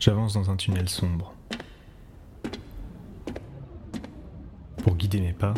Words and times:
J'avance 0.00 0.34
dans 0.34 0.48
un 0.48 0.56
tunnel 0.56 0.88
sombre. 0.88 1.34
Pour 4.76 4.94
guider 4.94 5.20
mes 5.20 5.32
pas, 5.32 5.54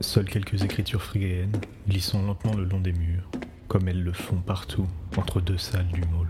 seules 0.00 0.28
quelques 0.28 0.62
écritures 0.62 1.02
phrygiennes 1.02 1.58
glissant 1.88 2.20
lentement 2.22 2.54
le 2.54 2.64
long 2.64 2.80
des 2.80 2.92
murs, 2.92 3.30
comme 3.66 3.88
elles 3.88 4.02
le 4.02 4.12
font 4.12 4.42
partout 4.42 4.86
entre 5.16 5.40
deux 5.40 5.56
salles 5.56 5.88
du 5.88 6.02
môle. 6.02 6.28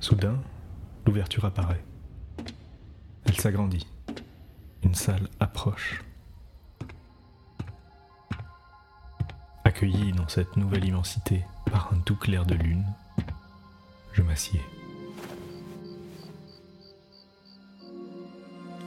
Soudain, 0.00 0.36
l'ouverture 1.06 1.44
apparaît. 1.44 1.84
Elle 3.26 3.40
s'agrandit. 3.40 3.86
Une 4.82 4.94
salle 4.94 5.28
approche. 5.38 6.02
Accueilli 9.62 10.12
dans 10.12 10.28
cette 10.28 10.56
nouvelle 10.56 10.84
immensité 10.84 11.44
par 11.70 11.92
un 11.92 11.96
doux 12.04 12.16
clair 12.16 12.44
de 12.44 12.54
lune, 12.54 12.84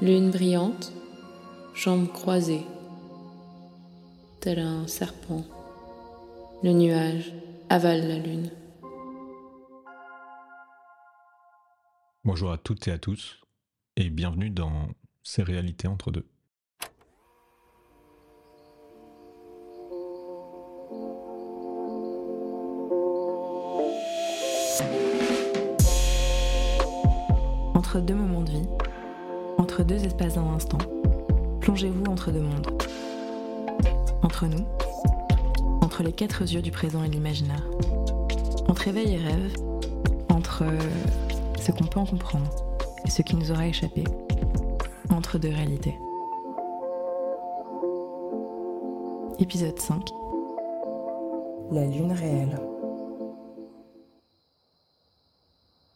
Lune 0.01 0.31
brillante, 0.31 0.91
jambes 1.73 2.11
croisées, 2.11 2.65
tel 4.41 4.59
un 4.59 4.87
serpent. 4.87 5.45
Le 6.63 6.71
nuage 6.71 7.33
avale 7.69 8.07
la 8.07 8.19
lune. 8.19 8.51
Bonjour 12.25 12.51
à 12.51 12.57
toutes 12.57 12.87
et 12.87 12.91
à 12.91 12.97
tous, 12.97 13.39
et 13.95 14.09
bienvenue 14.09 14.49
dans 14.49 14.89
Ces 15.23 15.43
réalités 15.43 15.87
entre 15.87 16.11
deux. 16.11 16.25
Yeux 36.53 36.61
du 36.61 36.71
présent 36.71 37.03
et 37.03 37.09
l'imaginaire. 37.09 37.63
Entre 38.67 38.87
éveil 38.87 39.15
et 39.15 39.17
rêve, 39.17 39.53
entre 40.29 40.63
ce 41.59 41.71
qu'on 41.71 41.85
peut 41.85 41.99
en 41.99 42.05
comprendre 42.05 42.49
et 43.05 43.09
ce 43.09 43.21
qui 43.21 43.35
nous 43.35 43.51
aura 43.51 43.67
échappé, 43.67 44.03
entre 45.09 45.37
deux 45.37 45.49
réalités. 45.49 45.95
Épisode 49.39 49.77
5 49.77 50.09
La 51.71 51.85
lune 51.85 52.13
réelle. 52.13 52.57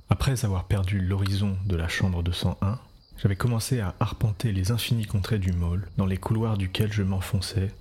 Après 0.09 0.43
avoir 0.43 0.65
perdu 0.65 0.99
l'horizon 0.99 1.55
de 1.65 1.75
la 1.77 1.87
chambre 1.87 2.23
201, 2.23 2.77
j'avais 3.17 3.37
commencé 3.37 3.79
à 3.79 3.95
arpenter 3.99 4.51
les 4.51 4.71
infinis 4.71 5.05
contrées 5.05 5.39
du 5.39 5.53
môle, 5.53 5.87
dans 5.97 6.05
les 6.05 6.17
couloirs 6.17 6.57
duquel 6.57 6.91
je 6.91 7.03
m'enfonçais, 7.03 7.71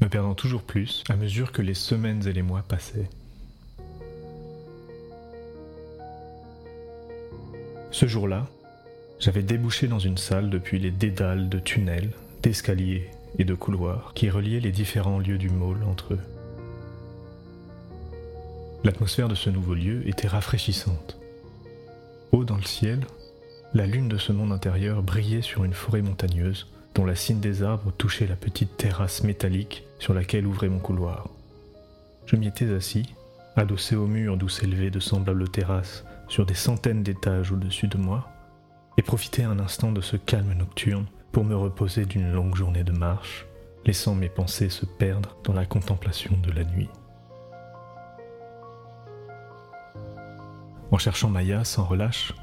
me 0.00 0.08
perdant 0.08 0.34
toujours 0.34 0.62
plus 0.62 1.04
à 1.08 1.16
mesure 1.16 1.52
que 1.52 1.62
les 1.62 1.74
semaines 1.74 2.26
et 2.26 2.32
les 2.32 2.42
mois 2.42 2.62
passaient. 2.66 3.08
Ce 7.90 8.06
jour-là, 8.06 8.46
j'avais 9.18 9.42
débouché 9.42 9.88
dans 9.88 9.98
une 9.98 10.16
salle 10.16 10.48
depuis 10.48 10.78
les 10.78 10.90
dédales 10.90 11.48
de 11.48 11.58
tunnels, 11.58 12.10
d'escaliers 12.42 13.10
et 13.38 13.44
de 13.44 13.54
couloirs 13.54 14.12
qui 14.14 14.30
reliaient 14.30 14.60
les 14.60 14.72
différents 14.72 15.18
lieux 15.18 15.38
du 15.38 15.50
môle 15.50 15.82
entre 15.84 16.14
eux. 16.14 16.20
L'atmosphère 18.82 19.28
de 19.28 19.34
ce 19.34 19.50
nouveau 19.50 19.74
lieu 19.74 20.08
était 20.08 20.28
rafraîchissante. 20.28 21.18
Haut 22.32 22.44
dans 22.44 22.56
le 22.56 22.62
ciel, 22.62 23.00
la 23.74 23.86
lune 23.86 24.08
de 24.08 24.16
ce 24.16 24.32
monde 24.32 24.52
intérieur 24.52 25.02
brillait 25.02 25.42
sur 25.42 25.64
une 25.64 25.74
forêt 25.74 26.00
montagneuse 26.00 26.66
dont 26.94 27.04
la 27.04 27.14
cime 27.14 27.40
des 27.40 27.62
arbres 27.62 27.92
touchait 27.92 28.26
la 28.26 28.36
petite 28.36 28.76
terrasse 28.76 29.22
métallique 29.22 29.84
sur 29.98 30.14
laquelle 30.14 30.46
ouvrait 30.46 30.68
mon 30.68 30.78
couloir. 30.78 31.28
Je 32.26 32.36
m'y 32.36 32.46
étais 32.46 32.72
assis, 32.72 33.14
adossé 33.56 33.96
au 33.96 34.06
mur 34.06 34.36
d'où 34.36 34.48
s'élevaient 34.48 34.90
de 34.90 35.00
semblables 35.00 35.48
terrasses 35.48 36.04
sur 36.28 36.46
des 36.46 36.54
centaines 36.54 37.02
d'étages 37.02 37.52
au-dessus 37.52 37.88
de 37.88 37.98
moi, 37.98 38.28
et 38.96 39.02
profiter 39.02 39.44
un 39.44 39.58
instant 39.58 39.92
de 39.92 40.00
ce 40.00 40.16
calme 40.16 40.52
nocturne 40.52 41.06
pour 41.32 41.44
me 41.44 41.56
reposer 41.56 42.04
d'une 42.04 42.32
longue 42.32 42.54
journée 42.54 42.84
de 42.84 42.92
marche, 42.92 43.46
laissant 43.84 44.14
mes 44.14 44.28
pensées 44.28 44.68
se 44.68 44.84
perdre 44.84 45.36
dans 45.44 45.52
la 45.52 45.64
contemplation 45.64 46.36
de 46.42 46.50
la 46.52 46.64
nuit. 46.64 46.88
En 50.90 50.98
cherchant 50.98 51.30
Maya 51.30 51.64
sans 51.64 51.84
relâche, 51.84 52.34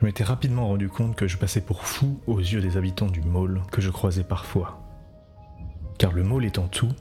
je 0.00 0.06
m'étais 0.06 0.24
rapidement 0.24 0.68
rendu 0.68 0.88
compte 0.88 1.16
que 1.16 1.26
je 1.26 1.36
passais 1.36 1.60
pour 1.60 1.84
fou 1.84 2.20
aux 2.26 2.38
yeux 2.38 2.60
des 2.60 2.76
habitants 2.76 3.06
du 3.06 3.20
môle 3.20 3.62
que 3.72 3.80
je 3.80 3.90
croisais 3.90 4.22
parfois. 4.22 4.80
Car 5.98 6.12
le 6.12 6.22
môle 6.22 6.44
étant 6.44 6.68
tout, 6.68 6.92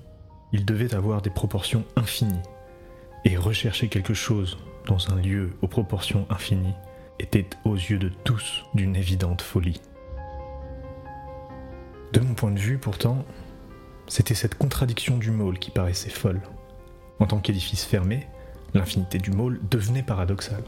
il 0.52 0.66
devait 0.66 0.96
avoir 0.96 1.22
des 1.22 1.30
proportions 1.30 1.86
infinies, 1.96 2.42
et 3.26 3.38
rechercher 3.38 3.90
quelque 3.90 4.14
chose 4.14 4.58
dans 4.88 5.12
un 5.12 5.16
lieu 5.16 5.52
aux 5.62 5.68
proportions 5.68 6.26
infinies 6.30 6.74
était 7.20 7.50
aux 7.66 7.76
yeux 7.76 7.98
de 8.00 8.10
tous 8.10 8.64
d'une 8.74 8.96
évidente 8.96 9.42
folie. 9.42 9.82
De 12.14 12.20
mon 12.20 12.34
point 12.34 12.52
de 12.52 12.60
vue, 12.60 12.78
pourtant, 12.78 13.26
c'était 14.08 14.34
cette 14.34 14.56
contradiction 14.56 15.18
du 15.18 15.32
môle 15.32 15.60
qui 15.60 15.72
paraissait 15.72 16.10
folle. 16.10 16.42
En 17.20 17.28
tant 17.28 17.40
qu'édifice 17.40 17.84
fermé, 17.84 18.28
l'infinité 18.74 19.18
du 19.18 19.32
môle 19.32 19.60
devenait 19.70 20.04
paradoxale. 20.04 20.64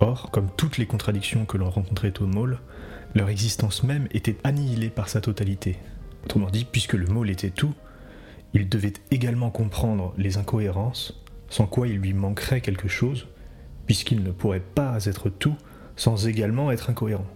Or, 0.00 0.30
comme 0.30 0.48
toutes 0.56 0.78
les 0.78 0.86
contradictions 0.86 1.44
que 1.44 1.58
l'on 1.58 1.70
rencontrait 1.70 2.18
au 2.20 2.26
môle, 2.26 2.58
leur 3.14 3.28
existence 3.28 3.82
même 3.82 4.08
était 4.12 4.38
annihilée 4.44 4.90
par 4.90 5.08
sa 5.08 5.20
totalité. 5.20 5.78
Autrement 6.24 6.50
dit, 6.50 6.64
puisque 6.64 6.94
le 6.94 7.06
môle 7.06 7.30
était 7.30 7.50
tout, 7.50 7.74
il 8.54 8.68
devait 8.68 8.94
également 9.10 9.50
comprendre 9.50 10.14
les 10.16 10.38
incohérences, 10.38 11.22
sans 11.48 11.66
quoi 11.66 11.86
il 11.86 11.98
lui 11.98 12.14
manquerait 12.14 12.60
quelque 12.60 12.88
chose, 12.88 13.28
puisqu'il 13.86 14.22
ne 14.22 14.30
pourrait 14.30 14.60
pas 14.60 15.04
être 15.04 15.28
tout 15.28 15.56
sans 15.96 16.26
également 16.26 16.70
être 16.70 16.88
incohérent. 16.88 17.26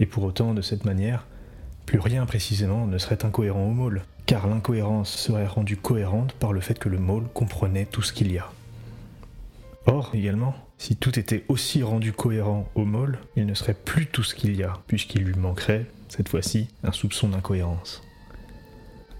Et 0.00 0.06
pour 0.06 0.24
autant, 0.24 0.54
de 0.54 0.62
cette 0.62 0.84
manière, 0.84 1.26
plus 1.84 1.98
rien 1.98 2.24
précisément 2.24 2.86
ne 2.86 2.96
serait 2.96 3.24
incohérent 3.24 3.66
au 3.66 3.72
môle, 3.72 4.02
car 4.24 4.46
l'incohérence 4.46 5.10
serait 5.10 5.46
rendue 5.46 5.76
cohérente 5.76 6.32
par 6.32 6.52
le 6.52 6.60
fait 6.60 6.78
que 6.78 6.88
le 6.88 6.98
môle 6.98 7.24
comprenait 7.34 7.84
tout 7.84 8.02
ce 8.02 8.12
qu'il 8.12 8.32
y 8.32 8.38
a. 8.38 8.50
Or, 9.86 10.10
également, 10.14 10.54
si 10.78 10.96
tout 10.96 11.18
était 11.18 11.44
aussi 11.48 11.82
rendu 11.82 12.12
cohérent 12.12 12.68
au 12.74 12.84
môle, 12.84 13.18
il 13.36 13.46
ne 13.46 13.54
serait 13.54 13.74
plus 13.74 14.06
tout 14.06 14.22
ce 14.22 14.34
qu'il 14.34 14.56
y 14.56 14.62
a, 14.62 14.78
puisqu'il 14.86 15.22
lui 15.22 15.34
manquerait, 15.34 15.86
cette 16.08 16.28
fois-ci, 16.28 16.68
un 16.84 16.92
soupçon 16.92 17.28
d'incohérence. 17.28 18.02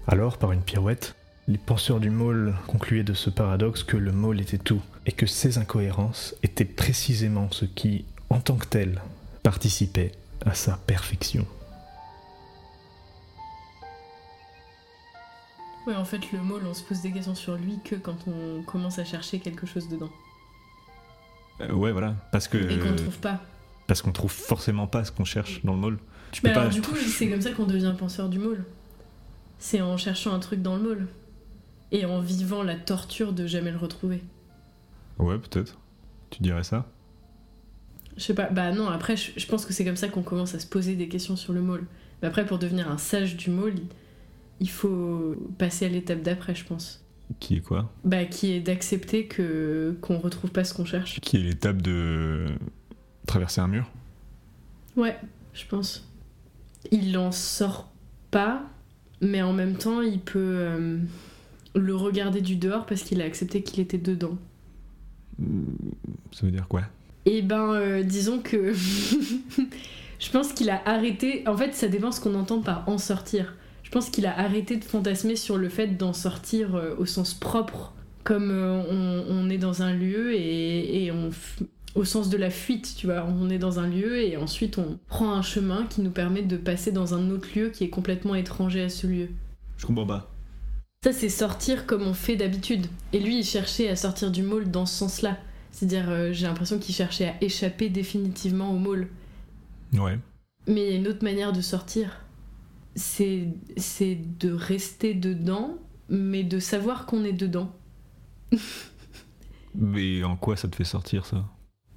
Alors, 0.07 0.37
par 0.37 0.53
une 0.53 0.61
pirouette, 0.61 1.15
les 1.47 1.57
penseurs 1.57 1.99
du 1.99 2.09
môle 2.09 2.55
concluaient 2.67 3.03
de 3.03 3.13
ce 3.13 3.29
paradoxe 3.29 3.83
que 3.83 3.97
le 3.97 4.13
môle 4.13 4.39
était 4.39 4.57
tout, 4.57 4.81
et 5.05 5.11
que 5.11 5.25
ces 5.25 5.57
incohérences 5.57 6.35
étaient 6.43 6.63
précisément 6.63 7.51
ce 7.51 7.65
qui, 7.65 8.05
en 8.29 8.39
tant 8.39 8.55
que 8.55 8.67
tel, 8.67 9.01
participait 9.43 10.13
à 10.45 10.53
sa 10.53 10.77
perfection. 10.77 11.45
Ouais, 15.85 15.95
en 15.95 16.05
fait, 16.05 16.31
le 16.31 16.39
môle, 16.39 16.65
on 16.65 16.73
se 16.73 16.83
pose 16.83 17.01
des 17.01 17.11
questions 17.11 17.35
sur 17.35 17.57
lui 17.57 17.79
que 17.83 17.95
quand 17.95 18.17
on 18.27 18.63
commence 18.63 18.99
à 18.99 19.03
chercher 19.03 19.39
quelque 19.39 19.65
chose 19.65 19.89
dedans. 19.89 20.09
Euh, 21.61 21.73
ouais, 21.73 21.91
voilà, 21.91 22.15
parce 22.31 22.47
que. 22.47 22.57
Et 22.57 22.79
qu'on 22.79 22.95
trouve 22.95 23.17
pas. 23.19 23.41
Parce 23.87 24.01
qu'on 24.01 24.11
trouve 24.11 24.31
forcément 24.31 24.87
pas 24.87 25.03
ce 25.03 25.11
qu'on 25.11 25.25
cherche 25.25 25.63
dans 25.63 25.73
le 25.73 25.79
môle. 25.79 25.97
Tu 26.31 26.41
peux 26.41 26.49
alors, 26.49 26.69
du 26.69 26.81
coup, 26.81 26.95
c'est 26.95 27.29
comme 27.29 27.41
ça 27.41 27.51
qu'on 27.51 27.65
devient 27.65 27.93
penseur 27.97 28.29
du 28.29 28.39
môle. 28.39 28.63
C'est 29.59 29.81
en 29.81 29.97
cherchant 29.97 30.33
un 30.33 30.39
truc 30.39 30.61
dans 30.61 30.75
le 30.75 30.81
môle. 30.81 31.07
Et 31.91 32.05
en 32.05 32.19
vivant 32.19 32.63
la 32.63 32.75
torture 32.75 33.33
de 33.33 33.45
jamais 33.45 33.71
le 33.71 33.77
retrouver. 33.77 34.23
Ouais, 35.19 35.37
peut-être. 35.37 35.77
Tu 36.31 36.41
dirais 36.41 36.63
ça? 36.63 36.87
Je 38.17 38.23
sais 38.23 38.33
pas, 38.33 38.49
bah 38.49 38.71
non, 38.71 38.87
après, 38.87 39.15
je, 39.15 39.45
pense 39.47 39.65
que 39.65 39.73
c'est 39.73 39.85
comme 39.85 39.95
ça 39.95 40.07
qu'on 40.07 40.23
commence 40.23 40.55
à 40.55 40.59
se 40.59 40.67
poser 40.67 40.95
des 40.95 41.07
questions 41.07 41.35
sur 41.35 41.53
le 41.53 41.61
môle. 41.61 41.85
Mais 42.21 42.27
après, 42.27 42.45
pour 42.45 42.59
devenir 42.59 42.89
un 42.89 42.97
sage 42.97 43.35
du 43.37 43.49
môle, 43.49 43.75
il 44.59 44.69
faut 44.69 45.35
passer 45.57 45.85
à 45.85 45.89
l'étape 45.89 46.21
d'après, 46.21 46.55
je 46.55 46.65
pense. 46.65 47.02
Qui 47.39 47.57
est 47.57 47.61
quoi 47.61 47.91
Bah, 48.03 48.25
qui 48.25 48.51
est 48.51 48.59
d'accepter 48.59 49.25
que 49.25 49.97
qu'on 50.01 50.17
retrouve 50.19 50.51
pas 50.51 50.63
ce 50.63 50.73
qu'on 50.73 50.85
cherche. 50.85 51.19
Qui 51.21 51.37
est 51.37 51.41
l'étape 51.41 51.81
de 51.81 52.47
traverser 53.25 53.61
un 53.61 53.67
mur 53.67 53.89
Ouais, 54.95 55.17
je 55.53 55.65
pense. 55.65 56.07
Il 56.91 57.17
en 57.17 57.31
sort 57.31 57.91
pas, 58.29 58.63
mais 59.21 59.41
en 59.41 59.53
même 59.53 59.75
temps, 59.75 60.01
il 60.01 60.19
peut 60.19 60.39
euh, 60.39 60.97
le 61.75 61.95
regarder 61.95 62.41
du 62.41 62.55
dehors 62.55 62.85
parce 62.85 63.03
qu'il 63.03 63.21
a 63.21 63.25
accepté 63.25 63.63
qu'il 63.63 63.79
était 63.79 63.97
dedans. 63.97 64.37
Ça 66.31 66.45
veut 66.45 66.51
dire 66.51 66.67
quoi 66.67 66.83
Eh 67.25 67.41
ben, 67.41 67.73
euh, 67.73 68.03
disons 68.03 68.39
que 68.39 68.73
je 70.19 70.31
pense 70.31 70.53
qu'il 70.53 70.69
a 70.69 70.81
arrêté. 70.85 71.43
En 71.47 71.57
fait, 71.57 71.73
ça 71.73 71.87
dépend 71.87 72.11
ce 72.11 72.21
qu'on 72.21 72.35
entend 72.35 72.61
par 72.61 72.87
en 72.87 72.97
sortir. 72.97 73.55
Je 73.93 73.99
pense 73.99 74.09
qu'il 74.09 74.25
a 74.25 74.35
arrêté 74.39 74.77
de 74.77 74.83
fantasmer 74.83 75.35
sur 75.35 75.55
le 75.55 75.69
fait 75.69 75.99
d'en 75.99 76.13
sortir 76.13 76.73
euh, 76.73 76.95
au 76.97 77.05
sens 77.05 77.35
propre 77.35 77.93
comme 78.23 78.49
euh, 78.49 78.81
on, 78.89 79.23
on 79.29 79.49
est 79.51 79.59
dans 79.59 79.83
un 79.83 79.93
lieu 79.93 80.33
et, 80.33 81.03
et 81.03 81.11
on, 81.11 81.29
f- 81.29 81.61
au 81.93 82.03
sens 82.03 82.31
de 82.31 82.37
la 82.37 82.49
fuite, 82.49 82.95
tu 82.97 83.05
vois, 83.05 83.23
on 83.23 83.51
est 83.51 83.59
dans 83.59 83.77
un 83.77 83.85
lieu 83.85 84.17
et 84.17 84.35
ensuite 84.35 84.79
on 84.79 84.97
prend 85.07 85.33
un 85.33 85.43
chemin 85.43 85.85
qui 85.85 86.01
nous 86.01 86.09
permet 86.09 86.41
de 86.41 86.57
passer 86.57 86.91
dans 86.91 87.13
un 87.13 87.29
autre 87.29 87.47
lieu 87.55 87.69
qui 87.69 87.83
est 87.83 87.91
complètement 87.91 88.33
étranger 88.33 88.81
à 88.81 88.89
ce 88.89 89.05
lieu. 89.05 89.27
Je 89.77 89.85
comprends 89.85 90.07
pas. 90.07 90.31
Ça, 91.03 91.11
c'est 91.11 91.29
sortir 91.29 91.85
comme 91.85 92.01
on 92.01 92.15
fait 92.15 92.35
d'habitude. 92.35 92.87
Et 93.11 93.19
lui, 93.19 93.41
il 93.41 93.45
cherchait 93.45 93.89
à 93.89 93.95
sortir 93.95 94.31
du 94.31 94.41
môle 94.41 94.71
dans 94.71 94.87
ce 94.87 94.97
sens-là. 94.97 95.37
C'est-à-dire, 95.71 96.09
euh, 96.09 96.33
j'ai 96.33 96.47
l'impression 96.47 96.79
qu'il 96.79 96.95
cherchait 96.95 97.27
à 97.27 97.35
échapper 97.41 97.89
définitivement 97.89 98.71
au 98.71 98.79
môle. 98.79 99.07
Ouais. 99.93 100.17
Mais 100.65 100.87
il 100.87 100.89
y 100.89 100.93
a 100.93 100.97
une 100.97 101.07
autre 101.07 101.23
manière 101.23 101.53
de 101.53 101.61
sortir. 101.61 102.21
C'est 102.95 103.47
c'est 103.77 104.15
de 104.39 104.51
rester 104.53 105.13
dedans, 105.13 105.77
mais 106.09 106.43
de 106.43 106.59
savoir 106.59 107.05
qu'on 107.05 107.23
est 107.23 107.33
dedans. 107.33 107.71
Mais 109.75 110.23
en 110.23 110.35
quoi 110.35 110.55
ça 110.57 110.67
te 110.67 110.75
fait 110.75 110.83
sortir 110.83 111.25
ça? 111.25 111.45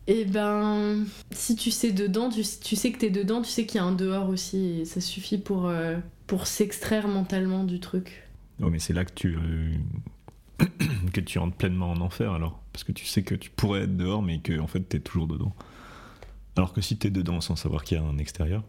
Et 0.09 0.25
ben, 0.25 1.05
si 1.33 1.57
tu 1.57 1.71
sais 1.73 1.93
dedans, 1.93 2.29
tu, 2.31 2.43
tu 2.63 2.77
sais 2.77 2.93
que 2.93 2.99
t'es 2.99 3.11
dedans, 3.11 3.43
tu 3.43 3.51
sais 3.51 3.67
qu'il 3.67 3.77
y 3.77 3.81
a 3.81 3.85
un 3.85 3.93
dehors 3.93 4.29
aussi, 4.29 4.81
et 4.81 4.85
ça 4.85 5.01
suffit 5.01 5.39
pour, 5.39 5.67
euh, 5.67 5.97
pour 6.29 6.47
s'extraire 6.47 7.09
mentalement 7.09 7.65
du 7.65 7.81
truc. 7.81 8.29
Oh, 8.63 8.71
mais 8.71 8.79
c'est 8.79 8.93
là 8.93 9.05
que 9.05 9.13
tu. 9.13 9.37
euh, 9.37 9.77
que 11.13 11.21
tu 11.21 11.39
rentres 11.39 11.57
pleinement 11.57 11.91
en 11.91 12.01
enfer 12.01 12.33
alors. 12.33 12.63
Parce 12.73 12.85
que 12.85 12.93
tu 12.93 13.07
sais 13.07 13.23
que 13.23 13.35
tu 13.35 13.51
pourrais 13.51 13.83
être 13.83 13.97
dehors, 13.97 14.23
mais 14.23 14.41
que 14.41 14.59
en 14.59 14.67
fait 14.67 14.81
t'es 14.81 15.01
toujours 15.01 15.27
dedans. 15.27 15.55
Alors 16.57 16.73
que 16.73 16.81
si 16.81 16.97
t'es 16.99 17.11
dedans 17.11 17.41
sans 17.41 17.57
savoir 17.57 17.85
qu'il 17.85 17.99
y 17.99 18.01
a 18.01 18.05
un 18.05 18.19
extérieur, 18.19 18.65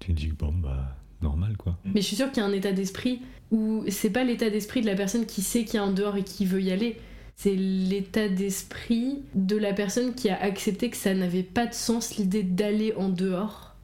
tu 0.00 0.14
te 0.14 0.20
dis 0.20 0.28
bon 0.32 0.52
bah 0.54 0.97
normal 1.22 1.56
quoi. 1.56 1.76
Mais 1.84 2.00
je 2.00 2.06
suis 2.06 2.16
sûre 2.16 2.30
qu'il 2.30 2.42
y 2.42 2.46
a 2.46 2.48
un 2.48 2.52
état 2.52 2.72
d'esprit 2.72 3.22
où 3.50 3.84
c'est 3.88 4.10
pas 4.10 4.24
l'état 4.24 4.50
d'esprit 4.50 4.80
de 4.80 4.86
la 4.86 4.94
personne 4.94 5.26
qui 5.26 5.42
sait 5.42 5.64
qu'il 5.64 5.74
y 5.74 5.78
a 5.78 5.82
un 5.82 5.92
dehors 5.92 6.16
et 6.16 6.24
qui 6.24 6.44
veut 6.46 6.62
y 6.62 6.70
aller. 6.70 6.96
C'est 7.36 7.54
l'état 7.54 8.28
d'esprit 8.28 9.22
de 9.34 9.56
la 9.56 9.72
personne 9.72 10.14
qui 10.14 10.28
a 10.28 10.40
accepté 10.40 10.90
que 10.90 10.96
ça 10.96 11.14
n'avait 11.14 11.44
pas 11.44 11.66
de 11.66 11.74
sens 11.74 12.16
l'idée 12.16 12.42
d'aller 12.42 12.92
en 12.96 13.08
dehors. 13.08 13.76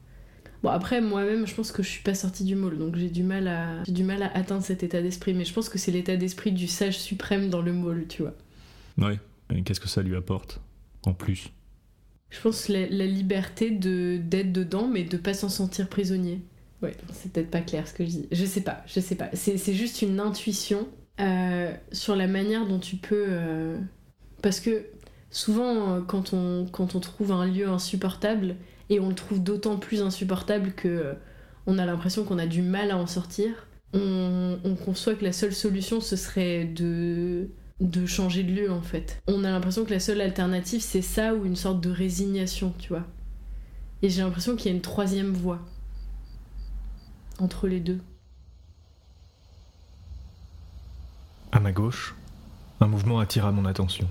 Bon 0.61 0.69
après 0.69 0.99
moi-même 0.99 1.45
je 1.45 1.53
pense 1.53 1.71
que 1.71 1.83
je 1.83 1.89
suis 1.89 2.03
pas 2.03 2.15
sortie 2.15 2.43
du 2.43 2.55
môle 2.55 2.77
donc 2.77 2.95
j'ai 2.95 3.09
du 3.09 3.23
mal 3.23 3.47
à 3.47 3.83
j'ai 3.83 3.91
du 3.91 4.03
mal 4.03 4.23
à 4.23 4.35
atteindre 4.35 4.63
cet 4.63 4.81
état 4.81 5.01
d'esprit 5.01 5.33
mais 5.33 5.45
je 5.45 5.53
pense 5.53 5.69
que 5.69 5.77
c'est 5.77 5.91
l'état 5.91 6.17
d'esprit 6.17 6.51
du 6.51 6.67
sage 6.67 6.97
suprême 6.97 7.49
dans 7.49 7.61
le 7.61 7.71
môle 7.71 8.05
tu 8.09 8.23
vois. 8.23 8.33
Ouais. 8.97 9.19
Qu'est-ce 9.63 9.79
que 9.79 9.87
ça 9.87 10.01
lui 10.01 10.15
apporte 10.15 10.59
en 11.05 11.13
plus? 11.13 11.51
Je 12.31 12.41
pense 12.41 12.67
la, 12.67 12.87
la 12.87 13.05
liberté 13.05 13.69
de 13.69 14.17
d'être 14.17 14.51
dedans 14.51 14.87
mais 14.87 15.03
de 15.03 15.17
pas 15.17 15.33
s'en 15.33 15.49
sentir 15.49 15.87
prisonnier. 15.87 16.41
Ouais, 16.81 16.95
c'est 17.13 17.31
peut-être 17.31 17.49
pas 17.51 17.61
clair 17.61 17.87
ce 17.87 17.93
que 17.93 18.03
je 18.05 18.09
dis. 18.09 18.27
Je 18.31 18.45
sais 18.45 18.61
pas, 18.61 18.83
je 18.85 18.99
sais 18.99 19.15
pas. 19.15 19.29
C'est 19.33 19.73
juste 19.73 20.01
une 20.01 20.19
intuition 20.19 20.87
euh, 21.19 21.73
sur 21.91 22.15
la 22.15 22.27
manière 22.27 22.67
dont 22.67 22.79
tu 22.79 22.97
peux. 22.97 23.25
euh, 23.29 23.79
Parce 24.41 24.59
que 24.59 24.85
souvent, 25.31 25.95
euh, 25.95 26.01
quand 26.01 26.33
on, 26.33 26.67
quand 26.71 26.95
on 26.95 26.99
trouve 26.99 27.31
un 27.31 27.45
lieu 27.47 27.67
insupportable, 27.67 28.55
et 28.89 28.99
on 28.99 29.09
le 29.09 29.15
trouve 29.15 29.41
d'autant 29.43 29.77
plus 29.77 30.01
insupportable 30.01 30.73
que 30.73 31.15
on 31.67 31.79
a 31.79 31.85
l'impression 31.85 32.23
qu'on 32.25 32.37
a 32.39 32.45
du 32.47 32.61
mal 32.61 32.91
à 32.91 32.97
en 32.97 33.07
sortir, 33.07 33.67
on, 33.93 34.59
on 34.63 34.75
conçoit 34.75 35.15
que 35.15 35.23
la 35.23 35.31
seule 35.33 35.53
solution 35.53 36.01
ce 36.01 36.15
serait 36.15 36.65
de 36.65 37.49
de 37.81 38.05
changer 38.05 38.43
de 38.43 38.51
lieu 38.53 38.71
en 38.71 38.81
fait. 38.83 39.19
On 39.27 39.43
a 39.43 39.51
l'impression 39.51 39.85
que 39.85 39.91
la 39.91 39.99
seule 39.99 40.21
alternative 40.21 40.81
c'est 40.81 41.01
ça 41.01 41.33
ou 41.35 41.45
une 41.45 41.55
sorte 41.55 41.81
de 41.81 41.89
résignation, 41.89 42.73
tu 42.79 42.89
vois. 42.89 43.05
Et 44.01 44.09
j'ai 44.09 44.21
l'impression 44.21 44.55
qu'il 44.55 44.67
y 44.71 44.73
a 44.73 44.75
une 44.75 44.81
troisième 44.81 45.31
voie 45.33 45.61
entre 47.39 47.67
les 47.67 47.79
deux. 47.79 48.01
À 51.51 51.59
ma 51.59 51.71
gauche, 51.71 52.15
un 52.81 52.87
mouvement 52.87 53.19
attira 53.19 53.51
mon 53.51 53.65
attention. 53.65 54.07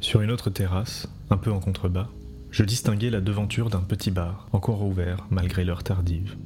Sur 0.00 0.22
une 0.22 0.30
autre 0.30 0.48
terrasse, 0.50 1.08
un 1.28 1.36
peu 1.36 1.52
en 1.52 1.60
contrebas, 1.60 2.08
je 2.50 2.64
distinguais 2.64 3.10
la 3.10 3.20
devanture 3.20 3.70
d'un 3.70 3.80
petit 3.80 4.10
bar, 4.10 4.48
encore 4.52 4.82
ouvert 4.82 5.26
malgré 5.30 5.64
l'heure 5.64 5.84
tardive. 5.84 6.36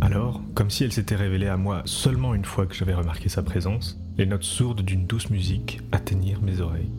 Alors, 0.00 0.42
comme 0.54 0.68
si 0.68 0.84
elle 0.84 0.92
s'était 0.92 1.16
révélée 1.16 1.48
à 1.48 1.56
moi 1.56 1.82
seulement 1.86 2.34
une 2.34 2.44
fois 2.44 2.66
que 2.66 2.74
j'avais 2.74 2.94
remarqué 2.94 3.28
sa 3.28 3.42
présence, 3.42 3.98
les 4.18 4.26
notes 4.26 4.42
sourdes 4.42 4.82
d'une 4.82 5.06
douce 5.06 5.30
musique 5.30 5.80
atteignirent 5.92 6.42
mes 6.42 6.60
oreilles. 6.60 6.90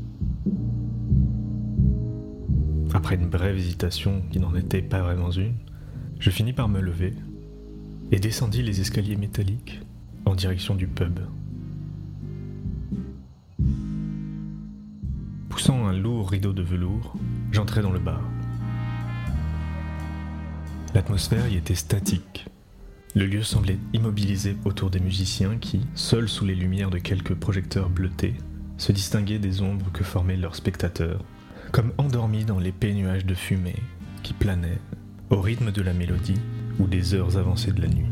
Après 2.94 3.16
une 3.16 3.30
brève 3.30 3.57
hésitation 3.57 4.24
qui 4.31 4.39
n'en 4.39 4.56
était 4.56 4.81
pas 4.81 5.01
vraiment 5.01 5.31
une, 5.31 5.56
je 6.19 6.30
finis 6.30 6.54
par 6.54 6.69
me 6.69 6.80
lever 6.80 7.13
et 8.12 8.19
descendis 8.19 8.63
les 8.63 8.81
escaliers 8.81 9.18
métalliques 9.18 9.81
en 10.25 10.36
direction 10.36 10.75
du 10.75 10.88
pub. 10.88 11.19
Poussant 15.50 15.88
un 15.88 15.94
lourd 15.94 16.30
rideau 16.30 16.54
de 16.54 16.63
velours, 16.63 17.13
j'entrai 17.51 17.81
dans 17.81 17.92
le 17.92 18.00
bar. 18.00 18.22
L'atmosphère 20.94 21.48
y 21.48 21.57
était 21.57 21.75
statique. 21.75 22.48
Le 23.16 23.25
lieu 23.25 23.44
semblait 23.44 23.80
immobilisé 23.94 24.56
autour 24.66 24.89
des 24.89 25.00
musiciens 25.00 25.57
qui, 25.57 25.81
seuls 25.95 26.30
sous 26.30 26.45
les 26.45 26.56
lumières 26.56 26.89
de 26.89 27.00
quelques 27.00 27.36
projecteurs 27.36 27.89
bleutés, 27.89 28.36
se 28.78 28.92
distinguaient 28.92 29.39
des 29.39 29.62
ombres 29.62 29.92
que 29.92 30.04
formaient 30.04 30.38
leurs 30.38 30.56
spectateurs, 30.56 31.24
comme 31.71 31.91
endormis 31.97 32.45
dans 32.45 32.59
l'épais 32.59 32.93
nuage 32.93 33.25
de 33.25 33.35
fumée 33.35 33.75
qui 34.23 34.33
planait 34.33 34.79
au 35.29 35.41
rythme 35.41 35.71
de 35.71 35.81
la 35.81 35.93
mélodie 35.93 36.39
ou 36.79 36.87
des 36.87 37.13
heures 37.13 37.37
avancées 37.37 37.71
de 37.71 37.81
la 37.81 37.87
nuit. 37.87 38.05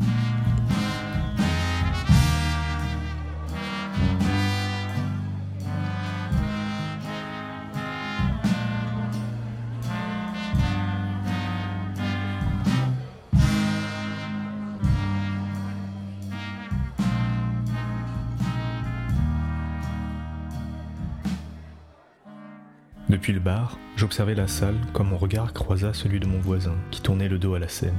Depuis 23.16 23.32
le 23.32 23.40
bar, 23.40 23.78
j'observais 23.96 24.34
la 24.34 24.46
salle 24.46 24.76
quand 24.92 25.02
mon 25.02 25.16
regard 25.16 25.54
croisa 25.54 25.94
celui 25.94 26.20
de 26.20 26.26
mon 26.26 26.38
voisin 26.38 26.74
qui 26.90 27.00
tournait 27.00 27.30
le 27.30 27.38
dos 27.38 27.54
à 27.54 27.58
la 27.58 27.66
scène. 27.66 27.96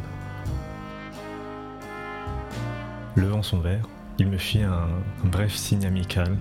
Levant 3.15 3.41
son 3.41 3.59
verre, 3.59 3.89
il 4.19 4.27
me 4.27 4.37
fit 4.37 4.61
un, 4.61 4.89
bref 5.23 5.55
signe 5.55 5.87
amical, 5.87 6.37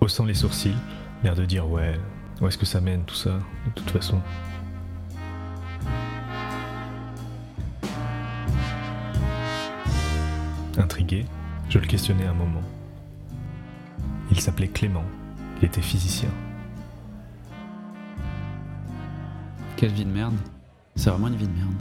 haussant 0.00 0.24
les 0.24 0.34
sourcils, 0.34 0.74
l'air 1.22 1.36
de 1.36 1.44
dire 1.44 1.70
ouais, 1.70 2.00
où 2.40 2.48
est-ce 2.48 2.58
que 2.58 2.66
ça 2.66 2.80
mène 2.80 3.04
tout 3.04 3.14
ça, 3.14 3.38
de 3.64 3.70
toute 3.76 3.90
façon? 3.90 4.20
Intrigué, 10.76 11.26
je 11.68 11.78
le 11.78 11.86
questionnai 11.86 12.24
un 12.24 12.34
moment. 12.34 12.64
Il 14.32 14.40
s'appelait 14.40 14.66
Clément, 14.66 15.04
il 15.62 15.66
était 15.66 15.80
physicien. 15.80 16.30
Quelle 19.76 19.92
vie 19.92 20.04
de 20.04 20.10
merde. 20.10 20.34
C'est 20.94 21.10
vraiment 21.10 21.28
une 21.28 21.36
vie 21.36 21.46
de 21.46 21.52
merde. 21.52 21.74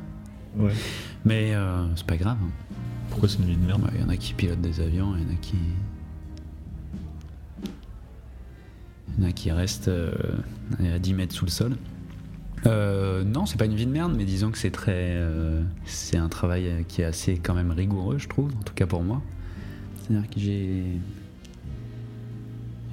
Ouais. 0.58 0.74
Mais 1.24 1.54
euh, 1.56 1.86
c'est 1.96 2.06
pas 2.06 2.18
grave. 2.18 2.38
hein. 2.42 2.50
Pourquoi 3.10 3.30
c'est 3.30 3.38
une 3.40 3.46
vie 3.46 3.56
de 3.58 3.66
merde? 3.66 3.82
Il 3.94 4.02
y 4.02 4.04
en 4.04 4.10
a 4.10 4.18
qui 4.18 4.34
pilotent 4.34 4.62
des 4.62 4.82
avions, 4.82 5.16
il 5.16 5.24
y 5.24 5.26
en 5.26 5.34
a 5.34 5.38
qui. 5.40 5.56
Il 9.18 9.24
y 9.24 9.26
en 9.26 9.30
a 9.30 9.32
qui 9.32 9.52
restent 9.52 9.88
euh, 9.88 10.12
à 10.94 11.00
10 11.00 11.14
mètres 11.14 11.34
sous 11.34 11.46
le 11.46 11.52
sol. 11.52 11.78
Euh, 12.66 13.24
non, 13.24 13.46
c'est 13.46 13.58
pas 13.58 13.66
une 13.66 13.76
vie 13.76 13.86
de 13.86 13.92
merde, 13.92 14.14
mais 14.18 14.26
disons 14.26 14.52
que 14.52 14.58
c'est 14.58 14.72
très. 14.72 15.14
euh, 15.16 15.64
c'est 15.86 16.18
un 16.18 16.28
travail 16.30 16.84
qui 16.88 17.02
est 17.02 17.06
assez 17.06 17.38
quand 17.38 17.54
même 17.54 17.72
rigoureux, 17.72 18.18
je 18.18 18.28
trouve, 18.28 18.52
en 18.60 18.64
tout 18.64 18.74
cas 18.74 18.88
pour 18.88 19.04
moi. 19.04 19.22
C'est-à-dire 20.02 20.30
que 20.30 20.40
j'ai. 20.40 20.84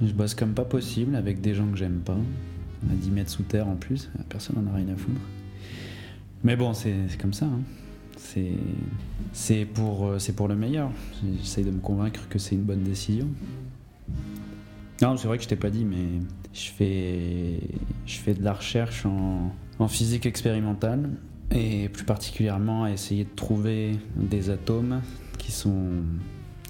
Je 0.05 0.11
bosse 0.13 0.35
comme 0.35 0.53
pas 0.53 0.65
possible 0.65 1.15
avec 1.15 1.41
des 1.41 1.53
gens 1.55 1.67
que 1.67 1.77
j'aime 1.77 1.99
pas, 1.99 2.17
à 2.91 2.93
10 2.95 3.11
mètres 3.11 3.29
sous 3.29 3.43
terre 3.43 3.67
en 3.67 3.75
plus, 3.75 4.09
personne 4.29 4.63
n'en 4.63 4.71
a 4.71 4.75
rien 4.75 4.89
à 4.89 4.95
foutre. 4.95 5.19
Mais 6.43 6.55
bon, 6.55 6.73
c'est 6.73 6.95
comme 7.19 7.33
ça. 7.33 7.45
hein. 7.45 7.61
C'est 9.33 9.65
pour, 9.65 10.07
euh, 10.07 10.17
pour 10.35 10.47
le 10.47 10.55
meilleur. 10.55 10.91
J'essaye 11.41 11.63
de 11.65 11.71
me 11.71 11.79
convaincre 11.79 12.27
que 12.29 12.39
c'est 12.39 12.55
une 12.55 12.63
bonne 12.63 12.83
décision. 12.83 13.27
Non, 15.01 15.17
c'est 15.17 15.27
vrai 15.27 15.37
que 15.37 15.43
je 15.43 15.49
t'ai 15.49 15.55
pas 15.55 15.69
dit, 15.69 15.85
mais 15.85 16.21
je 16.53 16.69
fais, 16.69 17.59
je 18.05 18.15
fais 18.17 18.33
de 18.33 18.43
la 18.43 18.53
recherche 18.53 19.05
en 19.05 19.87
physique 19.87 20.25
expérimentale 20.25 21.09
et 21.51 21.89
plus 21.89 22.05
particulièrement 22.05 22.83
à 22.85 22.91
essayer 22.91 23.23
de 23.25 23.29
trouver 23.35 23.97
des 24.15 24.49
atomes 24.49 25.01
qui 25.37 25.51
sont 25.51 25.87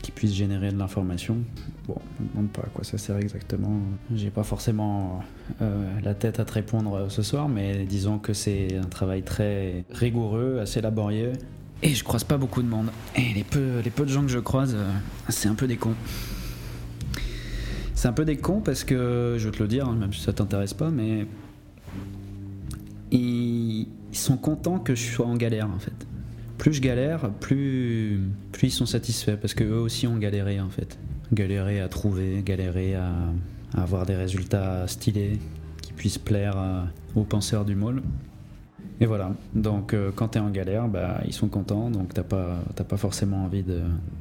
qui 0.04 0.12
puissent 0.12 0.36
générer 0.36 0.70
de 0.72 0.78
l'information. 0.78 1.38
Bon, 1.88 1.96
je 2.20 2.24
me 2.24 2.30
demande 2.30 2.50
pas 2.50 2.62
à 2.62 2.68
quoi 2.74 2.84
ça 2.84 2.98
sert 3.00 3.18
exactement. 3.18 3.80
J'ai 4.14 4.30
pas 4.30 4.44
forcément 4.44 5.24
euh, 5.62 6.00
la 6.04 6.14
tête 6.14 6.40
à 6.40 6.46
te 6.46 6.52
répondre 6.52 7.10
ce 7.10 7.24
soir, 7.24 7.48
mais 7.50 7.86
disons 7.86 8.20
que 8.20 8.34
c'est 8.34 8.76
un 8.76 8.88
travail 8.88 9.24
très 9.24 9.86
rigoureux, 9.92 10.60
assez 10.62 10.82
laborieux, 10.82 11.32
Et 11.82 11.96
je 11.96 12.04
croise 12.04 12.26
pas 12.26 12.38
beaucoup 12.38 12.62
de 12.62 12.68
monde. 12.68 12.92
Et 13.16 13.34
les 13.34 13.46
peu, 13.46 13.80
les 13.80 13.90
peu 13.90 14.04
de 14.04 14.10
gens 14.10 14.22
que 14.22 14.28
je 14.28 14.40
croise, 14.40 14.76
euh, 14.76 14.92
c'est 15.30 15.48
un 15.48 15.56
peu 15.56 15.68
des 15.68 15.78
cons. 15.78 15.96
C'est 17.96 18.10
un 18.10 18.14
peu 18.14 18.26
des 18.26 18.38
cons 18.38 18.60
parce 18.60 18.84
que, 18.84 19.38
je 19.40 19.46
vais 19.46 19.56
te 19.58 19.64
le 19.64 19.70
dire, 19.70 19.88
hein, 19.88 19.96
même 19.96 20.14
si 20.14 20.22
ça 20.22 20.34
t'intéresse 20.34 20.74
pas, 20.74 20.92
mais. 20.92 21.26
Ils 23.12 23.88
sont 24.12 24.38
contents 24.38 24.80
que 24.80 24.96
je 24.96 25.04
sois 25.04 25.28
en 25.28 25.36
galère 25.36 25.70
en 25.70 25.78
fait. 25.78 25.94
Plus 26.58 26.74
je 26.74 26.82
galère, 26.82 27.30
plus, 27.40 28.22
ils 28.62 28.72
sont 28.72 28.86
satisfaits 28.86 29.36
parce 29.42 29.54
que 29.54 29.64
eux 29.64 29.80
aussi 29.80 30.08
ont 30.08 30.18
galéré 30.18 30.60
en 30.62 30.70
fait. 30.70 30.98
Galéré 31.34 31.82
à 31.82 31.88
trouver, 31.90 32.42
galéré 32.46 32.96
à, 32.96 33.12
avoir 33.76 34.06
des 34.06 34.16
résultats 34.16 34.88
stylés 34.88 35.40
qui 35.82 35.94
puissent 35.94 36.20
plaire 36.20 36.56
à- 36.58 36.88
aux 37.16 37.24
penseurs 37.24 37.66
du 37.66 37.76
mall. 37.76 38.02
Et 39.02 39.06
voilà, 39.08 39.34
donc 39.56 39.94
euh, 39.94 40.12
quand 40.16 40.30
tu 40.30 40.38
es 40.38 40.42
en 40.42 40.52
galère, 40.52 40.88
bah, 40.88 41.22
ils 41.26 41.34
sont 41.34 41.48
contents, 41.50 41.90
donc 41.90 42.14
t'as 42.14 42.24
pas, 42.24 42.60
pas 42.88 42.98
forcément 42.98 43.44
envie 43.44 43.64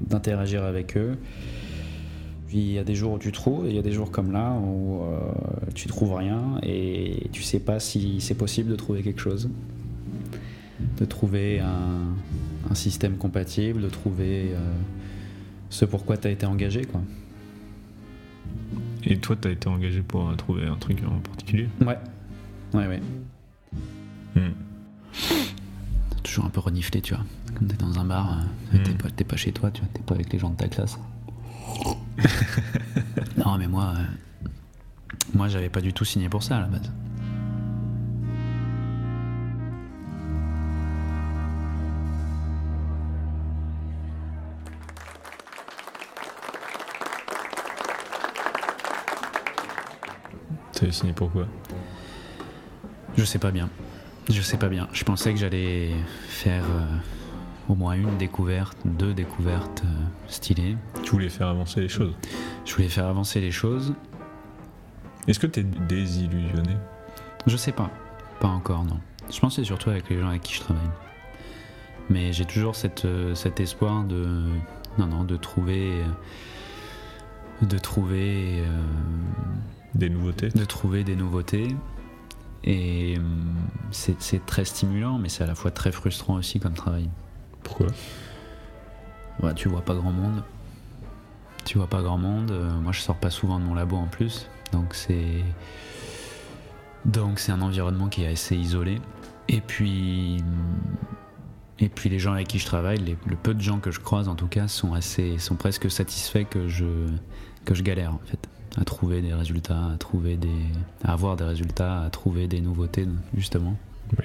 d'interagir 0.00 0.64
avec 0.64 0.96
eux. 0.96 1.16
Puis 2.48 2.58
il 2.58 2.72
y 2.72 2.78
a 2.78 2.84
des 2.84 2.94
jours 2.94 3.12
où 3.12 3.18
tu 3.18 3.30
trouves, 3.30 3.66
et 3.66 3.70
il 3.70 3.76
y 3.76 3.78
a 3.78 3.82
des 3.82 3.92
jours 3.92 4.10
comme 4.10 4.32
là 4.32 4.52
où 4.52 5.02
euh, 5.02 5.18
tu 5.74 5.86
trouves 5.88 6.14
rien 6.14 6.58
et 6.62 7.28
tu 7.32 7.42
sais 7.42 7.60
pas 7.60 7.78
si 7.78 8.20
c'est 8.20 8.34
possible 8.34 8.70
de 8.70 8.76
trouver 8.76 9.02
quelque 9.02 9.20
chose. 9.20 9.48
De 10.98 11.04
trouver 11.04 11.60
un, 11.60 12.70
un 12.70 12.74
système 12.74 13.16
compatible, 13.16 13.82
de 13.82 13.88
trouver 13.88 14.52
euh, 14.52 14.72
ce 15.70 15.84
pourquoi 15.84 16.16
tu 16.16 16.28
as 16.28 16.30
été 16.30 16.46
engagé. 16.46 16.84
Quoi. 16.84 17.00
Et 19.04 19.16
toi, 19.18 19.36
t'as 19.40 19.50
été 19.50 19.68
engagé 19.68 20.00
pour 20.00 20.28
euh, 20.28 20.34
trouver 20.34 20.66
un 20.66 20.76
truc 20.76 20.98
en 21.04 21.18
particulier? 21.18 21.68
Ouais, 21.80 21.98
ouais, 22.74 22.86
ouais. 22.86 23.02
Hmm. 24.36 24.52
Toujours 26.22 26.44
un 26.44 26.50
peu 26.50 26.60
reniflé, 26.60 27.00
tu 27.00 27.14
vois. 27.14 27.24
Comme 27.54 27.66
t'es 27.66 27.76
dans 27.76 27.98
un 27.98 28.04
bar, 28.04 28.38
euh, 28.74 28.78
t'es 28.84 28.92
pas, 28.92 29.10
t'es 29.10 29.24
pas 29.24 29.36
chez 29.36 29.52
toi, 29.52 29.70
tu 29.70 29.80
vois, 29.80 29.90
t'es 29.92 30.02
pas 30.02 30.14
avec 30.14 30.32
les 30.32 30.38
gens 30.38 30.50
de 30.50 30.56
ta 30.56 30.68
classe. 30.68 30.98
non, 33.36 33.58
mais 33.58 33.66
moi, 33.66 33.94
euh, 33.96 34.48
moi, 35.34 35.48
j'avais 35.48 35.68
pas 35.68 35.80
du 35.80 35.92
tout 35.92 36.04
signé 36.04 36.28
pour 36.28 36.42
ça 36.42 36.58
à 36.58 36.60
la 36.60 36.66
base. 36.68 36.90
T'avais 50.82 50.90
signé 50.90 51.12
pourquoi 51.12 51.46
Je 53.16 53.22
sais 53.22 53.38
pas 53.38 53.52
bien. 53.52 53.70
Je 54.28 54.42
sais 54.42 54.56
pas 54.56 54.68
bien. 54.68 54.88
Je 54.92 55.04
pensais 55.04 55.32
que 55.32 55.38
j'allais 55.38 55.92
faire 56.26 56.64
euh, 56.64 56.86
au 57.68 57.76
moins 57.76 57.92
une 57.92 58.18
découverte, 58.18 58.76
deux 58.84 59.14
découvertes 59.14 59.84
euh, 59.84 60.04
stylées. 60.26 60.76
Tu 61.04 61.12
voulais 61.12 61.28
faire 61.28 61.46
avancer 61.46 61.80
les 61.80 61.88
choses. 61.88 62.16
Je 62.64 62.74
voulais 62.74 62.88
faire 62.88 63.06
avancer 63.06 63.40
les 63.40 63.52
choses. 63.52 63.94
Est-ce 65.28 65.38
que 65.38 65.46
t'es 65.46 65.62
désillusionné? 65.62 66.74
Je 67.46 67.56
sais 67.56 67.70
pas. 67.70 67.88
Pas 68.40 68.48
encore, 68.48 68.82
non. 68.82 68.98
Je 69.32 69.38
pense 69.38 69.54
que 69.54 69.62
c'est 69.62 69.66
surtout 69.66 69.90
avec 69.90 70.10
les 70.10 70.18
gens 70.18 70.30
avec 70.30 70.42
qui 70.42 70.54
je 70.54 70.62
travaille. 70.62 70.82
Mais 72.10 72.32
j'ai 72.32 72.44
toujours 72.44 72.74
cette, 72.74 73.04
euh, 73.04 73.36
cet 73.36 73.60
espoir 73.60 74.02
de. 74.02 74.48
Non, 74.98 75.06
non, 75.06 75.22
de 75.22 75.36
trouver. 75.36 76.02
De 77.62 77.78
trouver. 77.78 78.64
euh, 78.66 78.82
Des 79.94 80.08
nouveautés 80.08 80.48
de 80.48 80.64
trouver 80.64 81.04
des 81.04 81.16
nouveautés. 81.16 81.68
Et 82.64 83.16
hum, 83.18 83.54
c'est 83.90 84.46
très 84.46 84.64
stimulant, 84.64 85.18
mais 85.18 85.28
c'est 85.28 85.44
à 85.44 85.46
la 85.46 85.54
fois 85.54 85.70
très 85.70 85.92
frustrant 85.92 86.34
aussi 86.34 86.60
comme 86.60 86.74
travail. 86.74 87.08
Pourquoi? 87.62 87.88
Ouais, 89.42 89.54
tu 89.54 89.68
vois 89.68 89.82
pas 89.82 89.94
grand 89.94 90.12
monde. 90.12 90.42
Tu 91.64 91.78
vois 91.78 91.88
pas 91.88 92.02
grand 92.02 92.18
monde. 92.18 92.50
Euh, 92.50 92.70
moi, 92.80 92.92
je 92.92 93.00
sors 93.00 93.16
pas 93.16 93.30
souvent 93.30 93.58
de 93.58 93.64
mon 93.64 93.74
labo 93.74 93.96
en 93.96 94.06
plus, 94.06 94.48
donc 94.72 94.94
c'est 94.94 95.44
donc 97.04 97.38
c'est 97.38 97.52
un 97.52 97.62
environnement 97.62 98.08
qui 98.08 98.22
est 98.22 98.28
assez 98.28 98.56
isolé. 98.56 99.00
Et 99.48 99.60
puis 99.60 100.42
et 101.78 101.88
puis 101.88 102.08
les 102.08 102.18
gens 102.20 102.32
avec 102.32 102.46
qui 102.46 102.58
je 102.58 102.66
travaille, 102.66 102.98
les, 102.98 103.16
le 103.26 103.36
peu 103.36 103.54
de 103.54 103.60
gens 103.60 103.80
que 103.80 103.90
je 103.90 103.98
croise 103.98 104.28
en 104.28 104.36
tout 104.36 104.46
cas, 104.46 104.68
sont 104.68 104.94
assez 104.94 105.38
sont 105.38 105.56
presque 105.56 105.90
satisfaits 105.90 106.44
que 106.44 106.68
je 106.68 107.08
que 107.64 107.74
je 107.74 107.82
galère 107.82 108.14
en 108.14 108.20
fait 108.24 108.48
à 108.76 108.84
trouver 108.84 109.20
des 109.20 109.34
résultats, 109.34 109.86
à 109.92 109.96
trouver 109.96 110.36
des 110.36 110.48
à 111.04 111.12
avoir 111.12 111.36
des 111.36 111.44
résultats, 111.44 112.02
à 112.02 112.10
trouver 112.10 112.46
des 112.46 112.60
nouveautés 112.60 113.06
justement. 113.36 113.76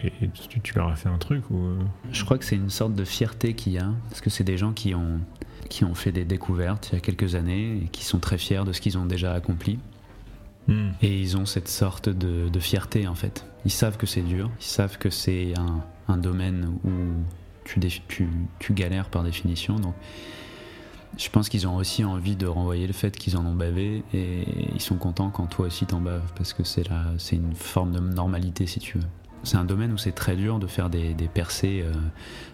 Et 0.03 0.11
tu, 0.49 0.59
tu 0.59 0.75
leur 0.75 0.89
as 0.89 0.95
fait 0.95 1.09
un 1.09 1.17
truc 1.17 1.49
ou 1.49 1.57
euh, 1.57 1.79
Je 2.11 2.25
crois 2.25 2.37
que 2.37 2.45
c'est 2.45 2.55
une 2.55 2.69
sorte 2.69 2.93
de 2.93 3.05
fierté 3.05 3.53
qu'il 3.53 3.73
y 3.73 3.77
a, 3.77 3.89
parce 4.09 4.19
que 4.19 4.29
c'est 4.29 4.43
des 4.43 4.57
gens 4.57 4.73
qui 4.73 4.93
ont, 4.93 5.19
qui 5.69 5.85
ont 5.85 5.95
fait 5.95 6.11
des 6.11 6.25
découvertes 6.25 6.89
il 6.91 6.95
y 6.95 6.97
a 6.97 7.01
quelques 7.01 7.35
années 7.35 7.83
et 7.83 7.87
qui 7.87 8.03
sont 8.03 8.19
très 8.19 8.37
fiers 8.37 8.63
de 8.65 8.73
ce 8.73 8.81
qu'ils 8.81 8.97
ont 8.97 9.05
déjà 9.05 9.33
accompli. 9.33 9.79
hmm. 10.67 10.89
Et 11.01 11.19
ils 11.21 11.37
ont 11.37 11.45
cette 11.45 11.69
sorte 11.69 12.09
de, 12.09 12.49
de 12.49 12.59
fierté 12.59 13.07
en 13.07 13.15
fait. 13.15 13.45
Ils 13.65 13.71
savent 13.71 13.97
que 13.97 14.05
c'est 14.05 14.21
dur, 14.21 14.49
ils 14.59 14.65
savent 14.65 14.97
que 14.97 15.09
c'est 15.09 15.57
un, 15.57 15.81
un 16.09 16.17
domaine 16.17 16.77
où 16.83 16.89
tu, 17.63 17.79
tu, 18.07 18.27
tu 18.59 18.73
galères 18.73 19.09
par 19.09 19.23
définition. 19.23 19.75
Donc 19.75 19.95
je 21.17 21.29
pense 21.29 21.49
qu'ils 21.49 21.67
ont 21.67 21.75
aussi 21.77 22.03
envie 22.05 22.35
de 22.35 22.45
renvoyer 22.47 22.85
le 22.87 22.93
fait 22.93 23.15
qu'ils 23.17 23.37
en 23.37 23.45
ont 23.45 23.55
bavé 23.55 24.03
et 24.13 24.43
ils 24.75 24.81
sont 24.81 24.97
contents 24.97 25.29
quand 25.29 25.47
toi 25.47 25.65
aussi 25.67 25.85
t'en 25.85 25.99
baves 25.99 26.31
parce 26.35 26.53
que 26.53 26.63
c'est 26.63 26.87
la- 26.89 27.13
c'est 27.17 27.35
une 27.35 27.55
forme 27.55 27.91
de 27.91 27.99
normalité 27.99 28.67
si 28.67 28.79
tu 28.79 28.97
veux. 28.97 29.03
C'est 29.43 29.57
un 29.57 29.65
domaine 29.65 29.93
où 29.93 29.97
c'est 29.97 30.11
très 30.13 30.35
dur 30.35 30.59
de 30.59 30.67
faire 30.67 30.89
des, 30.89 31.13
des 31.13 31.27
percées. 31.27 31.81
euh, 31.85 31.93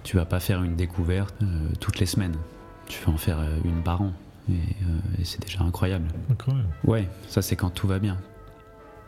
tu 0.04 0.16
vas 0.18 0.26
pas 0.26 0.40
faire 0.40 0.64
une 0.64 0.76
découverte 0.76 1.36
euh, 1.42 1.46
toutes 1.80 2.00
les 2.00 2.06
semaines. 2.06 2.36
Tu 2.88 3.02
vas 3.06 3.12
en 3.14 3.18
faire 3.18 3.40
euh, 3.40 3.58
une 3.66 3.82
par 3.84 4.02
an. 4.02 4.12
Et, 4.50 4.54
euh, 4.54 5.22
et 5.22 5.24
c'est 5.26 5.42
déjà 5.42 5.64
incroyable. 5.64 6.08
Incroyable. 6.30 6.68
Ouais, 6.86 7.08
ça 7.30 7.42
c'est 7.42 7.56
quand 7.56 7.70
tout 7.70 7.88
va 7.88 8.00
bien. 8.00 8.18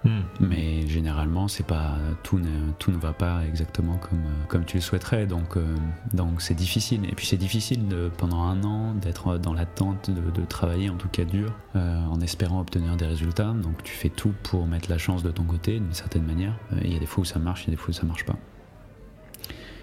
Hmm. 0.06 0.22
Mais 0.40 0.86
généralement, 0.88 1.48
c'est 1.48 1.66
pas 1.66 1.98
tout 2.22 2.38
ne, 2.38 2.72
tout 2.78 2.92
ne 2.92 2.98
va 2.98 3.12
pas 3.12 3.44
exactement 3.44 3.98
comme, 3.98 4.20
euh, 4.20 4.46
comme 4.48 4.64
tu 4.64 4.78
le 4.78 4.82
souhaiterais, 4.82 5.26
donc 5.26 5.58
euh, 5.58 5.76
donc 6.14 6.44
c'est 6.44 6.54
difficile. 6.54 7.06
Et 7.06 7.16
puis 7.16 7.26
c'est 7.26 7.38
difficile 7.38 7.84
pendant 8.18 8.44
un 8.44 8.64
an 8.64 8.94
d'être 8.94 9.40
dans 9.40 9.54
l'attente 9.54 10.12
de, 10.12 10.46
travailler 10.46 10.92
en 10.92 10.96
tout 10.96 11.08
cas 11.08 11.24
dur, 11.24 11.52
euh, 11.76 12.06
en 12.06 12.22
espérant 12.22 12.60
obtenir 12.62 12.96
des 12.98 13.08
résultats. 13.08 13.52
Donc 13.52 13.84
tu 13.84 13.94
fais 13.94 14.10
tout 14.10 14.34
pour 14.44 14.68
mettre 14.68 14.92
la 14.92 15.00
chance 15.00 15.24
de 15.24 15.32
ton 15.32 15.44
côté 15.44 15.80
d'une 15.80 15.94
certaine 15.94 16.24
manière. 16.24 16.54
Il 16.84 16.94
y 16.94 16.96
a 16.96 17.00
des 17.00 17.08
fois 17.08 17.24
où 17.24 17.26
ça 17.26 17.40
marche, 17.40 17.64
il 17.64 17.68
y 17.68 17.70
a 17.72 17.76
des 17.76 17.82
fois 17.82 17.90
où 17.90 17.94
ça 17.94 18.06
marche 18.06 18.26
pas. 18.26 18.36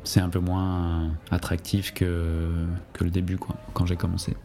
C'est 0.04 0.20
un 0.20 0.28
peu 0.28 0.40
moins 0.40 1.10
attractif 1.30 1.94
que, 1.94 2.48
que 2.92 3.04
le 3.04 3.10
début, 3.10 3.38
quoi, 3.38 3.56
quand 3.72 3.86
j'ai 3.86 3.96
commencé. 3.96 4.36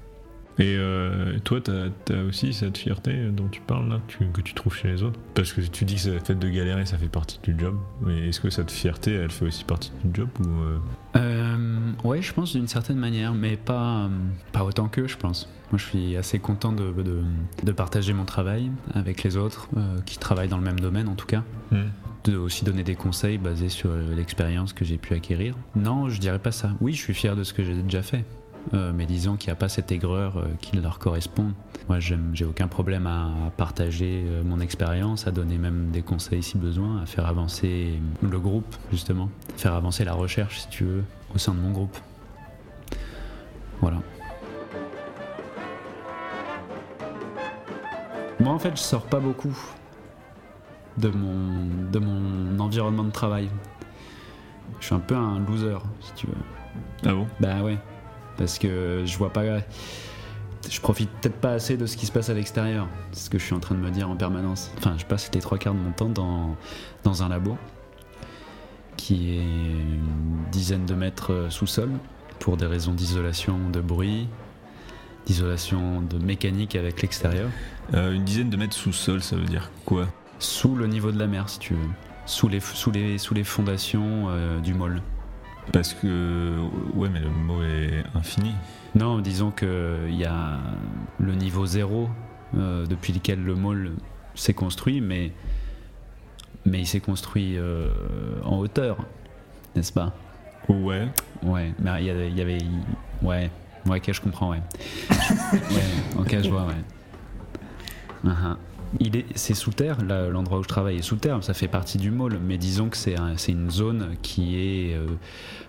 Et 0.60 0.76
euh, 0.78 1.38
toi, 1.44 1.60
t'as 1.62 1.90
as 2.16 2.24
aussi 2.24 2.52
cette 2.54 2.78
fierté 2.80 3.14
dont 3.32 3.48
tu 3.48 3.62
parles 3.62 3.90
là, 3.90 4.00
tu- 4.08 4.26
que 4.34 4.42
tu 4.42 4.54
trouves 4.56 4.76
chez 4.76 4.88
les 4.88 5.04
autres? 5.04 5.20
Parce 5.36 5.54
que 5.54 5.62
tu 5.62 5.86
dis 5.86 5.96
que 6.04 6.10
le 6.10 6.20
fait 6.20 6.34
de 6.34 6.50
galérer, 6.50 6.86
ça 6.88 6.98
fait 6.98 7.10
partie 7.10 7.40
du 7.44 7.56
job. 7.60 7.76
Mais 8.02 8.30
est-ce 8.30 8.40
que 8.40 8.50
cette 8.50 8.72
fierté, 8.72 9.14
elle 9.14 9.30
fait 9.30 9.46
aussi 9.46 9.64
partie 9.64 9.92
du 10.04 10.22
job 10.22 10.30
ou 10.40 10.48
euh, 10.48 10.78
Euh, 11.18 11.92
ouais, 12.04 12.22
je 12.22 12.34
pense 12.34 12.54
d'une 12.56 12.68
certaine 12.68 12.98
manière, 12.98 13.34
mais 13.34 13.56
pas, 13.56 14.10
pas 14.52 14.64
autant 14.64 14.88
qu'eux, 14.88 15.08
je 15.08 15.18
pense. 15.18 15.48
Moi, 15.72 15.78
je 15.80 15.86
suis 15.86 16.18
assez 16.18 16.40
content 16.40 16.72
de, 16.72 16.92
de, 16.92 17.22
de 17.64 17.72
partager 17.72 18.14
mon 18.14 18.26
travail 18.26 18.72
avec 18.96 19.24
les 19.24 19.38
autres 19.38 19.68
qui 20.06 20.18
travaillent 20.18 20.48
dans 20.48 20.58
le 20.58 20.64
même 20.64 20.80
domaine, 20.80 21.08
en 21.08 21.16
tout 21.16 21.28
cas. 21.28 21.44
hmm. 21.72 21.84
De 22.24 22.36
aussi 22.36 22.66
donner 22.66 22.84
des 22.84 22.96
conseils 22.96 23.38
basés 23.38 23.70
sur 23.70 23.90
l'expérience 24.16 24.74
que 24.74 24.84
j'ai 24.84 24.98
pu 24.98 25.14
acquérir. 25.14 25.56
Non, 25.76 26.10
je 26.10 26.20
dirais 26.20 26.40
pas 26.40 26.52
ça. 26.52 26.72
Oui, 26.82 26.92
je 26.94 27.00
suis 27.02 27.14
fier 27.14 27.36
de 27.38 27.44
ce 27.44 27.54
que 27.54 27.64
j'ai 27.64 27.76
déjà 27.76 28.02
fait. 28.02 28.26
Euh, 28.74 28.92
mais 28.94 29.06
disons 29.06 29.38
qu'il 29.38 29.50
n'y 29.50 29.54
a 29.54 29.56
pas 29.56 29.70
cette 29.70 29.92
aigreur 29.92 30.38
euh, 30.38 30.48
qui 30.60 30.76
leur 30.78 31.00
correspond. 31.00 31.54
Moi, 31.88 32.00
j'ai 32.00 32.46
aucun 32.46 32.68
problème 32.68 33.08
à, 33.08 33.28
à 33.48 33.50
partager 33.56 34.26
euh, 34.28 34.44
mon 34.44 34.60
expérience, 34.60 35.26
à 35.26 35.32
donner 35.32 35.58
même 35.58 35.90
des 35.92 36.02
conseils 36.02 36.44
si 36.44 36.58
besoin, 36.58 37.02
à 37.02 37.06
faire 37.06 37.28
avancer 37.28 38.00
le 38.22 38.40
groupe, 38.40 38.76
justement. 38.92 39.30
Faire 39.56 39.74
avancer 39.74 40.04
la 40.04 40.14
recherche, 40.14 40.60
si 40.60 40.70
tu 40.70 40.84
veux, 40.84 41.04
au 41.34 41.38
sein 41.38 41.54
de 41.54 41.60
mon 41.60 41.72
groupe. 41.72 41.98
Voilà. 43.80 44.00
Moi, 48.40 48.52
en 48.54 48.60
fait, 48.60 48.72
je 48.72 48.82
sors 48.82 49.06
pas 49.06 49.20
beaucoup 49.20 49.58
de 50.98 51.10
mon, 51.10 51.90
de 51.92 52.00
mon 52.00 52.60
environnement 52.60 53.04
de 53.04 53.12
travail. 53.12 53.50
Je 54.80 54.86
suis 54.88 54.96
un 54.96 55.00
peu 55.00 55.16
un 55.16 55.40
loser, 55.40 55.78
si 56.02 56.14
tu 56.14 56.28
veux. 56.28 56.34
Ah 57.06 57.14
bon? 57.14 57.28
Bah 57.40 57.62
ouais, 57.64 57.78
parce 58.38 58.60
que 58.60 59.04
je 59.06 59.18
vois 59.18 59.32
pas. 59.32 59.44
Je 60.70 60.82
profite 60.82 61.10
peut-être 61.22 61.40
pas 61.40 61.52
assez 61.52 61.78
de 61.78 61.86
ce 61.86 61.96
qui 61.96 62.06
se 62.06 62.12
passe 62.12 62.30
à 62.30 62.34
l'extérieur. 62.34 62.88
C'est 63.12 63.26
ce 63.26 63.30
que 63.30 63.40
je 63.40 63.46
suis 63.46 63.54
en 63.54 63.60
train 63.60 63.76
de 63.76 63.80
me 63.80 63.90
dire 63.90 64.10
en 64.10 64.16
permanence. 64.16 64.72
Enfin, 64.78 64.96
je 64.98 65.06
passe 65.06 65.30
les 65.34 65.40
trois 65.40 65.58
quarts 65.58 65.74
de 65.74 65.80
mon 65.80 65.92
temps 65.92 66.10
dans, 66.10 66.56
dans 67.04 67.24
un 67.24 67.30
labo 67.30 67.58
qui 68.98 69.36
est 69.38 69.42
une 69.42 70.44
dizaine 70.52 70.86
de 70.86 70.96
mètres 70.96 71.32
euh, 71.32 71.50
sous-sol 71.50 71.90
pour 72.40 72.58
des 72.58 72.66
raisons 72.66 72.94
d'isolation 72.94 73.70
de 73.70 73.80
bruit, 73.80 74.28
d'isolation 75.26 76.02
de 76.02 76.18
mécanique 76.18 76.76
avec 76.76 77.02
l'extérieur. 77.02 77.50
Euh, 77.94 78.14
Une 78.14 78.26
dizaine 78.26 78.50
de 78.50 78.58
mètres 78.58 78.76
sous-sol, 78.76 79.22
ça 79.22 79.36
veut 79.36 79.46
dire 79.46 79.72
quoi? 79.86 80.08
Sous 80.40 80.76
le 80.76 80.88
niveau 80.88 81.12
de 81.12 81.20
la 81.20 81.28
mer, 81.28 81.48
si 81.48 81.60
tu 81.60 81.74
veux. 81.76 81.90
Sous 82.26 82.50
les, 82.50 82.60
sous 82.60 82.92
les, 82.92 83.18
sous 83.18 83.34
les 83.34 83.44
fondations 83.44 84.26
euh, 84.30 84.60
du 84.60 84.74
mall. 84.74 85.02
Parce 85.74 85.94
que. 85.94 86.56
Ouais, 86.94 87.10
mais 87.10 87.20
le 87.20 87.30
mot 87.30 87.62
est 87.64 88.04
infini. 88.16 88.54
Non, 88.96 89.20
disons 89.20 89.52
qu'il 89.52 90.16
y 90.16 90.26
a 90.26 90.60
le 91.20 91.36
niveau 91.36 91.66
zéro 91.66 92.10
euh, 92.56 92.86
depuis 92.86 93.14
lequel 93.14 93.44
le 93.44 93.56
môle 93.56 93.92
s'est 94.34 94.54
construit, 94.54 95.02
mais, 95.02 95.32
mais 96.66 96.80
il 96.80 96.88
s'est 96.88 97.00
construit 97.00 97.58
euh, 97.58 97.90
en 98.44 98.58
hauteur, 98.58 98.98
n'est-ce 99.76 99.92
pas? 99.94 100.14
Ouais. 100.70 101.08
Ouais, 101.44 101.74
mais 101.80 101.92
il 102.04 102.06
y, 102.06 102.38
y 102.38 102.42
avait. 102.42 102.58
Ouais, 103.22 103.50
ouais, 103.86 103.98
ok, 103.98 104.12
je 104.14 104.22
comprends, 104.22 104.52
ouais. 104.52 104.62
ouais, 105.10 106.18
ok, 106.20 106.38
je 106.44 106.50
vois, 106.50 106.66
ouais. 106.66 106.74
Uh-huh. 108.26 108.56
Il 109.00 109.16
est, 109.18 109.26
c'est 109.36 109.54
sous 109.54 109.72
terre, 109.72 110.02
là, 110.04 110.30
l'endroit 110.30 110.60
où 110.60 110.64
je 110.64 110.68
travaille 110.68 110.98
est 110.98 111.02
sous 111.02 111.18
terre, 111.18 111.44
ça 111.44 111.54
fait 111.54 111.68
partie 111.68 111.98
du 111.98 112.10
môle, 112.12 112.40
mais 112.42 112.58
disons 112.58 112.90
que 112.90 112.98
c'est, 112.98 113.20
un- 113.20 113.36
c'est 113.38 113.52
une 113.52 113.70
zone 113.70 114.16
qui 114.22 114.56
est, 114.58 114.96
euh, 114.96 115.06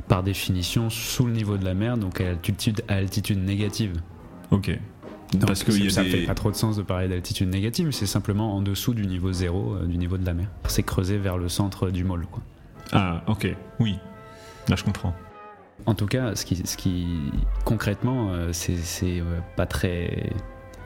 par 0.07 0.23
définition, 0.23 0.89
sous 0.89 1.27
le 1.27 1.33
niveau 1.33 1.57
de 1.57 1.65
la 1.65 1.75
mer, 1.75 1.97
donc 1.99 2.21
à 2.21 2.29
altitude, 2.31 2.83
à 2.89 2.95
altitude 2.95 3.39
négative. 3.45 3.93
Ok. 4.51 4.71
Donc, 5.35 5.47
Parce 5.47 5.63
a 5.89 5.91
ça 5.91 6.05
des. 6.05 6.11
fait 6.11 6.23
pas 6.27 6.35
trop 6.35 6.51
de 6.51 6.57
sens 6.57 6.77
de 6.77 6.83
parler 6.83 7.07
d'altitude 7.09 7.49
négative, 7.51 7.87
mais 7.87 7.93
c'est 7.93 8.07
simplement 8.07 8.57
en 8.57 8.63
dessous 8.63 8.95
du 8.95 9.07
niveau 9.07 9.31
zéro, 9.33 9.75
euh, 9.75 9.85
du 9.85 9.99
niveau 9.99 10.17
de 10.17 10.25
la 10.25 10.33
mer. 10.33 10.47
C'est 10.69 10.83
creusé 10.85 11.19
vers 11.19 11.37
le 11.37 11.49
centre 11.51 11.91
du 11.91 12.03
môle, 12.05 12.25
quoi. 12.27 12.43
Ah, 12.93 13.23
ok. 13.27 13.55
Oui. 13.81 13.99
Là, 14.69 14.77
je 14.77 14.85
comprends. 14.85 15.15
En 15.85 15.95
tout 15.95 16.07
cas, 16.07 16.35
ce 16.35 16.47
qui, 16.47 16.57
ce 16.57 16.77
qui 16.79 17.07
concrètement, 17.65 18.31
euh, 18.33 18.53
c'est 18.53 18.77
c'est, 18.77 19.21
pas 19.57 19.67
très 19.67 20.31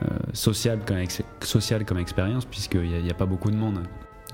euh, 0.03 0.07
social, 0.33 0.79
comme 0.85 0.97
ex- 0.97 1.21
social 1.41 1.85
comme 1.85 1.99
expérience, 1.99 2.45
puisqu'il 2.45 2.81
n'y 3.01 3.09
a, 3.09 3.11
a 3.11 3.15
pas 3.15 3.25
beaucoup 3.25 3.51
de 3.51 3.55
monde. 3.55 3.79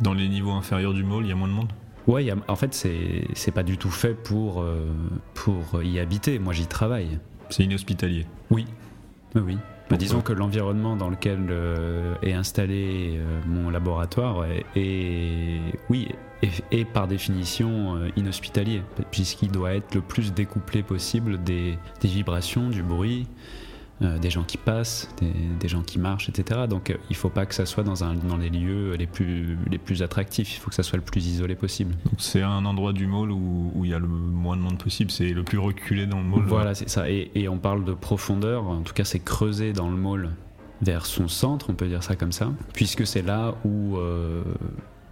Dans 0.01 0.13
les 0.13 0.29
niveaux 0.29 0.51
inférieurs 0.51 0.93
du 0.93 1.03
môle, 1.03 1.25
il 1.25 1.29
y 1.29 1.31
a 1.31 1.35
moins 1.35 1.47
de 1.49 1.53
monde? 1.53 1.71
Ouais, 2.07 2.23
il 2.23 2.27
y 2.27 2.31
a- 2.31 2.35
en 2.47 2.55
fait, 2.55 2.73
c'est 2.73 3.51
pas 3.51 3.63
du 3.63 3.77
tout 3.77 3.91
fait 3.91 4.13
pour, 4.13 4.61
euh, 4.61 4.85
pour 5.33 5.83
y 5.83 5.99
habiter. 5.99 6.39
Moi, 6.39 6.53
j'y 6.53 6.65
travaille. 6.67 7.19
C'est 7.49 7.63
inhospitalier. 7.63 8.25
Oui. 8.49 8.65
Oui, 9.35 9.41
oui. 9.45 9.57
Bah, 9.89 9.97
disons 9.97 10.21
que 10.21 10.33
l'environnement 10.33 10.95
dans 10.95 11.09
lequel 11.09 11.47
euh, 11.49 12.13
est 12.21 12.33
installé 12.33 13.15
euh, 13.17 13.39
mon 13.47 13.71
laboratoire 13.71 14.45
est, 14.45 14.63
est- 14.75 15.73
oui, 15.89 16.09
est, 16.43 16.63
est 16.71 16.85
par 16.85 17.07
définition 17.07 17.95
euh, 17.95 18.09
inhospitalier, 18.15 18.83
puisqu'il 19.09 19.51
doit 19.51 19.73
être 19.73 19.95
le 19.95 20.01
plus 20.01 20.31
découplé 20.31 20.83
possible 20.83 21.43
des, 21.43 21.77
des 22.01 22.07
vibrations, 22.07 22.69
du 22.69 22.83
bruit, 22.83 23.25
euh, 24.01 24.17
des 24.17 24.29
gens 24.29 24.43
qui 24.43 24.57
passent, 24.57 25.09
des, 25.19 25.31
des 25.59 25.67
gens 25.67 25.81
qui 25.81 25.99
marchent, 25.99 26.29
etc. 26.29 26.61
Donc 26.69 26.89
euh, 26.89 26.95
il 27.09 27.15
faut 27.15 27.29
pas 27.29 27.45
que 27.45 27.53
ça 27.53 27.65
soit 27.65 27.83
dans, 27.83 28.03
un, 28.03 28.13
dans 28.13 28.37
les 28.37 28.49
lieux 28.49 28.95
les 28.95 29.07
plus, 29.07 29.57
les 29.69 29.77
plus 29.77 30.01
attractifs, 30.03 30.55
il 30.55 30.59
faut 30.59 30.69
que 30.69 30.75
ça 30.75 30.83
soit 30.83 30.97
le 30.97 31.03
plus 31.03 31.27
isolé 31.27 31.55
possible. 31.55 31.95
Donc, 32.05 32.15
c'est 32.17 32.41
un 32.41 32.65
endroit 32.65 32.93
du 32.93 33.07
môle 33.07 33.31
où, 33.31 33.71
où 33.75 33.85
il 33.85 33.91
y 33.91 33.93
a 33.93 33.99
le 33.99 34.07
moins 34.07 34.55
de 34.55 34.61
monde 34.61 34.77
possible. 34.77 35.11
C'est 35.11 35.29
le 35.29 35.43
plus 35.43 35.57
reculé 35.57 36.05
dans 36.05 36.19
le 36.19 36.25
môle. 36.25 36.45
Voilà, 36.45 36.75
c'est 36.75 36.89
ça. 36.89 37.09
Et, 37.09 37.31
et 37.35 37.49
on 37.49 37.57
parle 37.57 37.83
de 37.83 37.93
profondeur, 37.93 38.67
en 38.67 38.81
tout 38.81 38.93
cas 38.93 39.03
c'est 39.03 39.19
creusé 39.19 39.73
dans 39.73 39.89
le 39.89 39.97
môle 39.97 40.29
vers 40.81 41.05
son 41.05 41.27
centre, 41.27 41.69
on 41.69 41.73
peut 41.73 41.87
dire 41.87 42.03
ça 42.03 42.15
comme 42.15 42.31
ça, 42.31 42.51
puisque 42.73 43.05
c'est 43.05 43.21
là 43.21 43.55
où, 43.65 43.97
euh, 43.97 44.43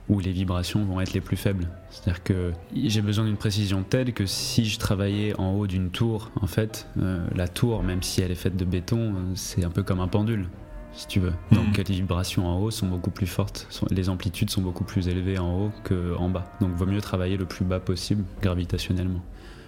où 0.10 0.20
les 0.20 0.32
vibrations 0.32 0.86
vont 0.86 1.02
être 1.02 1.14
les 1.14 1.22
plus 1.22 1.36
faibles. 1.38 1.68
C'est-à-dire 1.90 2.24
que 2.24 2.54
j'ai 2.74 3.02
besoin 3.02 3.26
d'une 3.26 3.36
précision 3.38 3.84
telle 3.84 4.14
que 4.14 4.26
si 4.26 4.66
je 4.66 4.80
travaillais 4.80 5.38
en 5.40 5.52
haut 5.54 5.68
d'une 5.68 5.90
tour, 5.90 6.32
en 6.42 6.48
fait, 6.48 6.88
euh, 7.02 7.26
la 7.36 7.48
tour, 7.50 7.84
même 7.84 8.02
si 8.02 8.22
elle 8.22 8.32
est 8.32 8.36
faite 8.36 8.56
de 8.56 8.64
béton, 8.66 9.14
euh, 9.16 9.20
c'est 9.36 9.66
un 9.66 9.70
peu 9.70 9.84
comme 9.84 10.00
un 10.00 10.08
pendule. 10.08 10.48
Si 10.94 11.06
tu 11.08 11.20
veux. 11.20 11.34
Donc 11.52 11.78
Mhm. 11.78 11.84
les 11.90 11.96
vibrations 11.96 12.48
en 12.48 12.58
haut 12.60 12.72
sont 12.72 12.88
beaucoup 12.88 13.12
plus 13.12 13.28
fortes, 13.28 13.68
sont- 13.70 13.86
les 13.92 14.10
amplitudes 14.10 14.50
sont 14.50 14.62
beaucoup 14.64 14.84
plus 14.84 15.08
élevées 15.10 15.38
en 15.38 15.54
haut 15.66 15.72
qu'en 15.84 16.28
bas. 16.30 16.46
Donc 16.60 16.74
vaut 16.76 16.88
mieux 16.88 17.02
travailler 17.02 17.38
le 17.38 17.46
plus 17.46 17.66
bas 17.66 17.80
possible 17.80 18.24
gravitationnellement. 18.42 19.22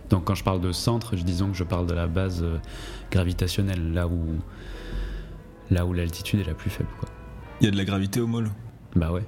Donc 0.09 0.23
quand 0.23 0.33
je 0.33 0.43
parle 0.43 0.59
de 0.59 0.71
centre, 0.71 1.15
je 1.15 1.21
disons 1.23 1.51
que 1.51 1.57
je 1.57 1.63
parle 1.63 1.85
de 1.85 1.93
la 1.93 2.07
base 2.07 2.41
euh, 2.41 2.57
gravitationnelle, 3.11 3.93
là 3.93 4.07
où 4.07 4.25
là 5.69 5.85
où 5.85 5.93
l'altitude 5.93 6.39
est 6.39 6.45
la 6.47 6.55
plus 6.55 6.71
faible. 6.71 6.89
Il 7.61 7.65
y 7.65 7.67
a 7.67 7.71
de 7.71 7.77
la 7.77 7.85
gravité 7.85 8.21
au 8.21 8.25
môle. 8.27 8.49
Bah 8.95 9.11
ouais. 9.11 9.23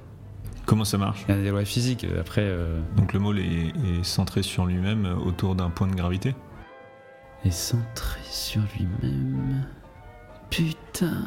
Comment 0.66 0.84
ça 0.84 0.96
marche 0.98 1.24
Il 1.28 1.34
y 1.34 1.38
a 1.38 1.42
des 1.42 1.50
lois 1.50 1.64
physiques. 1.64 2.06
Après, 2.18 2.42
euh, 2.44 2.80
Donc 2.96 3.12
le 3.12 3.18
môle 3.20 3.40
est, 3.40 3.68
est 3.68 4.04
centré 4.04 4.42
sur 4.42 4.64
lui-même 4.66 5.06
euh, 5.06 5.14
autour 5.14 5.54
d'un 5.54 5.70
point 5.70 5.86
de 5.88 5.94
gravité 5.94 6.34
est 7.44 7.50
centré 7.50 8.20
sur 8.30 8.62
lui-même. 8.76 9.64
Putain. 10.50 11.24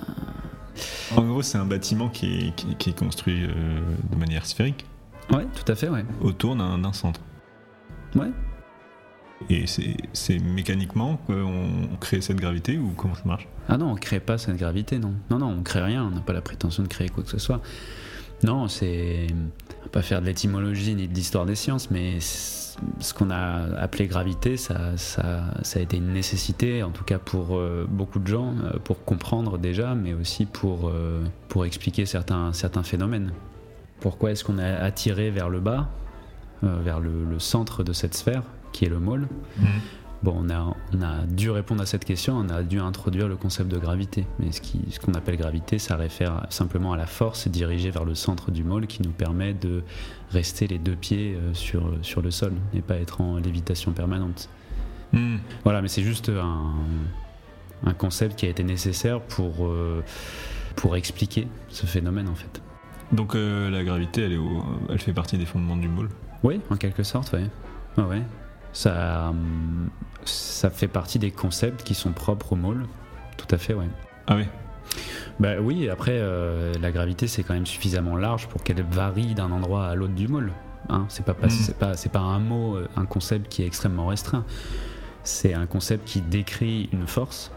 En 1.18 1.24
gros, 1.24 1.42
c'est 1.42 1.58
un 1.58 1.66
bâtiment 1.66 2.08
qui 2.08 2.48
est, 2.48 2.56
qui, 2.56 2.74
qui 2.76 2.90
est 2.92 2.98
construit 2.98 3.44
euh, 3.44 3.82
de 4.12 4.16
manière 4.16 4.46
sphérique 4.46 4.86
Ouais, 5.32 5.46
tout 5.56 5.70
à 5.70 5.76
fait, 5.76 5.90
ouais. 5.90 6.06
autour 6.22 6.56
d'un 6.56 6.94
centre. 6.94 7.20
Ouais. 8.16 8.30
Et 9.50 9.68
c'est 9.68 9.98
c'est 10.14 10.40
mécaniquement 10.40 11.18
qu'on 11.28 11.90
crée 12.00 12.22
cette 12.22 12.38
gravité 12.38 12.78
ou 12.78 12.92
comment 12.96 13.16
ça 13.16 13.24
marche? 13.26 13.48
Ah 13.68 13.78
non, 13.78 13.92
on 13.92 13.96
crée 13.96 14.22
pas 14.22 14.38
cette 14.38 14.56
gravité, 14.56 15.00
non. 15.00 15.16
Non, 15.30 15.40
non, 15.40 15.48
on 15.48 15.64
crée 15.64 15.82
rien. 15.82 16.06
On 16.06 16.12
n'a 16.12 16.22
pas 16.22 16.32
la 16.34 16.42
prétention 16.42 16.84
de 16.84 16.88
créer 16.88 17.10
quoi 17.10 17.24
que 17.24 17.30
ce 17.30 17.40
soit. 17.40 17.62
Non, 18.44 18.68
c'est 18.68 19.28
pas 19.92 20.02
faire 20.02 20.22
de 20.22 20.26
l'étymologie 20.26 20.96
ni 20.96 21.08
de 21.08 21.14
l'histoire 21.14 21.46
des 21.46 21.56
sciences, 21.56 21.90
mais 21.90 22.20
ce 22.20 23.14
qu'on 23.14 23.30
a 23.30 23.76
appelé 23.78 24.08
gravité, 24.08 24.58
ça, 24.58 24.98
ça, 24.98 25.54
a 25.76 25.80
été 25.80 25.98
une 25.98 26.12
nécessité, 26.12 26.84
en 26.84 26.92
tout 26.92 27.04
cas 27.04 27.18
pour 27.18 27.58
euh, 27.58 27.86
beaucoup 27.90 28.20
de 28.20 28.28
gens, 28.28 28.54
euh, 28.64 28.78
pour 28.84 29.04
comprendre 29.04 29.58
déjà, 29.58 29.96
mais 29.96 30.14
aussi 30.14 30.46
pour, 30.46 30.90
euh, 30.90 31.24
pour 31.48 31.66
expliquer 31.66 32.06
certains, 32.06 32.54
certains 32.54 32.84
phénomènes. 32.84 33.32
Pourquoi 34.02 34.32
est-ce 34.32 34.44
qu'on 34.44 34.60
est 34.60 34.76
attiré 34.76 35.32
vers 35.32 35.50
le 35.50 35.60
bas, 35.60 35.90
vers 36.62 37.00
le, 37.00 37.40
centre 37.40 37.84
de 37.84 37.94
cette 37.94 38.16
sphère, 38.16 38.44
qui 38.74 38.86
est 38.86 38.90
le 38.90 39.00
môle? 39.00 39.28
Bon, 40.26 40.36
on 40.44 40.50
a, 40.50 40.76
on 40.92 41.02
a 41.04 41.22
dû 41.28 41.52
répondre 41.52 41.84
à 41.84 41.86
cette 41.86 42.04
question, 42.04 42.36
on 42.36 42.50
a 42.50 42.64
dû 42.64 42.80
introduire 42.80 43.28
le 43.28 43.36
concept 43.36 43.70
de 43.70 43.78
gravité. 43.78 44.26
Mais 44.40 44.52
ce 44.52 45.00
qu'on 45.00 45.14
appelle 45.14 45.38
gravité, 45.38 45.78
ça 45.78 45.96
réfère 45.96 46.48
simplement 46.50 46.94
à 46.94 46.98
la 46.98 47.06
force 47.06 47.48
dirigée 47.48 47.92
vers 47.92 48.06
le 48.06 48.16
centre 48.16 48.50
du 48.50 48.64
môle 48.64 48.88
qui 48.88 49.04
nous 49.04 49.12
permet 49.12 49.54
de 49.54 49.84
rester 50.32 50.66
les 50.66 50.80
deux 50.80 50.96
pieds 50.96 51.36
euh, 51.36 51.54
sur, 51.54 51.94
sur 52.02 52.24
le 52.24 52.32
sol 52.32 52.54
et 52.74 52.82
pas 52.82 52.96
être 52.96 53.22
en 53.22 53.38
lévitation 53.38 53.92
permanente. 53.92 54.50
Hmm. 55.14 55.38
Voilà, 55.64 55.84
mais 55.84 55.90
c'est 55.90 56.02
juste 56.02 56.30
un, 56.30 56.74
un 57.86 57.94
concept 57.94 58.40
qui 58.40 58.48
a 58.48 58.50
été 58.50 58.64
nécessaire 58.64 59.22
pour, 59.22 59.68
euh, 59.68 60.04
pour 60.76 60.96
expliquer 60.96 61.48
ce 61.70 61.86
phénomène 61.86 62.30
en 62.30 62.36
fait. 62.36 62.64
Donc 63.12 63.36
euh, 63.36 63.70
la 63.70 63.84
gravité, 63.84 64.24
elle, 64.24 64.34
est 64.34 64.38
au- 64.38 64.64
elle 64.90 64.98
fait 64.98 65.14
partie 65.14 65.38
des 65.38 65.46
fondements 65.46 65.78
du 65.78 65.88
môle? 65.88 66.10
Oui, 66.42 66.62
en 66.72 66.78
quelque 66.78 67.04
sorte. 67.04 67.32
Ouais, 67.34 68.04
ouais. 68.04 68.24
Ça, 68.76 69.34
ça 70.26 70.70
fait 70.70 70.90
partie 70.90 71.18
des 71.18 71.32
concepts 71.32 71.84
qui 71.84 71.94
sont 71.96 72.12
propres 72.12 72.54
au 72.54 72.56
môle. 72.58 72.86
Tout 73.38 73.48
à 73.52 73.58
fait, 73.58 73.74
ouais. 73.74 73.88
Ah 74.28 74.36
oui 74.36 74.44
Bah 75.40 75.54
oui, 75.62 75.90
après, 75.90 76.12
euh, 76.16 76.74
la 76.82 76.92
gravité, 76.92 77.28
c'est 77.28 77.44
quand 77.44 77.54
même 77.54 77.66
suffisamment 77.66 78.18
large 78.18 78.48
pour 78.48 78.64
qu'elle 78.64 78.84
varie 78.84 79.34
d'un 79.34 79.50
endroit 79.52 79.86
à 79.88 79.96
l'autre 79.96 80.14
du 80.14 80.28
môle. 80.28 80.52
Hein, 80.90 81.06
c'est 81.08 81.24
pas, 81.26 81.34
pas- 81.34 81.48
Mm. 81.48 81.94
c'est 81.96 82.12
pas, 82.12 82.20
un 82.20 82.40
mot, 82.40 82.76
euh, 82.76 82.88
un 82.98 83.06
concept 83.06 83.48
qui 83.50 83.64
est 83.64 83.66
extrêmement 83.66 84.08
restreint. 84.08 84.44
C'est 85.24 85.54
un 85.54 85.66
concept 85.68 86.06
qui 86.06 86.20
décrit 86.22 86.90
une 86.92 87.08
force 87.08 87.52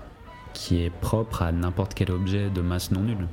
qui 0.55 0.83
est 0.85 0.91
propre 0.91 1.43
à 1.43 1.51
n'importe 1.53 1.95
quel 1.95 2.11
objet 2.13 2.49
de 2.49 2.61
masse 2.61 2.91
non 2.93 3.01
nulle. 3.03 3.27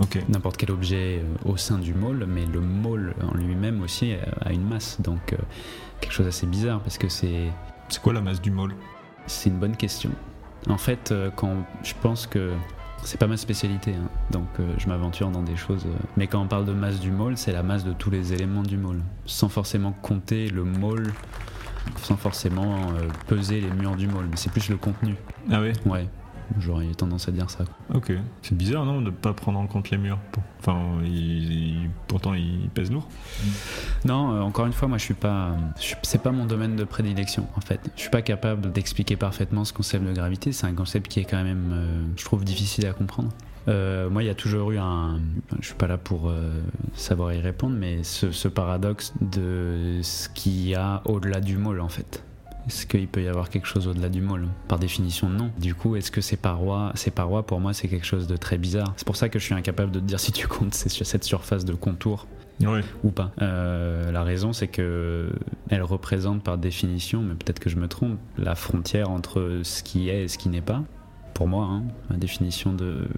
Ok. 0.00 0.18
N'importe 0.28 0.56
quel 0.58 0.70
objet 0.72 1.20
euh, 1.22 1.50
au 1.50 1.56
sein 1.56 1.78
du 1.78 1.94
môle, 1.94 2.26
mais 2.28 2.46
le 2.46 2.60
môle 2.60 3.14
en 3.22 3.34
lui-même 3.36 3.80
aussi 3.82 4.14
a 4.44 4.52
une 4.52 4.66
masse. 4.68 5.00
Donc, 5.00 5.32
euh, 5.32 5.36
quelque 6.00 6.12
chose 6.12 6.26
d'assez 6.26 6.46
bizarre 6.46 6.80
parce 6.80 6.98
que 6.98 7.08
c'est. 7.08 7.50
C'est 7.88 8.02
quoi 8.02 8.12
la 8.12 8.20
masse 8.20 8.40
du 8.42 8.50
môle 8.50 8.74
C'est 9.26 9.48
une 9.48 9.58
bonne 9.58 9.76
question. 9.76 10.10
En 10.68 10.76
fait, 10.76 11.10
euh, 11.12 11.30
quand 11.34 11.54
je 11.82 11.94
pense 12.02 12.26
que 12.26 12.52
c'est 13.02 13.18
pas 13.18 13.26
ma 13.28 13.36
spécialité, 13.36 13.94
hein, 13.94 14.08
donc 14.30 14.48
euh, 14.60 14.74
je 14.76 14.88
m'aventure 14.88 15.30
dans 15.30 15.42
des 15.42 15.56
choses. 15.56 15.86
euh, 15.86 15.96
mais 16.16 16.26
quand 16.26 16.40
on 16.42 16.46
parle 16.48 16.64
de 16.66 16.72
masse 16.72 17.00
du 17.00 17.10
môle, 17.10 17.36
c'est 17.38 17.52
la 17.52 17.62
masse 17.62 17.84
de 17.84 17.92
tous 17.92 18.10
les 18.10 18.32
éléments 18.34 18.62
du 18.62 18.76
môle, 18.76 19.00
sans 19.24 19.48
forcément 19.48 19.92
compter 19.92 20.48
le 20.50 20.64
môle, 20.64 21.12
sans 22.02 22.16
forcément 22.16 22.74
euh, 22.74 23.08
peser 23.28 23.60
les 23.60 23.70
murs 23.70 23.96
du 23.96 24.08
môle. 24.08 24.26
Mais 24.30 24.36
c'est 24.36 24.50
plus 24.52 24.68
le 24.68 24.76
contenu. 24.76 25.14
Ah 25.50 25.60
oui 25.62 25.72
Ouais, 25.86 26.08
j'aurais 26.58 26.86
tendance 26.96 27.28
à 27.28 27.32
dire 27.32 27.50
ça. 27.50 27.64
Ok. 27.94 28.12
C'est 28.42 28.56
bizarre, 28.56 28.84
non, 28.84 29.00
de 29.02 29.10
pas 29.10 29.32
prendre 29.32 29.58
en 29.58 29.66
compte 29.66 29.90
les 29.90 29.98
murs. 29.98 30.18
Enfin, 30.60 30.80
il- 31.04 31.52
il- 31.84 31.90
pourtant, 32.06 32.34
ils 32.34 32.68
pèsent 32.74 32.90
lourd. 32.90 33.06
Non, 34.04 34.32
euh, 34.34 34.40
encore 34.40 34.66
une 34.66 34.72
fois, 34.72 34.88
moi 34.88 34.98
je 34.98 35.04
suis 35.04 35.14
pas. 35.14 35.54
suis- 35.76 35.96
C'est 36.02 36.22
pas 36.22 36.32
mon 36.32 36.46
domaine 36.46 36.76
de 36.76 36.84
prédilection 36.84 37.46
en 37.56 37.60
fait. 37.60 37.80
Je 37.96 38.00
suis 38.02 38.10
pas 38.10 38.22
capable 38.22 38.72
d'expliquer 38.72 39.16
parfaitement 39.16 39.64
ce 39.64 39.72
concept 39.72 40.04
de 40.04 40.12
gravité. 40.12 40.52
C'est 40.52 40.66
un 40.66 40.74
concept 40.74 41.08
qui 41.08 41.20
est 41.20 41.24
quand 41.24 41.42
même, 41.42 41.70
euh, 41.72 42.02
je 42.16 42.24
trouve, 42.24 42.44
difficile 42.44 42.86
à 42.86 42.92
comprendre. 42.92 43.28
Euh, 43.68 44.08
moi, 44.08 44.22
il 44.22 44.26
y 44.26 44.30
a 44.30 44.34
toujours 44.34 44.70
eu 44.72 44.78
un. 44.78 45.20
Je 45.60 45.66
suis 45.66 45.74
pas 45.74 45.86
là 45.88 45.98
pour 45.98 46.30
euh, 46.30 46.58
savoir 46.94 47.32
y 47.34 47.40
répondre, 47.40 47.76
mais 47.78 48.02
ce, 48.02 48.30
ce 48.30 48.48
paradoxe 48.48 49.12
de 49.20 49.98
ce 50.02 50.28
qu'il 50.30 50.66
y 50.66 50.74
a 50.74 51.02
au-delà 51.04 51.40
du 51.40 51.58
môle 51.58 51.80
en 51.80 51.88
fait. 51.88 52.24
Est-ce 52.68 52.86
qu'il 52.86 53.08
peut 53.08 53.22
y 53.22 53.28
avoir 53.28 53.48
quelque 53.50 53.66
chose 53.66 53.88
au-delà 53.88 54.08
du 54.10 54.20
môle 54.20 54.46
Par 54.68 54.78
définition, 54.78 55.28
non. 55.28 55.50
Du 55.58 55.74
coup, 55.74 55.96
est-ce 55.96 56.10
que 56.10 56.20
ces 56.20 56.36
parois, 56.36 56.92
ces 56.94 57.10
parois, 57.10 57.44
pour 57.46 57.60
moi, 57.60 57.72
c'est 57.72 57.88
quelque 57.88 58.06
chose 58.06 58.26
de 58.26 58.36
très 58.36 58.58
bizarre 58.58 58.92
C'est 58.96 59.06
pour 59.06 59.16
ça 59.16 59.28
que 59.28 59.38
je 59.38 59.44
suis 59.44 59.54
incapable 59.54 59.90
de 59.90 60.00
te 60.00 60.04
dire 60.04 60.20
si 60.20 60.32
tu 60.32 60.46
comptes 60.46 60.74
cette 60.74 61.24
surface 61.24 61.64
de 61.64 61.72
contour 61.74 62.26
ou 63.04 63.10
pas. 63.10 63.32
Euh, 63.40 64.10
la 64.12 64.22
raison, 64.22 64.52
c'est 64.52 64.68
que 64.68 65.30
elle 65.70 65.82
représente 65.82 66.42
par 66.42 66.58
définition, 66.58 67.22
mais 67.22 67.34
peut-être 67.34 67.58
que 67.58 67.70
je 67.70 67.76
me 67.76 67.88
trompe, 67.88 68.18
la 68.36 68.54
frontière 68.54 69.10
entre 69.10 69.60
ce 69.62 69.82
qui 69.82 70.08
est 70.10 70.24
et 70.24 70.28
ce 70.28 70.36
qui 70.38 70.48
n'est 70.48 70.60
pas. 70.60 70.82
Pour 71.34 71.46
moi, 71.48 71.66
hein, 71.66 71.84
la 72.10 72.16
définition 72.16 72.72
de 72.72 73.08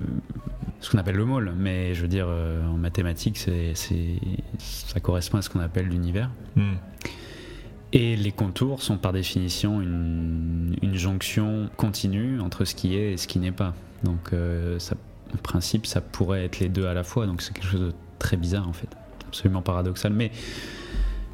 ce 0.81 0.91
qu'on 0.91 0.99
appelle 0.99 1.17
le 1.17 1.25
môle, 1.25 1.53
mais 1.59 1.95
je 1.95 2.03
veux 2.03 2.09
dire, 2.09 2.27
euh, 2.29 2.65
en 2.69 2.77
mathématiques, 2.77 3.39
c'est, 3.39 3.73
c'est- 3.75 4.21
ça 4.59 5.01
correspond 5.01 5.39
à 5.39 5.43
ce 5.43 5.49
qu'on 5.51 5.61
appelle 5.61 5.87
l'univers. 5.89 6.31
Hmm. 6.55 6.75
Et 7.93 8.17
les 8.17 8.31
contours 8.31 8.83
sont 8.83 8.99
par 8.99 9.13
définition 9.13 9.81
une, 9.81 10.77
jonction 10.93 11.71
continue 11.77 12.41
entre 12.41 12.65
ce 12.65 12.75
qui 12.75 12.95
est 12.95 13.13
et 13.13 13.17
ce 13.17 13.27
qui 13.27 13.39
n'est 13.39 13.53
pas. 13.53 13.75
Donc, 14.05 14.33
euh, 14.33 14.79
ça, 14.79 14.97
en 15.35 15.39
principe, 15.39 15.87
ça 15.87 16.01
pourrait 16.01 16.45
être 16.45 16.61
les 16.61 16.69
deux 16.69 16.87
à 16.87 16.95
la 16.95 17.05
fois. 17.05 17.27
Donc, 17.27 17.43
c'est 17.43 17.53
quelque 17.53 17.67
chose 17.67 17.81
de 17.81 17.93
très 18.19 18.37
bizarre 18.37 18.69
en 18.69 18.73
fait, 18.73 18.89
absolument 19.27 19.63
paradoxal. 19.63 20.13
Mais 20.13 20.31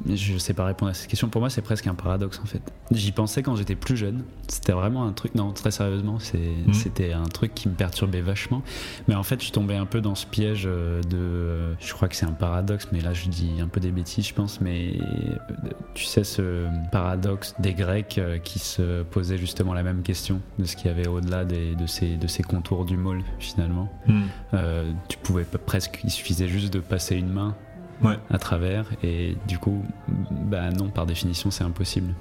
je 0.09 0.33
ne 0.33 0.37
sais 0.37 0.53
pas 0.53 0.65
répondre 0.65 0.91
à 0.91 0.93
cette 0.93 1.07
question. 1.09 1.29
Pour 1.29 1.41
moi, 1.41 1.49
c'est 1.49 1.61
presque 1.61 1.87
un 1.87 1.95
paradoxe 1.95 2.39
en 2.41 2.45
fait. 2.45 2.61
J'y 2.91 3.11
pensais 3.11 3.41
quand 3.43 3.55
j'étais 3.55 3.75
plus 3.75 3.97
jeune. 3.97 4.23
C'était 4.47 4.71
vraiment 4.73 5.05
un 5.05 5.11
truc. 5.13 5.35
Non, 5.35 5.51
très 5.51 5.71
sérieusement, 5.71 6.17
Mhm. 6.33 6.73
c'était 6.73 7.13
un 7.13 7.23
truc 7.25 7.53
qui 7.53 7.67
me 7.69 7.73
perturbait 7.73 8.21
vachement. 8.21 8.61
Mais 9.07 9.15
en 9.15 9.23
fait, 9.23 9.43
je 9.43 9.51
tombais 9.51 9.75
un 9.75 9.85
peu 9.85 10.01
dans 10.01 10.15
ce 10.15 10.25
piège 10.25 10.63
euh, 10.65 11.01
de. 11.03 11.17
euh, 11.17 11.73
Je 11.79 11.93
crois 11.93 12.07
que 12.07 12.15
c'est 12.15 12.25
un 12.25 12.31
paradoxe, 12.31 12.87
mais 12.91 13.01
là, 13.01 13.13
je 13.13 13.27
dis 13.29 13.51
un 13.61 13.67
peu 13.67 13.79
des 13.79 13.91
bêtises, 13.91 14.27
je 14.27 14.33
pense. 14.33 14.61
Mais 14.61 14.93
euh, 14.99 15.53
tu 15.93 16.05
sais, 16.05 16.23
ce 16.23 16.67
paradoxe 16.91 17.55
des 17.59 17.73
Grecs 17.73 18.19
qui 18.43 18.59
se 18.59 19.03
posaient 19.03 19.37
justement 19.37 19.73
la 19.73 19.83
même 19.83 20.01
question 20.03 20.41
de 20.59 20.65
ce 20.65 20.75
qu'il 20.75 20.87
y 20.87 20.89
avait 20.89 21.07
au-delà 21.07 21.45
de, 21.45 21.85
ces, 21.87 22.15
de 22.17 22.27
ces 22.27 22.43
contours 22.43 22.85
du 22.85 22.97
môle, 22.97 23.23
finalement. 23.39 23.89
Hmm. 24.07 24.21
Euh, 24.53 24.91
tu 25.07 25.17
pouvais 25.17 25.43
presque. 25.43 25.99
Il 26.03 26.09
suffisait 26.11 26.47
juste 26.47 26.71
de 26.73 26.79
passer 26.79 27.15
une 27.15 27.29
main 27.29 27.55
Ouais. 28.03 28.17
à 28.29 28.37
travers, 28.37 28.85
et 29.03 29.35
du 29.47 29.57
coup, 29.57 29.83
bah 30.31 30.69
non, 30.69 30.89
par 30.89 31.05
définition, 31.05 31.51
c'est 31.51 31.63
impossible. 31.63 32.13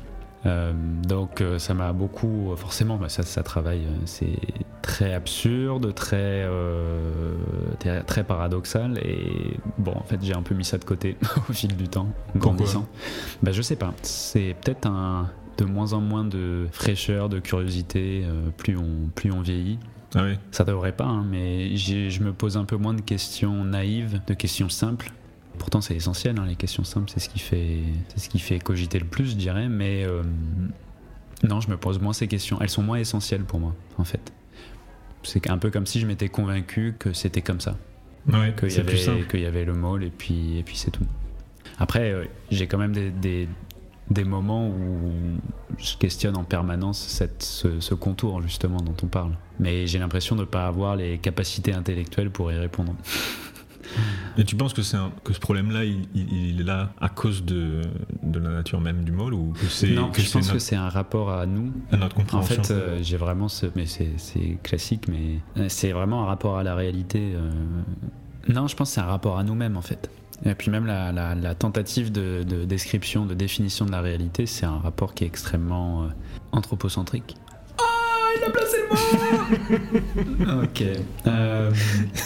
Euh, 0.44 0.72
donc 1.02 1.40
euh, 1.40 1.58
ça 1.58 1.74
m'a 1.74 1.92
beaucoup, 1.92 2.54
forcément, 2.56 2.96
bah, 2.96 3.08
ça, 3.08 3.22
ça 3.24 3.42
travaille, 3.42 3.84
euh, 3.84 3.96
c'est 4.04 4.38
très 4.80 5.12
absurde, 5.12 5.92
très, 5.94 6.44
euh, 6.46 7.34
très, 8.06 8.24
paradoxal, 8.24 8.98
et 9.04 9.58
bon, 9.78 9.92
en 9.92 10.04
fait, 10.04 10.18
j'ai 10.22 10.34
un 10.34 10.42
peu 10.42 10.54
mis 10.54 10.64
ça 10.64 10.78
de 10.78 10.84
côté 10.84 11.16
au 11.48 11.52
fil 11.52 11.76
du 11.76 11.88
temps, 11.88 12.08
grandissant. 12.36 12.86
Bah, 13.42 13.52
je 13.52 13.60
sais 13.62 13.76
pas, 13.76 13.92
c'est 14.02 14.54
peut-être 14.62 14.86
un 14.86 15.30
de 15.58 15.64
moins 15.64 15.92
en 15.92 16.00
moins 16.00 16.24
de 16.24 16.66
fraîcheur, 16.70 17.28
de 17.28 17.38
curiosité, 17.38 18.22
euh, 18.24 18.50
plus 18.56 18.76
on, 18.76 19.08
plus 19.14 19.32
on 19.32 19.40
vieillit. 19.40 19.78
Ah 20.14 20.22
oui. 20.24 20.34
Ça 20.50 20.64
devrait 20.64 20.92
pas, 20.92 21.04
hein, 21.04 21.24
mais 21.28 21.76
je 21.76 22.22
me 22.22 22.32
pose 22.32 22.56
un 22.56 22.64
peu 22.64 22.76
moins 22.76 22.94
de 22.94 23.00
questions 23.00 23.64
naïves, 23.64 24.20
de 24.26 24.34
questions 24.34 24.68
simples. 24.68 25.12
Pourtant, 25.59 25.81
c'est 25.81 25.95
essentiel, 25.95 26.38
hein, 26.38 26.45
les 26.47 26.57
questions 26.57 26.85
simples, 26.85 27.11
c'est 27.12 27.21
ce 27.21 27.29
qui 27.29 27.38
fait, 27.38 27.79
c'est 28.09 28.21
ce 28.21 28.29
qui 28.29 28.38
fait 28.38 28.59
cogiter 28.59 28.99
le 28.99 29.07
plus, 29.07 29.31
je 29.31 29.37
dirais. 29.37 29.69
Mais 29.69 30.05
euh, 30.05 30.23
non, 31.42 31.61
je 31.61 31.69
me 31.71 31.77
pose 31.77 31.99
moins 32.01 32.12
ces 32.12 32.29
questions. 32.29 32.59
Elles 32.61 32.71
sont 32.71 32.83
moins 32.83 32.99
essentielles 32.99 33.45
pour 33.45 33.61
moi, 33.61 33.75
en 33.99 34.05
fait. 34.05 34.33
C'est 35.23 35.51
un 35.51 35.59
peu 35.59 35.71
comme 35.71 35.87
si 35.87 35.99
je 36.01 36.07
m'étais 36.07 36.29
convaincu 36.29 36.95
que 36.99 37.12
c'était 37.12 37.42
comme 37.42 37.61
ça, 37.61 37.77
Ouais, 38.33 38.55
qu'il 38.59 38.73
y 38.73 38.79
avait, 38.79 39.27
qu'il 39.29 39.40
y 39.40 39.47
avait 39.47 39.64
le 39.64 39.75
môle 39.75 40.05
et 40.05 40.11
puis, 40.11 40.59
et 40.59 40.62
puis 40.62 40.77
c'est 40.77 40.90
tout. 40.90 41.05
Après, 41.79 42.12
euh, 42.12 42.25
j'ai 42.51 42.66
quand 42.66 42.79
même 42.79 42.92
des, 42.92 43.11
des, 43.11 43.49
des 44.11 44.25
moments 44.25 44.69
où 44.69 45.12
je 45.79 45.97
questionne 45.97 46.37
en 46.37 46.45
permanence 46.45 46.99
cette, 46.99 47.42
ce, 47.42 47.81
ce 47.81 47.95
contour 47.95 48.40
justement 48.42 48.79
dont 48.79 48.97
on 49.03 49.07
parle. 49.07 49.33
Mais 49.61 49.87
j'ai 49.87 49.99
l'impression 49.99 50.37
de 50.37 50.40
ne 50.42 50.47
pas 50.47 50.66
avoir 50.66 50.97
les 50.97 51.19
capacités 51.19 51.73
intellectuelles 51.73 52.31
pour 52.31 52.51
y 52.53 52.59
répondre. 52.59 52.95
Et 54.38 54.44
tu 54.44 54.57
penses 54.57 54.72
que, 54.75 54.83
c'est 54.83 54.96
un- 54.96 55.12
que 55.25 55.33
ce 55.33 55.40
problème-là, 55.40 55.85
il, 55.85 56.61
est 56.61 56.62
là 56.64 56.90
à 57.01 57.09
cause 57.09 57.44
de, 57.44 57.81
de 58.22 58.38
la 58.38 58.51
nature 58.51 58.81
même 58.81 59.03
du 59.05 59.12
môle 59.12 59.33
ou 59.35 59.53
que 59.59 59.66
c'est 59.66 59.90
Non, 59.94 60.11
que 60.11 60.20
je 60.20 60.31
pense 60.31 60.42
notre, 60.44 60.53
que 60.55 60.59
c'est 60.59 60.77
un 60.77 60.88
rapport 60.88 61.31
à 61.31 61.46
nous. 61.46 61.72
à 61.90 61.96
notre 61.96 62.16
En 62.16 62.20
compréhension 62.20 62.62
fait, 62.62 62.72
euh, 62.72 62.99
j'ai 63.03 63.16
vraiment 63.16 63.49
ce. 63.49 63.66
Mais 63.77 63.87
c'est 63.87 64.59
classique, 64.62 65.09
mais 65.09 65.40
euh, 65.57 65.66
c'est 65.68 65.92
vraiment 65.92 66.22
un 66.25 66.27
rapport 66.27 66.59
à 66.59 66.62
la 66.62 66.75
réalité. 66.75 67.33
euh. 67.35 67.51
Non, 68.49 68.68
je 68.68 68.77
pense 68.77 68.90
que 68.90 68.94
c'est 68.94 69.01
un 69.01 69.07
rapport 69.07 69.38
à 69.38 69.44
nous-mêmes, 69.44 69.77
en 69.77 69.83
fait. 69.83 70.11
Et 70.44 70.55
puis 70.55 70.70
même 70.70 70.85
la, 70.85 71.12
la- 71.12 71.35
la 71.35 71.55
tentative 71.55 72.12
de, 72.12 72.42
de 72.42 72.64
description, 72.66 73.25
de 73.25 73.33
définition 73.35 73.87
de 73.87 73.90
la 73.92 74.03
réalité, 74.03 74.44
c'est 74.44 74.66
un 74.66 74.79
rapport 74.79 75.14
qui 75.14 75.25
est 75.25 75.27
extrêmement 75.27 76.03
euh, 76.05 76.09
anthropocentrique. 76.53 77.37
Il 78.37 78.44
a 78.44 78.51
placé 78.51 78.77
le 78.83 80.55
mot 80.55 80.62
Ok. 80.64 80.83
Euh, 81.27 81.70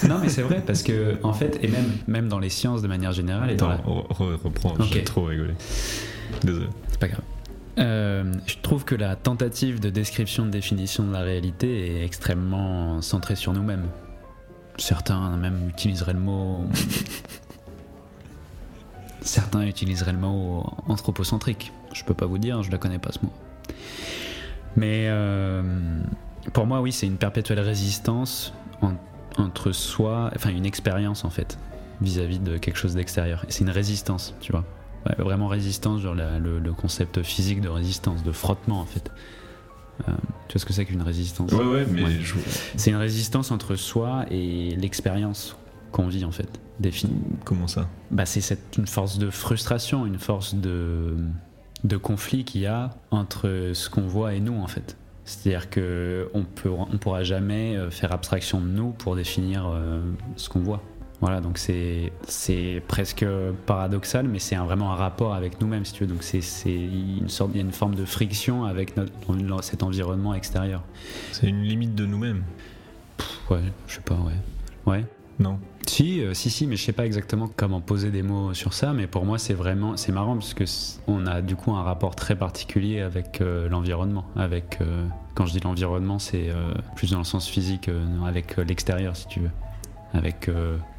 non, 0.09 0.19
mais 0.21 0.29
c'est 0.29 0.43
vrai, 0.43 0.63
parce 0.67 0.83
que, 0.83 1.17
en 1.23 1.33
fait, 1.33 1.59
et 1.63 1.69
même, 1.69 1.91
même 2.09 2.29
dans 2.29 2.39
les 2.39 2.49
sciences 2.51 2.83
de 2.83 2.89
manière 2.89 3.13
générale, 3.13 3.51
et 3.51 3.55
dans 3.57 3.69
la- 3.69 3.77
re- 3.79 4.07
re- 4.09 4.37
reprends, 4.43 4.71
Ok. 4.75 4.89
j'ai 4.93 5.05
trop 5.05 5.25
rigolé. 5.25 5.55
Désolé. 6.43 6.67
c'est 6.91 6.99
pas 7.01 7.09
grave. 7.09 7.23
Euh, 7.79 8.33
je 8.47 8.57
trouve 8.63 8.85
que 8.85 8.95
la 8.95 9.17
tentative 9.17 9.81
de 9.81 9.91
description, 9.91 10.45
de 10.45 10.51
définition 10.51 11.05
de 11.07 11.13
la 11.13 11.21
réalité 11.21 12.01
est 12.01 12.05
extrêmement 12.05 13.01
centrée 13.01 13.37
sur 13.37 13.53
nous-mêmes. 13.53 13.87
Certains 14.77 15.37
même 15.37 15.69
utiliseraient 15.69 16.13
le 16.15 16.21
mot. 16.21 16.65
Certains 19.23 19.63
utiliseraient 19.67 20.13
le 20.13 20.19
mot 20.19 20.65
anthropocentrique. 20.89 21.73
Je 21.93 22.05
peux 22.05 22.15
pas 22.15 22.27
vous 22.27 22.39
dire, 22.39 22.63
je 22.63 22.71
la 22.71 22.79
connais 22.79 22.99
pas 22.99 23.13
ce 23.13 23.19
mot. 23.23 23.33
Mais 24.77 25.07
euh, 25.09 25.63
pour 26.53 26.67
moi, 26.67 26.81
oui, 26.81 26.93
c'est 26.93 27.07
une 27.07 27.17
perpétuelle 27.17 27.61
résistance 27.61 28.53
en- 28.83 28.95
entre 29.37 29.73
soi, 29.73 30.31
enfin 30.35 30.51
une 30.51 30.67
expérience 30.67 31.25
en 31.25 31.31
fait, 31.31 31.59
vis-à-vis 32.01 32.39
de 32.39 32.57
quelque 32.59 32.77
chose 32.77 32.95
d'extérieur. 32.95 33.45
C'est 33.49 33.65
une 33.65 33.71
résistance, 33.71 34.35
tu 34.41 34.53
vois. 34.53 34.65
Ouais, 35.07 35.15
vraiment 35.23 35.49
résistance, 35.49 36.03
genre 36.03 36.15
la- 36.15 36.39
le, 36.39 36.59
le 36.59 36.73
concept 36.73 37.23
physique 37.23 37.61
de 37.61 37.69
résistance, 37.69 38.23
de 38.23 38.33
frottement 38.33 38.81
en 38.81 38.87
fait. 38.87 39.11
Euh, 40.09 40.13
tu 40.49 40.55
vois 40.55 40.61
ce 40.61 40.65
que 40.67 40.73
c'est 40.73 40.85
qu'une 40.87 41.03
résistance? 41.03 41.53
Ouais, 41.53 41.65
ouais, 41.65 41.87
mais 41.91 42.05
Ouais. 42.05 42.17
je- 42.21 42.35
C'est 42.77 42.91
une 42.91 42.97
résistance 42.97 43.51
entre 43.51 43.77
soi 43.77 44.25
et 44.31 44.75
l'expérience 44.77 45.57
qu'on 45.93 46.07
vit 46.09 46.25
en 46.25 46.31
fait. 46.33 46.49
Défini. 46.79 47.13
comment 47.45 47.67
ça? 47.67 47.89
Bah, 48.11 48.25
c'est 48.25 48.59
une 48.79 48.87
force 48.87 49.19
de 49.19 49.29
frustration, 49.29 50.07
une 50.07 50.19
force 50.19 50.55
de, 50.55 51.15
de 51.85 51.97
conflit 51.97 52.45
qu'il 52.45 52.63
y 52.63 52.67
a 52.67 52.91
entre 53.11 53.71
ce 53.75 53.89
qu'on 53.91 54.03
voit 54.03 54.35
et 54.35 54.41
nous 54.41 54.61
en 54.61 54.67
fait. 54.67 54.97
C'est-à-dire 55.25 55.71
que 55.71 56.29
on 56.35 56.43
peut, 56.43 56.71
on 56.71 56.99
pourra 56.99 57.23
jamais 57.23 57.77
euh, 57.77 57.91
faire 57.91 58.13
abstraction 58.13 58.61
de 58.61 58.67
nous 58.67 58.91
pour 58.91 59.15
définir 59.15 59.69
euh, 59.69 60.01
ce 60.37 60.49
qu'on 60.49 60.61
voit. 60.61 60.83
Voilà, 61.21 61.41
donc 61.41 61.59
c'est 61.59 62.13
c'est 62.27 62.83
presque 62.89 63.27
paradoxal, 63.67 64.27
mais 64.27 64.39
c'est 64.39 64.57
vraiment 64.57 64.93
un 64.93 64.97
rapport 64.97 65.35
avec 65.35 65.61
nous-mêmes, 65.61 65.85
si 65.85 65.93
tu 65.93 66.05
veux. 66.05 66.11
Donc 66.11 66.23
c'est 66.23 66.41
c'est 66.41 66.75
une 66.75 67.29
sorte, 67.29 67.51
il 67.53 67.59
y 67.59 67.61
a 67.61 67.63
une 67.63 67.73
forme 67.73 67.95
de 67.95 68.07
friction 68.07 68.65
avec 68.65 68.97
notre, 68.97 69.13
cet 69.63 69.83
environnement 69.83 70.35
extérieur. 70.35 70.83
C'est 71.33 71.47
une 71.47 71.63
limite 71.63 71.95
de 71.95 72.07
nous-mêmes. 72.07 72.43
Ouais, 73.51 73.61
je 73.87 73.97
sais 73.97 74.01
pas, 74.01 74.15
ouais. 74.15 74.33
Ouais. 74.87 75.05
Non 75.39 75.59
Si, 75.87 76.21
euh, 76.23 76.35
si, 76.35 76.51
si, 76.51 76.67
mais 76.67 76.77
je 76.77 76.85
sais 76.85 76.93
pas 76.93 77.05
exactement 77.07 77.51
comment 77.57 77.81
poser 77.81 78.11
des 78.11 78.23
mots 78.23 78.55
sur 78.55 78.75
ça, 78.75 78.93
mais 78.93 79.07
pour 79.07 79.25
moi 79.25 79.39
c'est 79.39 79.55
vraiment, 79.55 79.97
c'est 79.97 80.13
marrant 80.13 80.35
parce 80.35 80.55
que 80.55 80.65
on 81.07 81.27
a 81.27 81.43
du 81.43 81.57
coup 81.57 81.73
un 81.73 81.83
rapport 81.83 82.15
très 82.15 82.37
particulier 82.37 83.01
avec 83.01 83.41
euh, 83.41 83.69
l'environnement. 83.69 84.25
Avec, 84.37 84.79
euh, 84.81 85.05
quand 85.35 85.47
je 85.47 85.53
dis 85.53 85.61
l'environnement, 85.61 86.19
c'est 86.19 86.51
plus 86.97 87.11
dans 87.13 87.19
le 87.19 87.25
sens 87.25 87.49
physique, 87.49 87.91
avec 88.27 88.57
l'extérieur 88.59 89.17
si 89.17 89.27
tu 89.29 89.41
veux, 89.41 89.51
avec 90.13 90.51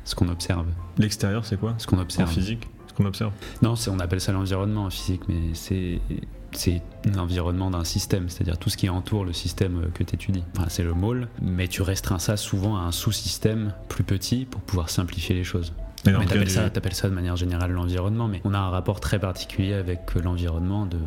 ce 0.04 0.16
qu'on 0.16 0.30
observe, 0.30 0.66
L'extérieur, 0.98 1.46
c'est 1.46 1.60
quoi? 1.60 1.76
Ce 1.78 1.86
qu'on 1.86 1.98
En 1.98 2.02
observe. 2.02 2.30
physique? 2.30 2.68
Ce 2.88 2.94
qu'on 2.94 3.06
observe? 3.06 3.32
Non, 3.62 3.76
on 3.90 4.00
appelle 4.00 4.20
ça 4.22 4.32
l'environnement 4.32 4.86
en 4.86 4.90
physique, 4.90 5.22
mais 5.30 5.54
c'est 5.54 6.00
c'est 6.54 6.82
l'environnement 7.16 7.72
d'un 7.72 7.84
système, 7.84 8.30
c'est-à-dire 8.30 8.58
tout 8.58 8.70
ce 8.70 8.78
qui 8.78 8.90
entoure 8.90 9.26
le 9.26 9.34
système 9.34 9.80
euh, 9.84 9.88
que 9.94 10.04
tu 10.04 10.16
étudies. 10.16 10.44
Enfin, 10.58 10.68
c'est 10.70 10.84
le 10.84 10.94
môle, 10.94 11.28
mais 11.42 11.68
tu 11.68 11.82
restreins 11.82 12.20
ça 12.20 12.38
souvent 12.38 12.78
à 12.78 12.82
un 12.82 12.92
sous-système 12.92 13.74
plus 13.90 14.04
petit 14.04 14.46
pour 14.46 14.62
pouvoir 14.62 14.90
simplifier 14.90 15.36
les 15.36 15.44
choses. 15.44 15.74
Mais 16.06 16.14
Mais 16.14 16.26
t'appelles 16.26 16.46
du- 16.46 16.50
ça, 16.50 16.70
t'appelles 16.70 16.96
ça 16.96 17.10
de 17.10 17.14
manière 17.14 17.36
générale 17.36 17.72
l'environnement, 17.72 18.28
mais 18.28 18.42
on 18.44 18.54
a 18.56 18.58
un 18.58 18.70
rapport 18.70 19.00
très 19.00 19.20
particulier 19.20 19.74
avec 19.74 20.00
euh, 20.16 20.22
l'environnement 20.22 20.86
de 20.88 20.98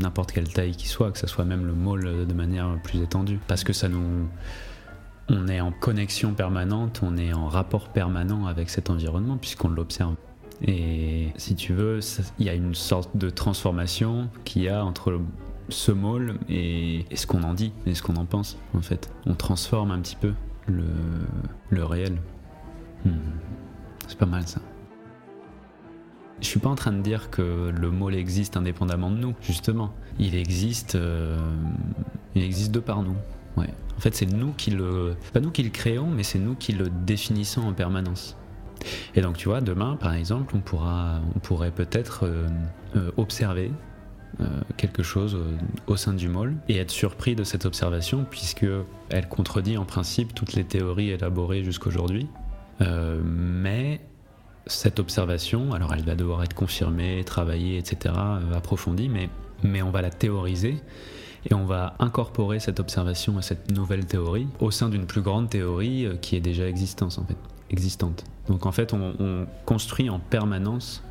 n'importe 0.00 0.32
quelle 0.32 0.48
taille 0.52 0.72
qu'il 0.76 0.88
soit, 0.90 1.10
que 1.12 1.18
ce 1.18 1.26
soit 1.26 1.44
même 1.46 1.64
le 1.66 1.72
môle 1.72 2.06
euh, 2.06 2.24
de 2.26 2.34
manière 2.34 2.68
plus 2.84 3.00
étendue. 3.02 3.38
Parce 3.48 3.64
que 3.64 3.72
ça 3.72 3.88
nous. 3.88 4.28
On 5.30 5.48
est 5.48 5.60
en 5.62 5.72
connexion 5.72 6.34
permanente, 6.34 7.00
on 7.02 7.16
est 7.16 7.32
en 7.32 7.48
rapport 7.48 7.88
permanent 7.88 8.44
avec 8.46 8.68
cet 8.68 8.90
environnement 8.90 9.38
puisqu'on 9.38 9.68
l'observe. 9.68 10.14
Et 10.62 11.28
si 11.36 11.54
tu 11.54 11.72
veux, 11.72 12.00
il 12.38 12.46
y 12.46 12.48
a 12.48 12.54
une 12.54 12.74
sorte 12.74 13.16
de 13.16 13.30
transformation 13.30 14.28
qu'il 14.44 14.62
y 14.62 14.68
a 14.68 14.84
entre 14.84 15.20
ce 15.68 15.92
môle 15.92 16.38
et, 16.48 17.06
ce 17.14 17.26
qu'on 17.26 17.42
en 17.42 17.54
dit 17.54 17.72
et 17.86 17.94
ce 17.94 18.02
qu'on 18.02 18.16
en 18.16 18.24
pense 18.24 18.58
en 18.74 18.82
fait. 18.82 19.10
On 19.26 19.34
transforme 19.34 19.90
un 19.90 20.00
petit 20.00 20.16
peu 20.16 20.32
le, 20.66 20.84
le 21.70 21.84
réel. 21.84 22.18
Hmm. 23.04 23.12
C'est 24.06 24.18
pas 24.18 24.26
mal 24.26 24.46
ça. 24.46 24.60
Je 26.40 26.46
suis 26.46 26.60
pas 26.60 26.68
en 26.68 26.74
train 26.74 26.92
de 26.92 27.00
dire 27.00 27.30
que 27.30 27.72
le 27.74 27.90
môle 27.90 28.14
existe 28.14 28.56
indépendamment 28.56 29.10
de 29.10 29.16
nous, 29.16 29.34
justement. 29.40 29.94
Il 30.18 30.34
existe, 30.34 30.94
euh, 30.94 31.38
il 32.34 32.42
existe 32.42 32.70
de 32.72 32.80
par 32.80 33.02
nous. 33.02 33.16
Ouais. 33.56 33.70
En 33.96 34.00
fait, 34.00 34.14
c'est 34.14 34.26
nous 34.26 34.52
qui 34.52 34.70
le, 34.70 35.16
pas 35.32 35.40
nous 35.40 35.50
qui 35.50 35.62
le 35.62 35.70
créons, 35.70 36.08
mais 36.08 36.22
c'est 36.22 36.38
nous 36.38 36.54
qui 36.54 36.72
le 36.72 36.90
définissons 36.90 37.62
en 37.62 37.72
permanence. 37.72 38.36
Et 39.14 39.20
donc 39.20 39.36
tu 39.36 39.48
vois, 39.48 39.60
demain 39.60 39.96
par 39.96 40.14
exemple, 40.14 40.54
on, 40.56 40.60
pourra, 40.60 41.20
on 41.34 41.38
pourrait 41.38 41.70
peut-être 41.70 42.24
euh, 42.24 42.46
euh, 42.96 43.10
observer 43.16 43.72
euh, 44.40 44.46
quelque 44.76 45.04
chose 45.04 45.36
au 45.86 45.96
sein 45.96 46.12
du 46.12 46.28
môle 46.28 46.54
et 46.68 46.78
être 46.78 46.90
surpris 46.90 47.36
de 47.36 47.44
cette 47.44 47.66
observation 47.66 48.26
puisque 48.28 48.66
elle 49.10 49.28
contredit 49.28 49.76
en 49.76 49.84
principe 49.84 50.34
toutes 50.34 50.54
les 50.54 50.64
théories 50.64 51.10
élaborées 51.10 51.62
jusqu'aujourd'hui. 51.62 52.28
Euh, 52.80 53.20
mais 53.24 54.00
cette 54.66 54.98
observation, 54.98 55.72
alors 55.72 55.94
elle 55.94 56.04
va 56.04 56.16
devoir 56.16 56.42
être 56.42 56.54
confirmée, 56.54 57.22
travaillée, 57.24 57.78
etc., 57.78 58.14
approfondie, 58.54 59.08
mais, 59.08 59.28
mais 59.62 59.82
on 59.82 59.90
va 59.90 60.02
la 60.02 60.10
théoriser 60.10 60.76
et 61.48 61.54
on 61.54 61.64
va 61.64 61.94
incorporer 62.00 62.58
cette 62.58 62.80
observation 62.80 63.38
à 63.38 63.42
cette 63.42 63.70
nouvelle 63.70 64.06
théorie 64.06 64.48
au 64.58 64.70
sein 64.70 64.88
d'une 64.88 65.06
plus 65.06 65.20
grande 65.20 65.48
théorie 65.48 66.08
qui 66.20 66.34
est 66.34 66.40
déjà 66.40 66.66
existence, 66.66 67.18
en 67.18 67.24
fait, 67.24 67.36
existante. 67.70 68.24
Donc 68.48 68.66
en 68.66 68.72
fait, 68.72 68.92
on, 68.92 69.14
on 69.18 69.46
construit 69.64 70.10
en 70.10 70.18
permanence 70.18 71.02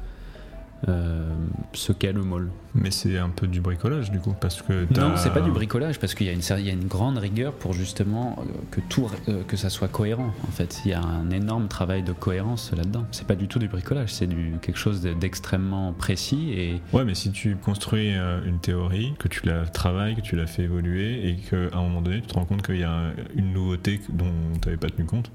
euh, 0.89 1.29
ce 1.71 1.93
qu'est 1.93 2.11
le 2.11 2.23
môle. 2.23 2.49
Mais 2.75 2.91
c'est 2.91 3.17
un 3.17 3.29
peu 3.29 3.47
du 3.47 3.61
bricolage 3.61 4.11
du 4.11 4.19
coup, 4.19 4.35
parce 4.41 4.61
que 4.61 4.85
Non, 4.99 5.15
c'est 5.15 5.31
pas 5.31 5.39
du 5.39 5.49
bricolage 5.49 5.97
parce 5.97 6.13
qu'il 6.13 6.27
y, 6.27 6.29
a 6.29 6.33
une 6.33 6.41
série- 6.41 6.63
il 6.63 6.67
y 6.67 6.69
a 6.69 6.73
une 6.73 6.87
grande 6.89 7.17
rigueur 7.17 7.53
pour 7.53 7.71
justement 7.71 8.35
euh, 8.39 8.43
que 8.69 8.81
tout, 8.89 9.09
euh, 9.29 9.43
que 9.47 9.55
ça 9.55 9.69
soit 9.69 9.87
cohérent. 9.87 10.33
En 10.45 10.51
fait, 10.51 10.81
il 10.83 10.91
y 10.91 10.93
a 10.93 11.01
un 11.01 11.29
énorme 11.29 11.69
travail 11.69 12.03
de 12.03 12.11
cohérence 12.11 12.73
là-dedans. 12.75 13.05
C'est 13.11 13.25
pas 13.25 13.35
du 13.35 13.47
tout 13.47 13.59
du 13.59 13.69
bricolage, 13.69 14.11
c'est 14.13 14.27
du 14.27 14.55
quelque 14.61 14.77
chose 14.77 14.99
de- 15.01 15.13
d'extrêmement 15.13 15.93
précis 15.93 16.51
et 16.51 16.81
Ouais, 16.91 17.05
mais 17.05 17.15
si 17.15 17.31
tu 17.31 17.55
construis 17.55 18.11
une 18.45 18.59
théorie, 18.59 19.13
que 19.19 19.29
tu 19.29 19.45
la 19.45 19.65
travailles, 19.65 20.15
que 20.17 20.21
tu 20.21 20.35
la 20.35 20.47
fais 20.47 20.63
évoluer, 20.63 21.29
et 21.29 21.35
qu'à 21.37 21.77
un 21.77 21.81
moment 21.81 22.01
donné, 22.01 22.19
tu 22.19 22.27
te 22.27 22.33
rends 22.33 22.43
compte 22.45 22.61
qu'il 22.61 22.77
y 22.79 22.83
a 22.83 23.11
une 23.35 23.53
nouveauté 23.53 24.01
dont 24.09 24.25
tu 24.61 24.67
n'avais 24.67 24.77
pas 24.77 24.89
tenu 24.89 25.05
compte, 25.05 25.31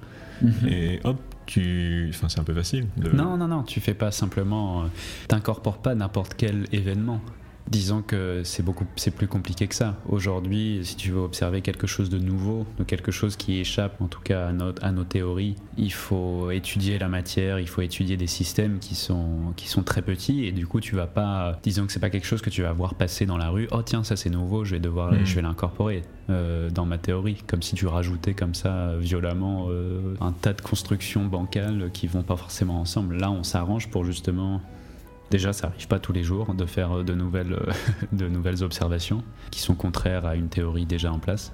et 0.68 1.00
hop, 1.04 1.18
c'est 1.50 2.38
un 2.40 2.44
peu 2.44 2.54
facile. 2.54 2.87
Non, 3.12 3.37
non, 3.37 3.48
non, 3.48 3.62
tu 3.62 3.80
fais 3.80 3.94
pas 3.94 4.11
simplement. 4.11 4.82
euh, 4.82 4.87
T'incorpores 5.28 5.78
pas 5.78 5.94
n'importe 5.94 6.34
quel 6.37 6.66
événement. 6.72 7.20
Disons 7.70 8.00
que 8.00 8.40
c'est 8.44 8.62
beaucoup, 8.62 8.87
c'est 8.96 9.11
plus 9.11 9.28
compliqué 9.28 9.66
que 9.66 9.74
ça. 9.74 9.96
Aujourd'hui, 10.09 10.81
si 10.85 10.96
tu 10.96 11.11
veux 11.11 11.20
observer 11.20 11.61
quelque 11.61 11.87
chose 11.87 12.09
de 12.09 12.18
nouveau, 12.18 12.64
de 12.78 12.85
quelque 12.85 13.11
chose 13.12 13.37
qui 13.37 13.59
échappe, 13.59 14.00
en 14.00 14.07
tout 14.09 14.20
cas 14.22 14.46
à, 14.48 14.52
notre- 14.52 14.83
à 14.83 14.90
nos 14.90 15.04
théories, 15.04 15.54
il 15.76 15.92
faut 15.92 16.50
étudier 16.50 16.98
la 16.98 17.09
matière, 17.09 17.59
il 17.61 17.68
faut 17.68 17.83
étudier 17.83 18.16
des 18.16 18.26
systèmes 18.26 18.78
qui 18.78 18.94
sont, 18.94 19.52
qui 19.57 19.68
sont 19.68 19.83
très 19.83 20.00
petits, 20.00 20.46
et 20.46 20.52
du 20.52 20.66
coup, 20.66 20.81
tu 20.81 20.96
vas 20.96 21.07
pas, 21.07 21.59
disons 21.62 21.85
que 21.85 21.92
c'est 21.92 22.00
pas 22.00 22.09
quelque 22.09 22.26
chose 22.26 22.40
que 22.40 22.48
tu 22.48 22.62
vas 22.62 22.72
voir 22.72 22.94
passer 22.94 23.26
dans 23.26 23.37
la 23.37 23.50
rue. 23.50 23.68
Oh 23.70 23.83
tiens, 23.83 24.02
ça 24.02 24.16
c'est 24.16 24.31
nouveau, 24.31 24.64
je 24.64 24.72
vais 24.76 24.81
devoir, 24.81 25.12
Mhm. 25.12 25.26
je 25.26 25.35
vais 25.35 25.42
l'incorporer 25.42 26.04
euh, 26.31 26.70
dans 26.70 26.87
ma 26.87 26.96
théorie, 26.96 27.37
comme 27.46 27.62
si 27.62 27.74
tu 27.74 27.87
rajoutais 27.87 28.33
comme 28.33 28.54
ça 28.54 28.72
euh, 28.72 28.98
violemment 28.98 29.66
euh, 29.68 30.14
un 30.22 30.33
tas 30.33 30.54
de 30.54 30.62
constructions 30.62 31.26
bancales 31.26 31.90
qui 31.92 32.07
vont 32.07 32.22
pas 32.22 32.37
forcément 32.37 32.81
ensemble. 32.81 33.16
Là, 33.18 33.31
on 33.31 33.42
s'arrange 33.42 33.88
pour 33.90 34.04
justement. 34.04 34.62
Déjà, 35.31 35.53
ça 35.53 35.67
arrive 35.67 35.87
pas 35.88 35.99
tous 35.99 36.12
les 36.12 36.23
jours 36.23 36.55
de 36.55 36.64
faire 36.64 37.05
de 37.05 37.14
nouvelles, 37.14 37.53
euh, 37.53 37.73
de 38.12 38.29
nouvelles 38.29 38.64
observations 38.64 39.23
qui 39.51 39.61
sont 39.61 39.75
contraires 39.75 40.25
à 40.25 40.37
une 40.37 40.49
théorie 40.49 40.87
déjà 40.87 41.12
en 41.12 41.19
place. 41.19 41.53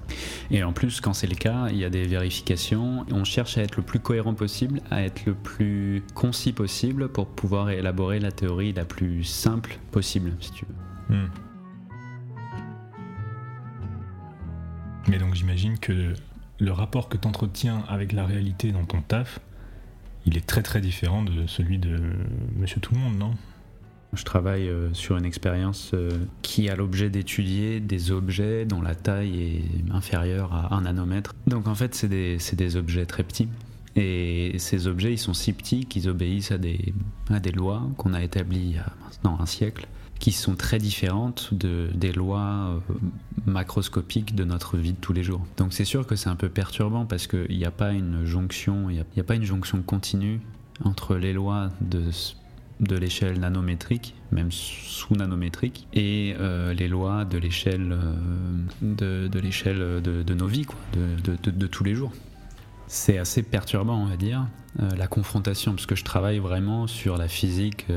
Et 0.49 0.63
en 0.63 0.71
plus, 0.71 1.01
quand 1.01 1.13
c'est 1.13 1.27
le 1.27 1.35
cas, 1.35 1.67
il 1.69 1.77
y 1.77 1.83
a 1.83 1.89
des 1.89 2.03
vérifications. 2.03 3.05
On 3.11 3.25
cherche 3.25 3.57
à 3.57 3.61
être 3.61 3.75
le 3.75 3.83
plus 3.83 3.99
cohérent 3.99 4.33
possible, 4.33 4.81
à 4.91 5.03
être 5.03 5.25
le 5.25 5.33
plus 5.33 6.03
concis 6.13 6.53
possible 6.53 7.09
pour 7.09 7.27
pouvoir 7.27 7.69
élaborer 7.69 8.19
la 8.19 8.31
théorie 8.31 8.71
la 8.71 8.85
plus 8.85 9.23
simple 9.25 9.77
possible, 9.91 10.33
si 10.39 10.51
tu 10.51 10.65
veux. 10.65 11.15
Hmm. 11.15 11.29
Mais 15.07 15.19
donc 15.19 15.35
j'imagine 15.35 15.77
que 15.77 16.13
le 16.59 16.71
rapport 16.71 17.09
que 17.09 17.17
tu 17.17 17.27
entretiens 17.27 17.83
avec 17.89 18.13
la 18.13 18.25
réalité 18.25 18.71
dans 18.71 18.85
ton 18.85 19.01
taf, 19.01 19.39
il 20.25 20.37
est 20.37 20.45
très 20.45 20.63
très 20.63 20.81
différent 20.81 21.23
de 21.23 21.45
celui 21.45 21.77
de 21.77 21.99
Monsieur 22.55 22.79
Tout 22.81 22.95
le 22.95 23.01
Monde, 23.01 23.17
non? 23.17 23.35
Je 24.15 24.23
travaille 24.23 24.69
euh, 24.69 24.93
sur 24.93 25.17
une 25.17 25.25
expérience 25.25 25.91
euh, 25.93 26.09
qui 26.41 26.69
a 26.69 26.75
l'objet 26.75 27.09
d'étudier 27.09 27.79
des 27.79 28.11
objets 28.11 28.65
dont 28.65 28.81
la 28.81 28.95
taille 28.95 29.41
est 29.41 29.93
inférieure 29.93 30.53
à 30.53 30.75
un 30.75 30.81
nanomètre. 30.81 31.33
Donc 31.47 31.67
en 31.67 31.75
fait, 31.75 31.95
c'est 31.95 32.07
des, 32.07 32.75
objets 32.75 33.05
très 33.05 33.23
petits. 33.23 33.49
Et 33.95 34.55
ces 34.57 34.87
objets, 34.87 35.13
ils 35.13 35.17
sont 35.17 35.33
si 35.33 35.53
petits 35.53 35.85
qu'ils 35.85 36.09
obéissent 36.09 36.51
à 36.51 36.57
des, 36.57 36.93
lois 37.53 37.83
qu'on 37.97 38.13
a 38.13 38.23
établies 38.23 38.59
il 38.59 38.75
y 38.75 38.77
a 38.77 38.91
maintenant 39.05 39.37
un 39.39 39.45
siècle, 39.45 39.87
qui 40.19 40.31
sont 40.31 40.55
très 40.55 40.77
différentes 40.77 41.53
de, 41.53 41.89
des 41.93 42.11
lois 42.11 42.79
euh, 42.89 42.93
macroscopiques 43.45 44.35
de 44.35 44.43
notre 44.43 44.77
vie 44.77 44.93
de 44.93 44.97
tous 44.99 45.13
les 45.13 45.23
jours. 45.23 45.45
Donc 45.57 45.73
c'est 45.73 45.85
sûr 45.85 46.07
que 46.07 46.15
c'est 46.15 46.29
un 46.29 46.35
peu 46.35 46.49
perturbant 46.49 47.05
parce 47.05 47.27
qu'il 47.27 47.57
n'y 47.57 47.65
a 47.65 47.71
pas 47.71 47.91
une 47.91 48.25
jonction, 48.25 48.89
il 48.89 49.03
n'y 49.15 49.21
a 49.21 49.23
pas 49.23 49.35
une 49.35 49.43
jonction 49.43 49.81
continue 49.81 50.39
entre 50.83 51.15
les 51.15 51.33
lois 51.33 51.71
de 51.81 52.11
de 52.81 52.95
l'échelle 52.97 53.39
nanométrique, 53.39 54.13
même 54.31 54.51
sous-nanométrique, 54.51 55.87
et 55.93 56.35
euh, 56.39 56.73
les 56.73 56.87
lois 56.87 57.25
de 57.25 57.37
l'échelle 57.37 57.91
euh, 57.93 59.27
de, 59.27 59.39
l'échelle 59.39 60.01
de, 60.01 60.33
nos 60.33 60.47
vies, 60.47 60.65
de, 60.93 61.51
de- 61.51 61.67
tous 61.67 61.83
les 61.83 61.95
jours. 61.95 62.11
C'est 62.87 63.17
assez 63.17 63.41
perturbant, 63.41 63.97
on 63.97 64.05
va 64.05 64.17
dire, 64.17 64.45
euh, 64.79 64.89
la 64.95 65.07
confrontation, 65.07 65.71
parce 65.73 65.85
que 65.85 65.95
je 65.95 66.03
travaille 66.03 66.37
vraiment 66.39 66.85
sur 66.85 67.17
la 67.17 67.27
physique, 67.27 67.87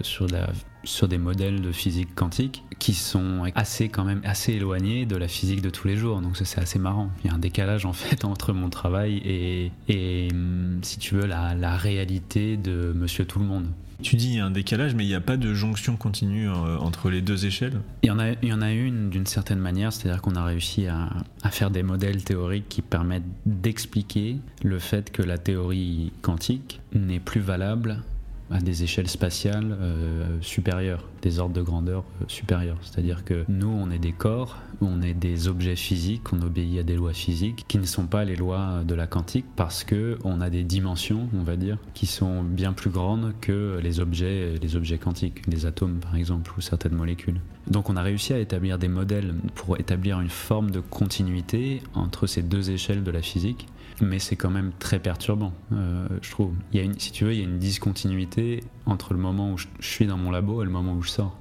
sur, 0.00 0.26
la, 0.28 0.48
sur 0.84 1.06
des 1.08 1.18
modèles 1.18 1.60
de 1.60 1.70
physique 1.72 2.14
quantique 2.14 2.62
qui 2.78 2.94
sont 2.94 3.42
assez 3.56 3.88
quand 3.88 4.04
même 4.04 4.20
assez 4.24 4.54
éloignés 4.54 5.04
de 5.04 5.16
la 5.16 5.28
physique 5.28 5.60
de 5.60 5.68
tous 5.70 5.86
les 5.88 5.96
jours. 5.96 6.20
Donc 6.22 6.36
c'est 6.36 6.60
assez 6.60 6.78
marrant. 6.78 7.10
Il 7.24 7.28
y 7.28 7.30
a 7.30 7.34
un 7.34 7.38
décalage 7.38 7.84
en 7.84 7.92
fait 7.92 8.24
entre 8.24 8.52
mon 8.54 8.70
travail 8.70 9.16
et, 9.18 9.72
et 9.88 10.28
hum, 10.32 10.78
si 10.82 10.98
tu 10.98 11.16
veux, 11.16 11.26
la, 11.26 11.54
la 11.54 11.76
réalité 11.76 12.56
de 12.56 12.92
Monsieur 12.96 13.26
Tout 13.26 13.40
le 13.40 13.44
Monde. 13.44 13.66
Tu 14.02 14.16
dis 14.16 14.28
il 14.28 14.34
y 14.36 14.40
a 14.40 14.46
un 14.46 14.50
décalage, 14.50 14.94
mais 14.94 15.04
il 15.04 15.08
n'y 15.08 15.14
a 15.14 15.20
pas 15.20 15.36
de 15.36 15.54
jonction 15.54 15.96
continue 15.96 16.48
euh, 16.48 16.78
entre 16.78 17.10
les 17.10 17.20
deux 17.20 17.46
échelles? 17.46 17.80
Il 18.02 18.06
y 18.06 18.10
en 18.10 18.18
a, 18.18 18.30
il 18.42 18.52
en 18.52 18.62
a 18.62 18.70
une 18.70 19.10
d'une 19.10 19.26
certaine 19.26 19.58
manière, 19.58 19.92
c'est-à-dire 19.92 20.22
qu'on 20.22 20.36
a 20.36 20.44
réussi 20.44 20.86
à 20.86 21.50
faire 21.50 21.70
des 21.70 21.82
modèles 21.82 22.22
théoriques 22.22 22.68
qui 22.68 22.82
permettent 22.82 23.24
d'expliquer 23.44 24.36
le 24.62 24.78
fait 24.78 25.10
que 25.10 25.22
la 25.22 25.36
théorie 25.36 26.12
quantique 26.22 26.80
n'est 26.92 27.20
plus 27.20 27.40
valable 27.40 28.02
à 28.50 28.60
des 28.60 28.82
échelles 28.82 29.08
spatiales 29.08 29.76
euh, 29.80 30.38
supérieures, 30.40 31.04
des 31.22 31.38
ordres 31.38 31.54
de 31.54 31.62
grandeur 31.62 32.04
euh, 32.20 32.24
supérieurs. 32.28 32.78
C'est-à-dire 32.82 33.24
que 33.24 33.44
nous, 33.48 33.68
on 33.68 33.90
est 33.90 33.98
des 33.98 34.12
corps, 34.12 34.58
on 34.80 35.02
est 35.02 35.14
des 35.14 35.48
objets 35.48 35.76
physiques, 35.76 36.32
on 36.32 36.40
obéit 36.42 36.78
à 36.78 36.82
des 36.82 36.96
lois 36.96 37.12
physiques 37.12 37.64
qui 37.68 37.78
ne 37.78 37.84
sont 37.84 38.06
pas 38.06 38.24
les 38.24 38.36
lois 38.36 38.82
de 38.86 38.94
la 38.94 39.06
quantique 39.06 39.46
parce 39.56 39.84
que 39.84 40.18
on 40.24 40.40
a 40.40 40.50
des 40.50 40.64
dimensions, 40.64 41.28
on 41.34 41.42
va 41.42 41.56
dire, 41.56 41.78
qui 41.94 42.06
sont 42.06 42.42
bien 42.42 42.72
plus 42.72 42.90
grandes 42.90 43.34
que 43.40 43.78
les 43.82 44.00
objets, 44.00 44.54
les 44.60 44.76
objets 44.76 44.98
quantiques, 44.98 45.46
les 45.46 45.66
atomes 45.66 45.98
par 45.98 46.16
exemple 46.16 46.52
ou 46.56 46.60
certaines 46.60 46.94
molécules. 46.94 47.40
Donc 47.66 47.90
on 47.90 47.96
a 47.96 48.02
réussi 48.02 48.32
à 48.32 48.38
établir 48.38 48.78
des 48.78 48.88
modèles 48.88 49.34
pour 49.54 49.78
établir 49.78 50.20
une 50.20 50.30
forme 50.30 50.70
de 50.70 50.80
continuité 50.80 51.82
entre 51.94 52.26
ces 52.26 52.42
deux 52.42 52.70
échelles 52.70 53.04
de 53.04 53.10
la 53.10 53.20
physique 53.20 53.66
mais 54.00 54.18
c'est 54.18 54.36
quand 54.36 54.50
même 54.50 54.72
très 54.78 54.98
perturbant, 54.98 55.52
euh, 55.72 56.06
je 56.22 56.30
trouve. 56.30 56.54
Il 56.72 56.78
y 56.78 56.80
a 56.80 56.84
une, 56.84 56.98
si 56.98 57.12
tu 57.12 57.24
veux, 57.24 57.32
il 57.32 57.38
y 57.38 57.42
a 57.42 57.44
une 57.44 57.58
discontinuité 57.58 58.62
entre 58.86 59.12
le 59.14 59.20
moment 59.20 59.52
où 59.52 59.58
je, 59.58 59.66
je 59.80 59.86
suis 59.86 60.06
dans 60.06 60.16
mon 60.18 60.30
labo 60.30 60.62
et 60.62 60.64
le 60.64 60.70
moment 60.70 60.94
où 60.94 61.02
je 61.02 61.10
sors. 61.10 61.36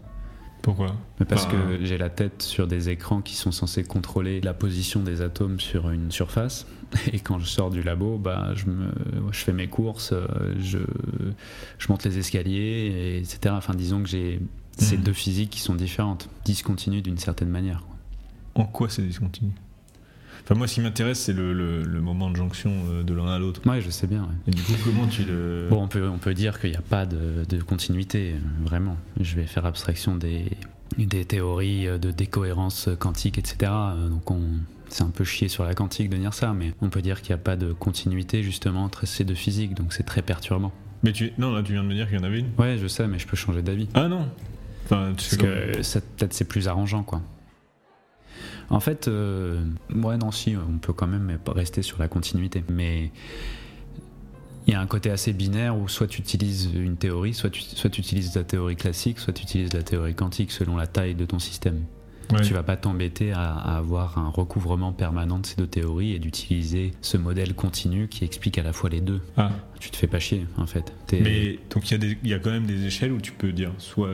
Pourquoi? 0.62 0.96
Parce 1.30 1.46
que 1.46 1.80
j'ai 1.86 1.98
la 1.98 2.10
tête 2.10 2.42
sur 2.42 2.68
des 2.68 2.90
écrans 2.90 3.22
qui 3.22 3.36
sont 3.36 3.52
censés 3.52 3.84
contrôler 3.84 4.42
la 4.42 4.54
position 4.54 5.02
des 5.02 5.22
atomes 5.22 5.60
sur 5.62 5.90
une 5.92 6.12
surface. 6.12 6.68
Et 7.14 7.20
quand 7.20 7.40
je 7.40 7.46
sors 7.46 7.70
du 7.70 7.82
labo, 7.84 8.18
bah, 8.18 8.50
je, 8.56 8.66
me, 8.66 8.92
je 9.32 9.40
fais 9.40 9.54
mes 9.54 9.68
courses, 9.68 10.12
euh, 10.12 10.28
je, 10.60 10.80
je 11.78 11.88
monte 11.90 12.04
les 12.06 12.18
escaliers, 12.18 12.60
et 12.60 13.18
etc. 13.20 13.54
Enfin, 13.58 13.76
disons 13.76 14.02
que 14.04 14.10
j'ai 14.10 14.42
ces 14.78 14.98
Mhm. 14.98 15.04
deux 15.04 15.14
physiques 15.14 15.50
qui 15.52 15.60
sont 15.62 15.76
différentes, 15.76 16.30
discontinues 16.46 17.02
d'une 17.02 17.18
certaine 17.18 17.50
manière. 17.50 17.84
En 18.56 18.66
quoi 18.66 18.90
c'est 18.90 19.02
discontinu? 19.04 19.52
Enfin, 20.50 20.56
moi, 20.56 20.68
ce 20.68 20.76
qui 20.76 20.82
m'intéresse, 20.82 21.20
c'est 21.20 21.34
le, 21.34 21.52
le- 21.52 21.84
le 21.84 22.00
moment 22.02 22.30
de 22.30 22.38
jonction 22.38 22.72
euh, 22.90 23.04
de 23.04 23.14
l'un 23.14 23.28
à 23.28 23.38
l'autre. 23.38 23.60
Ouais, 23.70 23.82
je 23.82 23.90
sais 23.90 24.08
bien. 24.08 24.22
ouais. 24.22 24.36
Et 24.48 24.52
du 24.52 24.62
coup, 24.62 24.72
comment 24.86 25.06
tu 25.08 25.24
le. 25.26 25.68
Bon, 25.70 25.84
on 25.84 25.88
peut, 25.90 26.08
on 26.08 26.18
peut 26.20 26.34
dire 26.34 26.62
qu'il 26.62 26.70
n'y 26.72 26.78
a 26.78 26.82
pas 26.82 27.06
de, 27.06 27.44
de 27.50 27.62
continuité, 27.62 28.32
euh, 28.36 28.66
vraiment. 28.66 28.96
Je 29.20 29.36
vais 29.36 29.46
faire 29.46 29.66
abstraction 29.66 30.16
des, 30.16 30.46
des 30.98 31.26
théories 31.26 31.88
euh, 31.88 31.98
de 31.98 32.12
décohérence 32.12 32.88
quantique, 32.98 33.38
etc. 33.38 33.58
Euh, 33.74 34.08
Donc, 34.08 34.32
on, 34.32 34.40
c'est 34.88 35.04
un 35.04 35.10
peu 35.10 35.26
chier 35.26 35.50
sur 35.50 35.66
la 35.66 35.74
quantique 35.74 36.10
de 36.10 36.16
dire 36.16 36.34
ça, 36.34 36.54
mais 36.54 36.74
on 36.82 36.88
peut 36.88 37.02
dire 37.02 37.22
qu'il 37.22 37.36
n'y 37.36 37.42
a 37.42 37.44
pas 37.44 37.58
de 37.58 37.74
continuité 37.74 38.42
justement 38.42 38.86
entre 38.86 39.06
ces 39.06 39.26
deux 39.26 39.36
physiques, 39.36 39.74
donc 39.74 39.92
c'est 39.92 40.04
très 40.04 40.22
perturbant. 40.22 40.72
Mais 41.04 41.12
tu. 41.12 41.34
Non, 41.38 41.52
là, 41.52 41.62
tu 41.62 41.74
viens 41.74 41.84
de 41.84 41.90
me 41.90 41.94
dire 41.94 42.08
qu'il 42.08 42.18
y 42.18 42.22
en 42.22 42.24
avait 42.24 42.40
une. 42.40 42.52
Ouais, 42.58 42.78
je 42.82 42.88
sais, 42.88 43.06
mais 43.06 43.20
je 43.20 43.28
peux 43.28 43.36
changer 43.36 43.62
d'avis. 43.62 43.90
Ah 43.94 44.08
non 44.08 44.30
Enfin, 44.86 45.12
tu 45.18 45.26
sais 45.26 45.36
Parce 45.36 45.78
que 45.78 45.84
ça, 45.84 46.00
peut-être 46.00 46.34
c'est 46.34 46.48
plus 46.48 46.70
arrangeant, 46.70 47.04
quoi. 47.04 47.22
En 48.70 48.80
fait, 48.80 49.08
euh, 49.08 49.64
ouais, 49.96 50.18
non, 50.18 50.32
si, 50.32 50.56
on 50.58 50.78
peut 50.78 50.94
quand 50.94 51.08
même 51.08 51.38
rester 51.48 51.82
sur 51.82 52.00
la 52.00 52.08
continuité. 52.08 52.64
Mais 52.70 53.12
il 54.68 54.74
y 54.74 54.76
a 54.76 54.82
un 54.82 54.88
côté 54.88 55.10
assez 55.10 55.32
binaire 55.32 55.78
où 55.78 55.88
soit 55.88 56.08
tu 56.08 56.20
utilises 56.20 56.70
une 56.76 56.98
théorie, 56.98 57.34
soit 57.34 57.50
tu, 57.50 57.62
soit 57.62 57.98
utilises 57.98 58.36
la 58.36 58.44
théorie 58.44 58.76
classique, 58.76 59.20
soit 59.20 59.34
tu 59.34 59.44
utilises 59.44 59.74
la 59.74 59.84
théorie 59.84 60.16
quantique 60.16 60.52
selon 60.52 60.76
la 60.76 60.88
taille 60.88 61.16
de 61.16 61.26
ton 61.26 61.40
système. 61.40 61.84
Ouais. 62.34 62.42
Tu 62.42 62.54
vas 62.54 62.64
pas 62.64 62.76
t'embêter 62.76 63.32
à, 63.32 63.54
à 63.54 63.78
avoir 63.78 64.18
un 64.18 64.28
recouvrement 64.28 64.92
permanent 64.92 65.40
de 65.40 65.46
ces 65.46 65.56
deux 65.56 65.68
théories 65.68 66.12
et 66.12 66.20
d'utiliser 66.20 66.92
ce 67.02 67.16
modèle 67.16 67.54
continu 67.54 68.10
qui 68.10 68.26
explique 68.26 68.58
à 68.58 68.64
la 68.64 68.74
fois 68.74 68.90
les 68.90 69.00
deux. 69.00 69.22
Ah, 69.38 69.52
Tu 69.80 69.92
te 69.92 69.96
fais 69.96 70.08
pas 70.08 70.20
chier 70.20 70.46
en 70.58 70.68
fait. 70.68 70.92
Mais 71.14 71.58
donc 71.70 71.90
il 71.90 72.18
y, 72.24 72.28
y 72.28 72.34
a 72.34 72.40
quand 72.40 72.52
même 72.52 72.66
des 72.66 72.86
échelles 72.86 73.14
où 73.14 73.22
tu 73.22 73.32
peux 73.32 73.54
dire 73.54 73.72
soit 73.78 74.10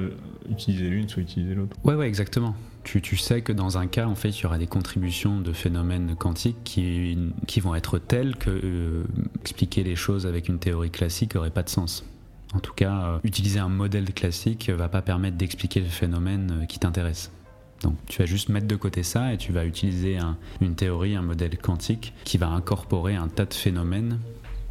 utiliser 0.47 0.89
l'une, 0.89 1.09
soit 1.09 1.23
utiliser 1.23 1.55
l'autre. 1.55 1.75
Ouais, 1.83 1.95
ouais, 1.95 2.07
exactement. 2.07 2.55
Tu, 2.83 3.17
sais 3.17 3.41
que 3.41 3.53
dans 3.53 3.77
un 3.77 3.87
cas, 3.87 4.07
en 4.07 4.15
fait, 4.15 4.29
il 4.29 4.43
y 4.43 4.45
aura 4.45 4.57
des 4.57 4.67
contributions 4.67 5.39
de 5.39 5.53
phénomènes 5.53 6.15
quantiques 6.15 6.57
qui, 6.63 7.17
qui 7.47 7.59
vont 7.59 7.75
être 7.75 7.97
telles 7.97 8.35
que 8.35 8.49
euh, 8.49 9.03
expliquer 9.41 9.83
les 9.83 9.95
choses 9.95 10.27
avec 10.27 10.49
une 10.49 10.59
théorie 10.59 10.91
classique 10.91 11.35
n'aurait 11.35 11.49
pas 11.49 11.63
de 11.63 11.69
sens. 11.69 12.05
En 12.53 12.59
tout 12.59 12.73
cas, 12.73 12.93
euh, 13.05 13.19
utiliser 13.23 13.59
un 13.59 13.69
modèle 13.69 14.13
classique 14.13 14.69
va 14.69 14.89
pas 14.89 15.01
permettre 15.01 15.37
d'expliquer 15.37 15.79
le 15.79 15.87
phénomène 15.87 16.59
euh, 16.61 16.65
qui 16.65 16.77
t'intéresse. 16.77 17.31
Donc 17.81 17.95
tu 18.07 18.19
vas 18.19 18.25
juste 18.25 18.49
mettre 18.49 18.67
de 18.67 18.75
côté 18.75 19.01
ça 19.03 19.33
et 19.33 19.37
tu 19.37 19.51
vas 19.51 19.65
utiliser 19.65 20.17
un- 20.17 20.37
une 20.61 20.75
théorie, 20.75 21.15
un 21.15 21.21
modèle 21.21 21.57
quantique 21.57 22.13
qui 22.25 22.37
va 22.37 22.47
incorporer 22.49 23.15
un 23.15 23.27
tas 23.27 23.45
de 23.45 23.53
phénomènes 23.53 24.19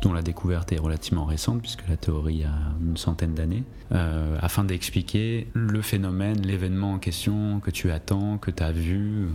dont 0.03 0.13
la 0.13 0.23
découverte 0.23 0.73
est 0.73 0.79
relativement 0.79 1.25
récente, 1.25 1.61
puisque 1.63 1.87
la 1.89 1.97
théorie 1.97 2.43
a 2.45 2.53
une 2.81 2.97
centaine 2.97 3.35
d'années, 3.35 3.63
euh, 3.93 4.37
afin 4.41 4.65
d'expliquer 4.65 5.47
le 5.55 5.81
phénomène, 5.81 6.43
l'événement 6.45 6.95
en 6.95 6.99
question 6.99 7.61
que 7.61 7.71
tu 7.71 7.91
attends, 7.91 8.37
que 8.37 8.51
tu 8.51 8.63
as 8.63 8.73
vu, 8.73 8.99
euh, 9.25 9.29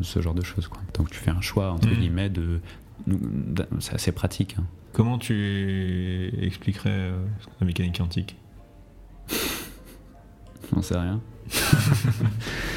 ce 0.00 0.20
genre 0.22 0.34
de 0.34 0.42
choses. 0.42 0.66
Quoi. 0.66 0.80
Donc 0.94 1.10
tu 1.10 1.18
fais 1.18 1.30
un 1.30 1.40
choix, 1.42 1.70
entre 1.72 1.88
Mhm. 1.88 1.94
guillemets, 1.94 2.30
de... 2.30 2.60
de- 3.06 3.66
C'est 3.80 3.94
assez 3.94 4.12
pratique. 4.12 4.56
hein. 4.58 4.64
Comment 4.94 5.18
tu 5.18 6.30
expliquerais 6.40 6.90
euh, 6.90 7.16
la 7.60 7.66
mécanique 7.66 7.98
quantique 7.98 8.36
J'en 10.74 10.80
sais 10.82 10.96
rien. 10.98 11.20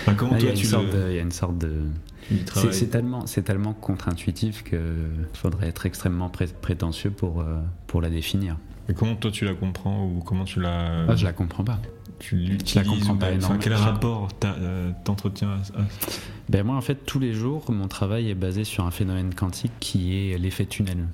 Enfin, 0.02 0.16
Comment 0.16 0.34
Ah, 0.34 0.40
Il 0.40 0.44
y, 0.44 0.48
le- 0.48 1.14
y 1.16 1.20
a 1.20 1.22
une 1.22 1.32
sorte 1.32 1.58
de... 1.60 1.84
C'est 2.72 2.90
tellement, 2.90 3.26
c'est 3.26 3.42
tellement 3.44 3.74
contre-intuitif 3.74 4.64
qu'il 4.64 4.80
faudrait 5.34 5.68
être 5.68 5.86
extrêmement 5.86 6.30
pré- 6.30 6.48
prétentieux 6.62 7.12
pour, 7.12 7.42
euh, 7.42 7.60
pour 7.88 8.02
la 8.02 8.10
définir. 8.10 8.58
Et 8.90 8.94
comment 8.94 9.16
toi 9.16 9.32
tu 9.32 9.46
la 9.46 9.54
comprends 9.54 10.06
ou 10.06 10.20
comment 10.26 10.46
tu 10.46 10.60
la, 10.62 11.06
Ah, 11.08 11.16
je 11.16 11.26
la 11.26 11.34
comprends 11.34 11.64
pas. 11.64 11.80
tu 12.20 12.38
je 12.40 12.44
la 12.46 12.50
l'utilises 12.54 12.88
comprends 12.90 13.16
pas 13.18 13.32
énormément. 13.32 13.60
Quel 13.62 13.74
rapport 13.74 14.30
euh, 14.46 14.92
t'entretiens 15.04 15.50
à- 15.76 15.82
à- 15.82 15.86
Ben 16.50 16.66
moi, 16.66 16.76
en 16.76 16.82
fait, 16.82 17.06
tous 17.06 17.20
les 17.20 17.34
jours, 17.34 17.70
mon 17.72 17.88
travail 17.88 18.30
est 18.30 18.36
basé 18.36 18.64
sur 18.64 18.86
un 18.86 18.92
phénomène 18.92 19.34
quantique 19.34 19.74
qui 19.80 20.16
est 20.32 20.38
l'effet 20.38 20.66
tunnel. 20.66 21.08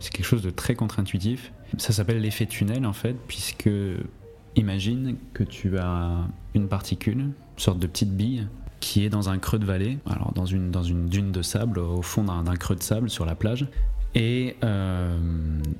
C'est 0.00 0.12
quelque 0.12 0.26
chose 0.26 0.42
de 0.42 0.50
très 0.50 0.74
contre-intuitif. 0.74 1.52
Ça 1.78 1.92
s'appelle 1.92 2.20
l'effet 2.20 2.46
tunnel, 2.46 2.84
en 2.86 2.92
fait, 2.92 3.16
puisque 3.28 3.70
imagine 4.56 5.16
que 5.32 5.44
tu 5.44 5.78
as 5.78 6.16
une 6.54 6.68
particule, 6.68 7.18
une 7.18 7.32
sorte 7.56 7.78
de 7.78 7.86
petite 7.86 8.14
bille, 8.14 8.46
qui 8.82 9.06
est 9.06 9.08
dans 9.08 9.30
un 9.30 9.38
creux 9.38 9.60
de 9.60 9.64
vallée, 9.64 9.98
alors 10.10 10.32
dans 10.34 10.44
une, 10.44 10.70
dans 10.70 10.82
une 10.82 11.06
dune 11.06 11.30
de 11.30 11.40
sable, 11.40 11.78
au 11.78 12.02
fond 12.02 12.24
d'un 12.24 12.56
creux 12.56 12.74
de 12.74 12.82
sable 12.82 13.08
sur 13.08 13.24
la 13.24 13.36
plage. 13.36 13.66
Et 14.14 14.56
euh, 14.64 15.16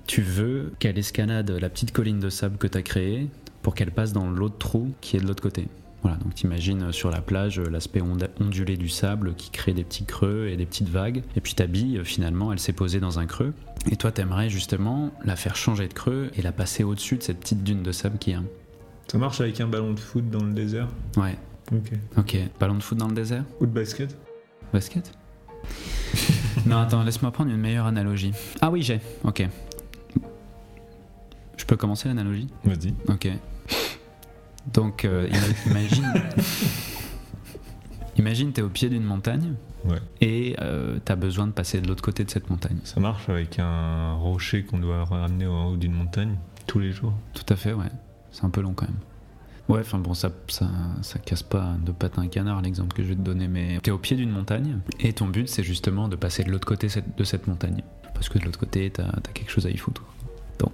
tu 0.07 0.23
veux 0.23 0.73
qu'elle 0.79 0.97
escalade 0.97 1.51
la 1.51 1.69
petite 1.69 1.93
colline 1.93 2.21
de 2.21 2.31
sable 2.31 2.57
que 2.57 2.69
tu 2.69 2.79
as 2.79 2.83
créée 2.83 3.29
pour 3.61 3.75
qu'elle 3.75 3.91
passe 3.91 4.13
dans 4.13 4.31
l'autre 4.31 4.57
trou 4.57 4.93
qui 5.03 5.17
est 5.17 5.21
de 5.21 5.27
l'autre 5.27 5.43
côté. 5.43 5.67
Voilà, 6.03 6.17
donc 6.17 6.35
t'imagines 6.35 6.91
sur 6.93 7.11
la 7.11 7.21
plage 7.21 7.59
euh, 7.59 7.69
l'aspect 7.69 8.01
ondulé 8.01 8.77
du 8.77 8.89
sable 8.89 9.35
qui 9.35 9.51
crée 9.51 9.73
des 9.73 9.85
petits 9.85 10.05
creux 10.05 10.49
et 10.49 10.57
des 10.57 10.67
petites 10.67 10.89
vagues. 10.89 11.23
Et 11.37 11.41
puis 11.41 11.55
ta 11.55 11.67
bille, 11.67 11.99
euh, 11.99 12.05
finalement, 12.05 12.53
elle 12.53 12.59
s'est 12.59 12.73
posée 12.73 13.01
dans 13.01 13.19
un 13.19 13.27
creux. 13.27 13.53
Et 13.91 13.97
toi, 13.97 14.13
t'aimerais 14.13 14.49
justement 14.49 15.11
la 15.25 15.37
faire 15.37 15.57
changer 15.57 15.89
de 15.89 15.93
creux 15.93 16.31
et 16.37 16.43
la 16.43 16.53
passer 16.53 16.85
au-dessus 16.85 17.19
de 17.19 17.23
cette 17.23 17.41
petite 17.41 17.63
dune 17.63 17.83
de 17.83 17.93
sable 17.93 18.19
qui 18.19 18.31
est. 18.31 18.37
Ça 19.09 19.19
marche 19.19 19.41
avec 19.41 19.61
un 19.61 19.67
ballon 19.67 19.93
de 19.93 20.01
foot 20.01 20.31
dans 20.31 20.43
le 20.43 20.53
désert? 20.53 20.89
Ouais, 21.17 21.37
Ok. 21.73 21.93
ok. 22.19 22.37
Ballon 22.61 22.75
de 22.75 22.83
foot 22.83 22.99
dans 22.99 23.09
le 23.09 23.15
désert 23.15 23.45
Ou 23.61 23.67
de 23.67 23.71
basket 23.73 24.17
Basket 24.73 25.11
Non, 26.67 26.79
attends, 26.79 27.03
laisse-moi 27.03 27.31
prendre 27.31 27.51
une 27.51 27.57
meilleure 27.57 27.87
analogie. 27.87 28.33
Ah 28.61 28.71
oui, 28.71 28.83
j'ai. 28.83 29.01
Ok. 29.25 29.47
Je 31.57 31.65
peux 31.65 31.77
commencer 31.77 32.09
l'analogie? 32.09 32.49
Vas-y. 32.65 32.95
Ok. 33.09 33.29
Donc, 34.73 35.05
euh, 35.05 35.29
ima- 35.29 35.71
imagine. 35.71 36.13
imagine, 38.19 38.53
t'es 38.53 38.63
au 38.63 38.69
pied 38.69 38.89
d'une 38.89 39.05
montagne. 39.05 39.55
Ouais. 39.85 39.99
Et 40.21 40.57
euh, 40.61 40.99
t'as 41.05 41.17
besoin 41.17 41.47
de 41.47 41.53
passer 41.53 41.81
de 41.81 41.89
l'autre 41.89 42.03
côté 42.03 42.25
de 42.25 42.31
cette 42.31 42.51
montagne. 42.51 42.79
Ça 42.85 43.01
marche 43.01 43.29
avec 43.29 43.59
un 43.59 44.15
rocher 44.15 44.65
qu'on 44.65 44.79
doit 44.79 45.05
ramener 45.05 45.47
au 45.47 45.73
haut 45.73 45.77
d'une 45.77 45.93
montagne 45.93 46.37
tous 46.67 46.79
les 46.79 46.93
jours? 46.93 47.13
Tout 47.35 47.45
à 47.49 47.57
fait, 47.57 47.73
ouais. 47.73 47.91
C'est 48.31 48.45
un 48.45 48.51
peu 48.51 48.61
long 48.61 48.73
quand 48.75 48.87
même. 48.87 48.99
Ouais, 49.69 49.81
enfin 49.81 49.99
bon, 49.99 50.13
ça, 50.13 50.31
ça, 50.49 50.69
ça 51.03 51.19
casse 51.19 51.43
pas 51.43 51.77
de 51.85 51.93
pattes 51.93 52.19
un 52.19 52.27
canard 52.27 52.61
l'exemple 52.63 52.95
que 52.95 53.03
je 53.03 53.09
vais 53.09 53.15
te 53.15 53.21
donner, 53.21 53.49
mais 53.49 53.79
t'es 53.83 53.91
au 53.91 53.99
pied 53.99 54.17
d'une 54.17 54.31
montagne 54.31 54.79
et 55.01 55.13
ton 55.13 55.27
but 55.27 55.49
c'est 55.49 55.63
justement 55.63 56.09
de 56.09 56.17
passer 56.17 56.43
de 56.45 56.51
l'autre 56.51 56.67
côté 56.67 56.89
de 57.17 57.25
cette 57.25 57.47
montagne. 57.47 57.83
Parce 58.15 58.29
que 58.29 58.39
de 58.39 58.45
l'autre 58.45 58.59
côté, 58.59 58.91
t'as 58.91 59.09
as 59.09 59.33
quelque 59.33 59.51
chose 59.51 59.67
à 59.67 59.71
y 59.71 59.77
foutre. 59.77 60.03
Donc, 60.59 60.73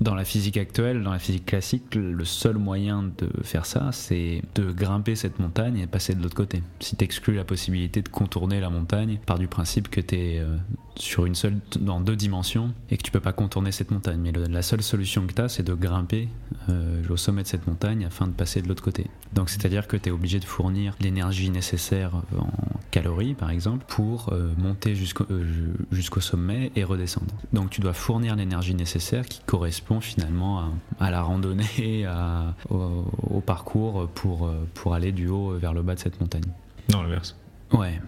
dans 0.00 0.14
la 0.14 0.24
physique 0.24 0.56
actuelle, 0.56 1.02
dans 1.02 1.12
la 1.12 1.18
physique 1.18 1.46
classique, 1.46 1.94
le 1.94 2.24
seul 2.24 2.56
moyen 2.56 3.04
de 3.04 3.30
faire 3.42 3.66
ça, 3.66 3.90
c'est 3.92 4.42
de 4.54 4.72
grimper 4.72 5.14
cette 5.14 5.38
montagne 5.38 5.78
et 5.78 5.86
passer 5.86 6.14
de 6.14 6.22
l'autre 6.22 6.34
côté. 6.34 6.62
Si 6.80 6.96
t'exclus 6.96 7.34
la 7.34 7.44
possibilité 7.44 8.02
de 8.02 8.08
contourner 8.08 8.60
la 8.60 8.70
montagne, 8.70 9.18
par 9.26 9.38
du 9.38 9.48
principe 9.48 9.88
que 9.88 10.00
t'es 10.00 10.38
euh, 10.40 10.56
sur 11.00 11.24
une 11.26 11.34
seule, 11.34 11.56
dans 11.78 12.00
deux 12.00 12.16
dimensions 12.16 12.72
et 12.90 12.96
que 12.96 13.02
tu 13.02 13.10
peux 13.10 13.20
pas 13.20 13.32
contourner 13.32 13.72
cette 13.72 13.90
montagne. 13.90 14.20
Mais 14.20 14.32
le- 14.32 14.44
la 14.46 14.62
seule 14.62 14.82
solution 14.82 15.26
que 15.26 15.32
t'as, 15.32 15.48
c'est 15.48 15.62
de 15.62 15.74
grimper 15.74 16.28
euh, 16.68 17.02
au 17.08 17.16
sommet 17.16 17.42
de 17.42 17.48
cette 17.48 17.66
montagne 17.66 18.04
afin 18.04 18.26
de 18.26 18.32
passer 18.32 18.60
de 18.62 18.68
l'autre 18.68 18.82
côté. 18.82 19.06
Donc 19.32 19.48
c'est-à-dire 19.50 19.86
que 19.88 19.96
tu 19.96 20.08
es 20.08 20.12
obligé 20.12 20.38
de 20.40 20.44
fournir 20.44 20.94
l'énergie 21.00 21.50
nécessaire 21.50 22.12
en 22.38 22.48
calories 22.90 23.34
par 23.34 23.50
exemple 23.50 23.84
pour 23.88 24.32
euh, 24.32 24.52
monter 24.58 24.94
jusqu'au 24.94 25.24
euh, 25.30 25.44
ju- 25.44 25.72
jusqu'au 25.92 26.20
sommet 26.20 26.70
et 26.76 26.84
redescendre. 26.84 27.32
Donc 27.52 27.70
tu 27.70 27.80
dois 27.80 27.92
fournir 27.94 28.36
l'énergie 28.36 28.74
nécessaire 28.74 29.24
qui 29.26 29.40
correspond 29.46 30.00
finalement 30.00 30.60
à, 30.60 30.72
à 31.00 31.10
la 31.10 31.22
randonnée, 31.22 32.04
à- 32.06 32.54
au, 32.68 33.04
au 33.30 33.40
parcours 33.40 34.08
pour, 34.14 34.50
pour 34.74 34.94
aller 34.94 35.12
du 35.12 35.28
haut 35.28 35.52
vers 35.58 35.72
le 35.72 35.82
bas 35.82 35.94
de 35.94 36.00
cette 36.00 36.20
montagne. 36.20 36.44
Non, 36.92 37.02
l'inverse. 37.02 37.36
Ouais. 37.72 38.00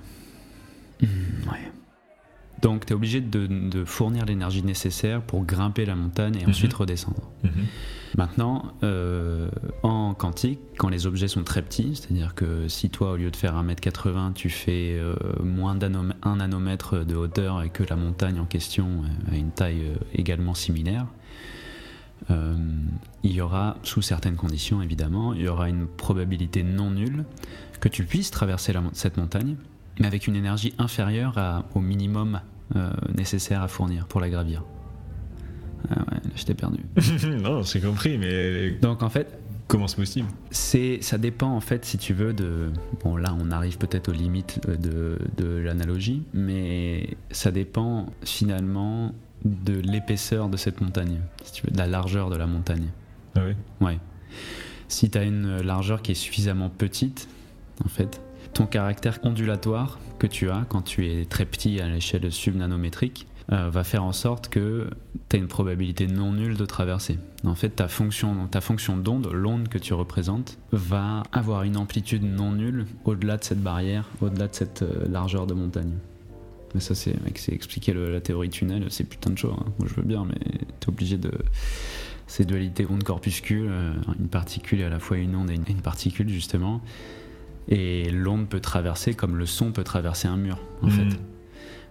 Hmm, 1.01 1.07
ouais. 1.51 1.73
Donc 2.63 2.87
tu 2.87 2.93
es 2.93 2.97
obligé 2.97 3.21
de, 3.21 3.47
de 3.47 3.85
fournir 3.85 4.25
l'énergie 4.25 4.63
nécessaire 4.63 5.21
pour 5.21 5.45
grimper 5.45 5.85
la 5.85 5.95
montagne 5.97 6.37
et 6.37 6.45
Mhm. 6.45 6.51
ensuite 6.51 6.73
redescendre. 6.73 7.31
Mhm. 7.43 7.51
Maintenant, 8.17 8.73
euh, 8.83 9.49
en 9.83 10.13
quantique, 10.15 10.61
quand 10.79 10.89
les 10.91 11.07
objets 11.07 11.29
sont 11.29 11.45
très 11.45 11.63
petits, 11.63 11.97
c'est-à-dire 11.97 12.35
que 12.35 12.69
si 12.69 12.91
toi, 12.91 13.13
au 13.13 13.17
lieu 13.17 13.31
de 13.31 13.37
faire 13.37 13.57
1m80, 13.57 14.33
tu 14.35 14.49
fais 14.51 14.97
euh, 14.99 15.15
moins 15.43 15.75
d'un 15.75 15.91
nanomètre 16.37 17.05
de 17.07 17.15
hauteur 17.17 17.63
et 17.63 17.71
que 17.71 17.83
la 17.89 17.97
montagne 17.97 18.39
en 18.39 18.45
question 18.45 18.87
euh, 19.29 19.33
a 19.33 19.37
une 19.37 19.51
taille 19.51 19.93
également 20.15 20.53
similaire, 20.55 21.07
euh, 22.31 22.55
il 23.25 23.33
y 23.33 23.41
aura, 23.41 23.77
sous 23.83 24.03
certaines 24.03 24.37
conditions 24.37 24.81
évidemment, 24.83 25.33
il 25.35 25.41
y 25.43 25.49
aura 25.49 25.69
une 25.69 25.87
probabilité 25.87 26.63
non 26.63 26.91
nulle 26.91 27.25
que 27.81 27.89
tu 27.89 28.05
puisses 28.05 28.31
traverser 28.31 28.73
la 28.73 28.83
cette 28.93 29.17
montagne, 29.17 29.57
mais 29.99 30.07
avec 30.07 30.27
une 30.29 30.37
énergie 30.37 30.73
inférieure 30.79 31.37
à- 31.39 31.65
au 31.75 31.81
minimum 31.81 32.41
euh, 32.77 32.91
nécessaire 33.17 33.63
à 33.63 33.69
fournir 33.69 34.07
pour 34.07 34.21
la 34.21 34.29
gravir. 34.31 34.65
Ah 35.91 35.99
ouais, 35.99 36.15
là 36.15 36.31
je 36.37 36.45
t'ai 36.45 36.55
perdu. 36.55 36.81
non, 37.43 37.63
j'ai 37.63 37.81
compris, 37.81 38.17
mais 38.19 38.71
Donc 38.81 39.03
en 39.03 39.11
fait, 39.11 39.39
comment 39.67 39.89
c'est 39.89 39.97
possible? 39.97 40.29
c'est, 40.51 40.99
ça 41.03 41.19
dépend 41.19 41.49
en 41.49 41.61
fait, 41.61 41.85
si 41.85 41.99
tu 41.99 42.15
veux, 42.15 42.33
de. 42.33 42.71
Bon, 43.03 43.17
là, 43.17 43.35
on 43.39 43.51
arrive 43.51 43.79
peut-être 43.79 44.09
aux 44.09 44.13
limites 44.13 44.61
de, 44.69 45.19
de 45.37 45.47
l'analogie, 45.59 46.23
mais 46.33 47.17
ça 47.31 47.51
dépend 47.51 48.07
finalement 48.25 49.13
de 49.45 49.75
l'épaisseur 49.75 50.49
de 50.49 50.57
cette 50.57 50.81
montagne, 50.81 51.19
si 51.43 51.53
tu 51.53 51.67
veux, 51.67 51.73
de 51.73 51.79
la 51.79 51.87
largeur 51.89 52.31
de 52.31 52.37
la 52.37 52.47
montagne. 52.47 52.87
Ah 53.35 53.41
oui 53.47 53.55
Ouais. 53.85 53.99
Si 54.89 55.11
tu 55.11 55.19
as 55.19 55.25
une 55.25 55.63
largeur 55.63 56.01
qui 56.03 56.13
est 56.13 56.17
suffisamment 56.17 56.69
petite, 56.69 57.29
en 57.85 57.89
fait, 57.89 58.21
ton 58.55 58.67
caractère 58.67 59.19
ondulatoire 59.25 59.99
que 60.23 60.29
tu 60.29 60.51
as 60.51 60.65
quand 60.69 60.83
tu 60.83 61.09
es 61.09 61.25
très 61.25 61.45
petit 61.45 61.81
à 61.81 61.89
l'échelle 61.89 62.31
subnanométrique 62.31 63.27
euh, 63.51 63.71
va 63.71 63.83
faire 63.83 64.05
en 64.05 64.13
sorte 64.13 64.49
que 64.49 64.89
tu 65.29 65.35
as 65.35 65.39
une 65.41 65.49
probabilité 65.49 66.07
non 66.07 66.33
nulle 66.33 66.57
de 66.57 66.65
traverser. 66.65 67.19
En 67.43 67.57
fait, 67.57 67.71
ta 67.71 67.89
fonction, 67.89 68.47
ta 68.47 68.61
fonction 68.61 68.97
d'onde, 68.97 69.29
l'onde 69.33 69.67
que 69.67 69.79
tu 69.79 69.95
représentes, 69.95 70.59
va 70.71 71.25
avoir 71.33 71.65
une 71.65 71.77
amplitude 71.77 72.23
non 72.23 72.53
nulle 72.53 72.87
au-delà 73.05 73.37
de 73.37 73.43
cette 73.43 73.61
barrière, 73.61 74.09
au-delà 74.21 74.47
de 74.47 74.55
cette 74.55 74.83
euh, 74.83 75.09
largeur 75.09 75.49
de 75.49 75.55
montagne. 75.55 75.95
Mais 76.75 76.81
ça, 76.81 76.95
c'est 76.95 77.17
expliquer 77.49 77.93
la 77.93 78.21
théorie 78.21 78.49
tunnel, 78.49 78.87
c'est 78.91 79.05
putain 79.05 79.31
de 79.31 79.37
chaud. 79.37 79.57
hein. 79.59 79.73
Moi, 79.81 79.89
je 79.91 79.95
veux 80.01 80.07
bien, 80.07 80.25
mais 80.25 80.39
t'es 80.79 80.89
obligé 80.89 81.19
de 81.19 81.33
ces 82.29 82.45
dualités 82.45 82.87
onde-corpuscule, 82.89 83.67
euh, 83.69 83.93
une 84.21 84.29
particule 84.29 84.83
est 84.83 84.85
à 84.85 84.89
la 84.89 85.01
fois 85.01 85.17
une 85.17 85.35
onde 85.35 85.51
et 85.51 85.55
une 85.55 85.83
particule 85.83 86.29
justement. 86.29 86.81
Et 87.69 88.11
l'onde 88.11 88.49
peut 88.49 88.61
traverser 88.61 89.15
comme 89.15 89.37
le 89.37 89.47
son 89.47 89.73
peut 89.73 89.85
traverser 89.85 90.29
un 90.29 90.37
mur 90.37 90.59
en 90.83 90.87
Mhm. 90.87 90.93
fait. 90.93 91.17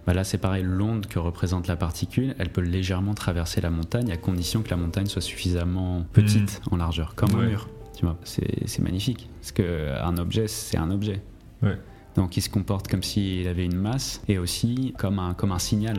Bah 0.06 0.14
là 0.14 0.24
c'est 0.24 0.38
pareil, 0.38 0.64
l'onde 0.66 1.06
que 1.06 1.18
représente 1.18 1.68
la 1.68 1.76
particule, 1.76 2.34
elle 2.38 2.50
peut 2.50 2.60
légèrement 2.60 3.14
traverser 3.14 3.60
la 3.60 3.70
montagne 3.70 4.10
à 4.10 4.16
condition 4.16 4.62
que 4.62 4.70
la 4.70 4.76
montagne 4.76 5.06
soit 5.06 5.22
suffisamment 5.22 6.04
petite 6.12 6.60
en 6.70 6.76
largeur, 6.76 7.14
comme 7.14 7.34
un 7.36 7.46
mur. 7.46 7.68
Tu 7.96 8.04
vois, 8.04 8.16
c'est 8.24 8.66
c'est 8.68 8.82
magnifique. 8.82 9.28
Parce 9.40 9.52
qu'un 9.52 10.16
objet, 10.18 10.48
c'est 10.48 10.76
un 10.76 10.90
objet. 10.90 11.20
Ouais. 11.62 11.78
Donc 12.16 12.36
il 12.36 12.40
se 12.42 12.50
comporte 12.50 12.88
comme 12.88 13.02
s'il 13.02 13.46
avait 13.48 13.64
une 13.64 13.76
masse 13.76 14.20
et 14.28 14.38
aussi 14.38 14.92
comme 14.98 15.18
un, 15.20 15.34
comme 15.34 15.52
un 15.52 15.58
signal 15.60 15.96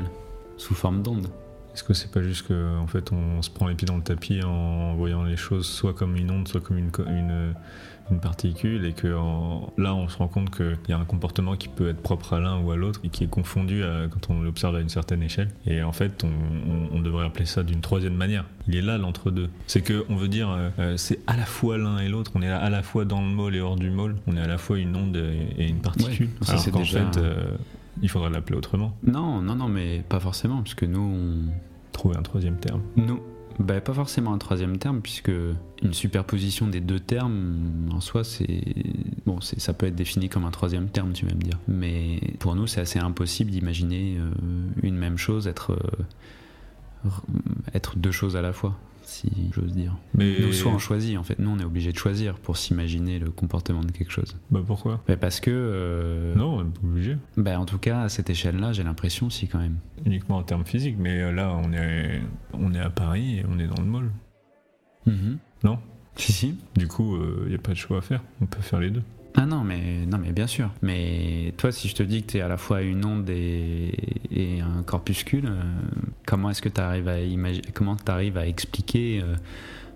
sous 0.57 0.75
forme 0.75 1.01
d'onde. 1.01 1.27
Est-ce 1.73 1.83
que 1.83 1.93
c'est 1.93 2.11
pas 2.11 2.21
juste 2.21 2.47
que 2.47 2.77
en 2.77 2.87
fait 2.87 3.11
on 3.11 3.41
se 3.41 3.49
prend 3.49 3.67
les 3.67 3.75
pieds 3.75 3.87
dans 3.87 3.97
le 3.97 4.03
tapis 4.03 4.41
en 4.43 4.93
voyant 4.95 5.23
les 5.23 5.37
choses 5.37 5.65
soit 5.65 5.93
comme 5.93 6.15
une 6.15 6.29
onde, 6.29 6.47
soit 6.47 6.61
comme 6.61 6.77
une, 6.77 6.91
une, 7.07 7.53
une 8.11 8.19
particule 8.19 8.85
et 8.85 8.93
que 8.93 9.11
en- 9.15 9.73
là 9.79 9.95
on 9.95 10.07
se 10.07 10.17
rend 10.17 10.27
compte 10.27 10.51
qu'il 10.55 10.77
y 10.89 10.93
a 10.93 10.99
un 10.99 11.03
comportement 11.05 11.55
qui 11.55 11.69
peut 11.69 11.89
être 11.89 12.01
propre 12.03 12.33
à 12.33 12.39
l'un 12.39 12.59
ou 12.59 12.69
à 12.71 12.75
l'autre 12.75 12.99
et 13.03 13.09
qui 13.09 13.23
est 13.23 13.27
confondu 13.27 13.83
à- 13.83 14.07
quand 14.11 14.29
on 14.29 14.41
l'observe 14.41 14.75
à 14.75 14.81
une 14.81 14.89
certaine 14.89 15.23
échelle 15.23 15.47
et 15.65 15.81
en 15.81 15.93
fait 15.93 16.23
on, 16.23 16.27
on- 16.27 16.97
on 16.97 17.01
devrait 17.01 17.25
appeler 17.25 17.45
ça 17.47 17.63
d'une 17.63 17.81
troisième 17.81 18.13
manière. 18.15 18.45
Il 18.67 18.75
est 18.75 18.81
là 18.81 18.97
l'entre-deux. 18.99 19.49
C'est 19.67 19.81
que 19.81 20.05
on 20.09 20.15
veut 20.15 20.27
dire 20.27 20.51
euh, 20.51 20.69
euh, 20.79 20.97
c'est 20.97 21.19
à 21.25 21.35
la 21.35 21.45
fois 21.45 21.79
l'un 21.79 21.97
et 21.99 22.07
l'autre, 22.07 22.31
on 22.35 22.41
est 22.43 22.49
à 22.49 22.69
la 22.69 22.83
fois 22.83 23.03
dans 23.03 23.19
le 23.21 23.27
môle 23.27 23.55
et 23.55 23.61
hors 23.61 23.77
du 23.77 23.89
môle, 23.89 24.15
on 24.27 24.37
est 24.37 24.41
à 24.41 24.47
la 24.47 24.59
fois 24.59 24.77
une 24.77 24.95
onde 24.95 25.17
et, 25.17 25.47
et 25.63 25.67
une 25.67 25.81
particule. 25.81 26.27
Ouais, 26.27 26.31
ça, 26.45 26.51
Alors 26.51 26.63
c'est 26.63 26.71
qu'en 26.71 26.79
déjà- 26.79 27.11
fait 27.11 27.17
euh, 27.19 27.33
il 28.01 28.09
faudrait 28.09 28.29
l'appeler 28.29 28.57
autrement, 28.57 28.97
Non, 29.03 29.41
non, 29.41 29.55
non, 29.55 29.69
mais 29.69 30.03
pas 30.07 30.19
forcément, 30.19 30.61
puisque 30.61 30.83
nous, 30.83 30.99
on, 30.99 31.51
trouver 31.91 32.17
un 32.17 32.23
troisième 32.23 32.57
terme. 32.57 32.81
Nous, 32.97 33.21
bah, 33.59 33.79
pas 33.81 33.93
forcément 33.93 34.33
un 34.33 34.37
troisième 34.37 34.77
terme, 34.77 35.01
puisque 35.01 35.31
une 35.81 35.93
superposition 35.93 36.67
des 36.67 36.81
deux 36.81 36.99
termes, 36.99 37.89
en 37.91 38.01
soi, 38.01 38.23
c'est 38.23 38.63
bon, 39.25 39.39
ça 39.41 39.73
peut 39.73 39.85
être 39.85 39.95
défini 39.95 40.27
comme 40.27 40.45
un 40.45 40.51
troisième 40.51 40.87
terme, 40.87 41.13
tu 41.13 41.25
vas 41.25 41.33
me 41.33 41.41
dire. 41.41 41.59
Mais 41.67 42.19
pour 42.39 42.55
nous, 42.55 42.67
c'est 42.67 42.81
assez 42.81 42.99
impossible 42.99 43.51
d'imaginer 43.51 44.17
euh, 44.17 44.31
une 44.81 44.95
même 44.95 45.17
chose 45.17 45.47
être 45.47 45.73
euh, 45.73 47.09
être 47.73 47.97
deux 47.97 48.11
choses 48.11 48.35
à 48.35 48.41
la 48.41 48.53
fois, 48.53 48.75
si 49.13 49.31
j'ose 49.53 49.71
dire. 49.73 49.95
Mais 50.15 50.35
Nous, 50.39 50.51
soit 50.53 50.71
on 50.71 50.79
choisit, 50.79 51.17
en 51.17 51.23
fait, 51.23 51.39
nous, 51.39 51.49
on 51.49 51.59
est 51.59 51.63
obligé 51.63 51.91
de 51.91 51.97
choisir 51.97 52.35
pour 52.35 52.57
s'imaginer 52.57 53.19
le 53.19 53.29
comportement 53.31 53.81
de 53.83 53.91
quelque 53.91 54.11
chose. 54.11 54.35
bah 54.51 54.61
pourquoi? 54.65 55.01
Bah, 55.07 55.15
parce 55.17 55.39
que, 55.39 55.51
euh, 55.51 56.35
Non, 56.35 56.55
on 56.59 56.63
n'est 56.63 56.69
pas 56.71 56.79
obligé. 56.83 57.17
bah, 57.37 57.59
en 57.59 57.65
tout 57.65 57.77
cas, 57.77 58.01
à 58.01 58.09
cette 58.09 58.29
échelle-là, 58.29 58.73
j'ai 58.73 58.83
l'impression, 58.83 59.29
si 59.29 59.47
quand 59.47 59.59
même. 59.59 59.77
uniquement 60.05 60.37
en 60.37 60.43
termes 60.43 60.65
physiques, 60.65 60.97
mais 60.99 61.21
euh, 61.21 61.31
là 61.31 61.55
on 61.63 61.71
est, 61.73 62.21
on 62.53 62.73
est 62.73 62.79
à 62.79 62.89
Paris 62.89 63.37
et 63.39 63.45
on 63.47 63.57
est 63.59 63.67
dans 63.67 63.81
le 63.81 63.87
mall. 63.87 64.11
Mhm. 65.05 65.37
Non? 65.63 65.79
Si, 66.15 66.31
si. 66.31 66.55
Du 66.75 66.87
coup, 66.87 67.17
il 67.45 67.49
n'y 67.49 67.55
a 67.55 67.59
pas 67.59 67.71
de 67.71 67.77
choix 67.77 67.97
à 67.97 68.01
faire, 68.01 68.21
on 68.41 68.45
peut 68.45 68.61
faire 68.61 68.79
les 68.79 68.91
deux. 68.91 69.01
Ah 69.35 69.45
non, 69.47 69.63
mais, 69.63 70.05
non, 70.05 70.17
mais 70.19 70.31
bien 70.31 70.47
sûr. 70.47 70.69
Mais 70.81 71.53
toi, 71.57 71.71
si 71.71 71.87
je 71.87 71.95
te 71.95 72.03
dis 72.03 72.21
que 72.23 72.31
tu 72.33 72.37
es 72.37 72.41
à 72.41 72.47
la 72.47 72.57
fois 72.57 72.81
une 72.83 73.03
onde 73.03 73.29
et, 73.29 73.91
et 74.31 74.61
un 74.61 74.83
corpuscule, 74.83 75.45
euh, 75.47 75.61
comment 76.25 76.49
est-ce 76.51 76.61
que 76.61 76.69
tu 76.69 76.79
arrives 76.79 77.07
à 77.07 77.19
imaginer, 77.19 77.63
comment 77.73 77.95
tu 77.95 78.11
arrives 78.11 78.37
à 78.37 78.45
expliquer 78.45 79.21
euh, 79.23 79.35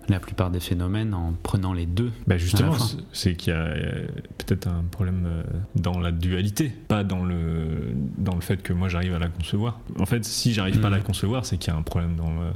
la 0.08 0.18
plupart 0.18 0.50
des 0.50 0.58
phénomènes 0.58 1.14
en 1.14 1.34
prenant 1.42 1.72
les 1.72 1.86
deux 1.86 2.10
Bah 2.26 2.36
justement, 2.36 2.72
c'est- 3.12 3.34
qu'il 3.34 3.52
y 3.52 3.56
a 3.56 3.60
euh, 3.60 4.06
peut-être 4.38 4.66
un 4.66 4.82
problème 4.90 5.28
dans 5.76 6.00
la 6.00 6.10
dualité, 6.10 6.72
pas 6.88 7.04
dans 7.04 7.22
le, 7.24 7.92
dans 8.16 8.34
le 8.34 8.40
fait 8.40 8.60
que 8.62 8.72
moi 8.72 8.88
j'arrive 8.88 9.14
à 9.14 9.18
la 9.20 9.28
concevoir. 9.28 9.78
En 10.00 10.06
fait, 10.06 10.24
si 10.24 10.52
j'arrive 10.52 10.80
pas 10.80 10.88
à 10.88 10.90
la 10.90 10.96
Mhm. 10.98 11.02
concevoir, 11.04 11.46
c'est 11.46 11.58
qu'il 11.58 11.72
y 11.72 11.76
a 11.76 11.78
un 11.78 11.82
problème 11.82 12.16
dans, 12.16 12.30
le- 12.30 12.52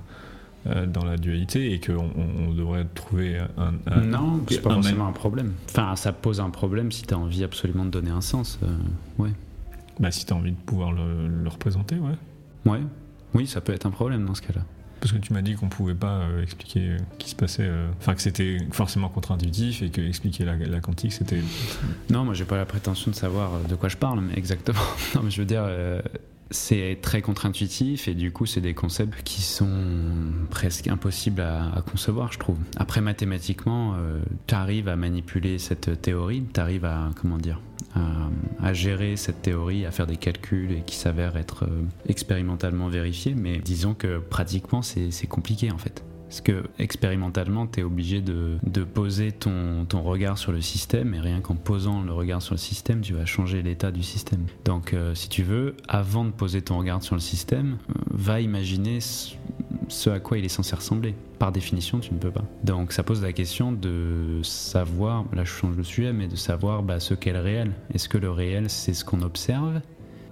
dans 0.64 1.04
la 1.04 1.16
dualité 1.16 1.72
et 1.72 1.80
qu'on 1.80 2.08
on, 2.16 2.52
devrait 2.52 2.84
trouver 2.94 3.38
un... 3.58 3.74
un- 3.90 4.00
Non, 4.02 4.40
c'est 4.48 4.60
pas 4.62 4.70
un 4.70 4.74
forcément 4.74 5.08
un 5.08 5.12
problème. 5.12 5.52
Enfin, 5.68 5.96
ça 5.96 6.12
pose 6.12 6.40
un 6.40 6.50
problème 6.50 6.92
si 6.92 7.02
tu 7.02 7.12
as 7.14 7.18
envie 7.18 7.42
absolument 7.44 7.84
de 7.84 7.90
donner 7.90 8.10
un 8.10 8.20
sens. 8.20 8.58
euh, 8.62 8.68
ouais. 9.18 9.30
Bah 9.98 10.10
si 10.10 10.24
tu 10.24 10.32
as 10.32 10.36
envie 10.36 10.52
de 10.52 10.56
pouvoir 10.56 10.92
le, 10.92 11.26
le 11.28 11.48
représenter, 11.48 11.96
ouais. 11.96 12.70
Ouais. 12.72 12.80
Oui, 13.34 13.46
ça 13.46 13.60
peut 13.60 13.72
être 13.72 13.86
un 13.86 13.90
problème 13.90 14.24
dans 14.24 14.34
ce 14.34 14.42
cas-là. 14.42 14.62
Parce 15.00 15.10
que 15.12 15.18
tu 15.18 15.32
m'as 15.32 15.42
dit 15.42 15.54
qu'on 15.54 15.68
pouvait 15.68 15.94
pas 15.96 16.18
euh, 16.20 16.42
expliquer 16.44 16.90
euh, 16.90 16.98
ce 17.14 17.18
qui 17.18 17.30
se 17.30 17.34
passait, 17.34 17.66
euh, 17.66 17.88
enfin 17.98 18.14
que 18.14 18.20
c'était 18.22 18.58
forcément 18.70 19.08
contre-intuitif 19.08 19.82
et 19.82 19.90
que 19.90 20.00
expliquer 20.00 20.44
la, 20.44 20.54
la 20.56 20.80
quantique 20.80 21.12
c'était. 21.12 21.40
Non, 22.08 22.24
moi 22.24 22.34
j'ai 22.34 22.44
pas 22.44 22.56
la 22.56 22.66
prétention 22.66 23.10
de 23.10 23.16
savoir 23.16 23.54
euh, 23.54 23.68
de 23.68 23.74
quoi 23.74 23.88
je 23.88 23.96
parle, 23.96 24.20
mais 24.20 24.34
exactement. 24.38 24.78
Non, 25.16 25.22
mais 25.24 25.30
je 25.32 25.40
veux 25.40 25.46
dire, 25.46 25.64
euh, 25.66 26.00
c'est 26.52 26.98
très 27.02 27.22
contre-intuitif 27.22 28.06
et 28.08 28.14
du 28.14 28.30
coup, 28.30 28.46
c'est 28.46 28.60
des 28.60 28.74
concepts 28.74 29.22
qui 29.24 29.42
sont 29.42 29.68
presque 30.50 30.86
impossibles 30.88 31.40
à, 31.40 31.82
concevoir, 31.90 32.32
je 32.32 32.38
trouve. 32.38 32.58
Après, 32.76 33.00
mathématiquement, 33.00 33.96
tu 34.46 34.54
arrives 34.54 34.88
à 34.88 34.96
manipuler 34.96 35.58
cette 35.58 36.00
théorie, 36.00 36.44
tu 36.52 36.60
arrives 36.60 36.84
à, 36.84 37.10
comment 37.20 37.38
dire, 37.38 37.60
à, 38.60 38.72
gérer 38.72 39.16
cette 39.16 39.42
théorie, 39.42 39.86
à 39.86 39.90
faire 39.90 40.06
des 40.06 40.16
calculs 40.16 40.72
et 40.72 40.82
qui 40.82 40.96
s'avèrent 40.96 41.36
être 41.36 41.64
euh, 41.64 41.82
expérimentalement 42.08 42.88
vérifiés, 42.88 43.34
mais 43.36 43.58
disons 43.58 43.94
que 43.94 44.18
pratiquement, 44.18 44.82
c'est 44.82 45.26
compliqué 45.26 45.70
en 45.70 45.78
fait. 45.78 46.02
Parce 46.32 46.40
que 46.40 46.64
expérimentalement, 46.78 47.66
tu 47.66 47.80
es 47.80 47.82
obligé 47.82 48.22
de, 48.22 48.84
poser 48.84 49.32
ton, 49.32 49.86
regard 50.02 50.38
sur 50.38 50.50
le 50.50 50.62
système, 50.62 51.12
et 51.12 51.20
rien 51.20 51.42
qu'en 51.42 51.56
posant 51.56 52.00
le 52.00 52.10
regard 52.10 52.40
sur 52.40 52.54
le 52.54 52.58
système, 52.58 53.02
tu 53.02 53.12
vas 53.12 53.26
changer 53.26 53.60
l'état 53.60 53.90
du 53.90 54.02
système. 54.02 54.46
Donc, 54.64 54.94
euh, 54.94 55.14
si 55.14 55.28
tu 55.28 55.42
veux, 55.42 55.76
avant 55.88 56.24
de 56.24 56.30
poser 56.30 56.62
ton 56.62 56.78
regard 56.78 57.02
sur 57.02 57.14
le 57.14 57.20
système, 57.20 57.76
euh, 57.90 58.00
va 58.12 58.40
imaginer 58.40 59.00
ce, 59.88 60.08
à 60.08 60.20
quoi 60.20 60.38
il 60.38 60.46
est 60.46 60.48
censé 60.48 60.74
ressembler. 60.74 61.14
Par 61.38 61.52
définition, 61.52 61.98
tu 62.00 62.14
ne 62.14 62.18
peux 62.18 62.30
pas. 62.30 62.44
Donc, 62.64 62.92
ça 62.92 63.02
pose 63.02 63.20
la 63.20 63.34
question 63.34 63.70
de 63.70 64.40
savoir, 64.42 65.26
là 65.34 65.44
je 65.44 65.50
change 65.50 65.76
de 65.76 65.82
sujet, 65.82 66.14
mais 66.14 66.28
de 66.28 66.36
savoir 66.36 66.82
bah, 66.82 66.98
ce 66.98 67.12
qu'est 67.12 67.34
le 67.34 67.40
réel. 67.40 67.72
Est-ce 67.92 68.08
que 68.08 68.16
le 68.16 68.30
réel, 68.30 68.70
c'est 68.70 68.94
ce 68.94 69.04
qu'on 69.04 69.20
observe? 69.20 69.82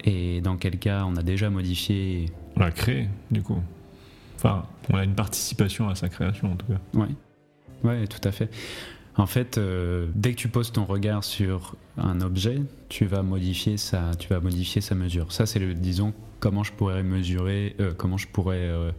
Et 0.05 0.41
dans 0.41 0.57
quel 0.57 0.79
cas 0.79 1.05
on 1.07 1.17
a 1.17 1.23
déjà 1.23 1.51
modifié 1.51 2.33
On 2.57 2.61
l'a 2.61 2.71
créé, 2.71 3.09
du 3.31 3.43
coup. 3.43 3.59
Enfin, 4.43 4.65
on 4.91 4.97
a 4.97 5.05
une 5.05 5.15
participation 5.15 5.91
à 5.91 5.95
sa 5.95 6.09
création 6.09 6.53
en 6.53 6.57
tout 6.57 6.67
cas. 6.67 6.99
Ouais, 6.99 7.09
ouais, 7.85 8.07
tout 8.07 8.27
à 8.27 8.33
fait. 8.33 8.49
En 9.17 9.27
fait, 9.27 9.59
euh, 9.59 10.07
dès 10.15 10.33
que 10.33 10.39
tu 10.39 10.49
poses 10.49 10.73
ton 10.73 10.87
regard 10.87 11.25
sur 11.25 11.77
un 11.99 12.23
objet, 12.23 12.63
tu 12.89 13.05
vas 13.05 13.23
modifier 13.23 13.77
sa, 13.77 14.15
tu 14.19 14.29
vas 14.29 14.41
modifier 14.41 14.81
sa 14.81 14.95
mesure. 14.95 15.31
Ça, 15.31 15.45
c'est 15.45 15.59
le, 15.59 15.75
disons, 15.75 16.15
comment 16.39 16.65
je 16.65 16.73
pourrais 16.73 17.03
mesurer, 17.03 17.77
euh, 17.81 17.93
comment 17.95 18.17
je 18.17 18.29
pourrais 18.29 18.63
euh, 18.63 18.93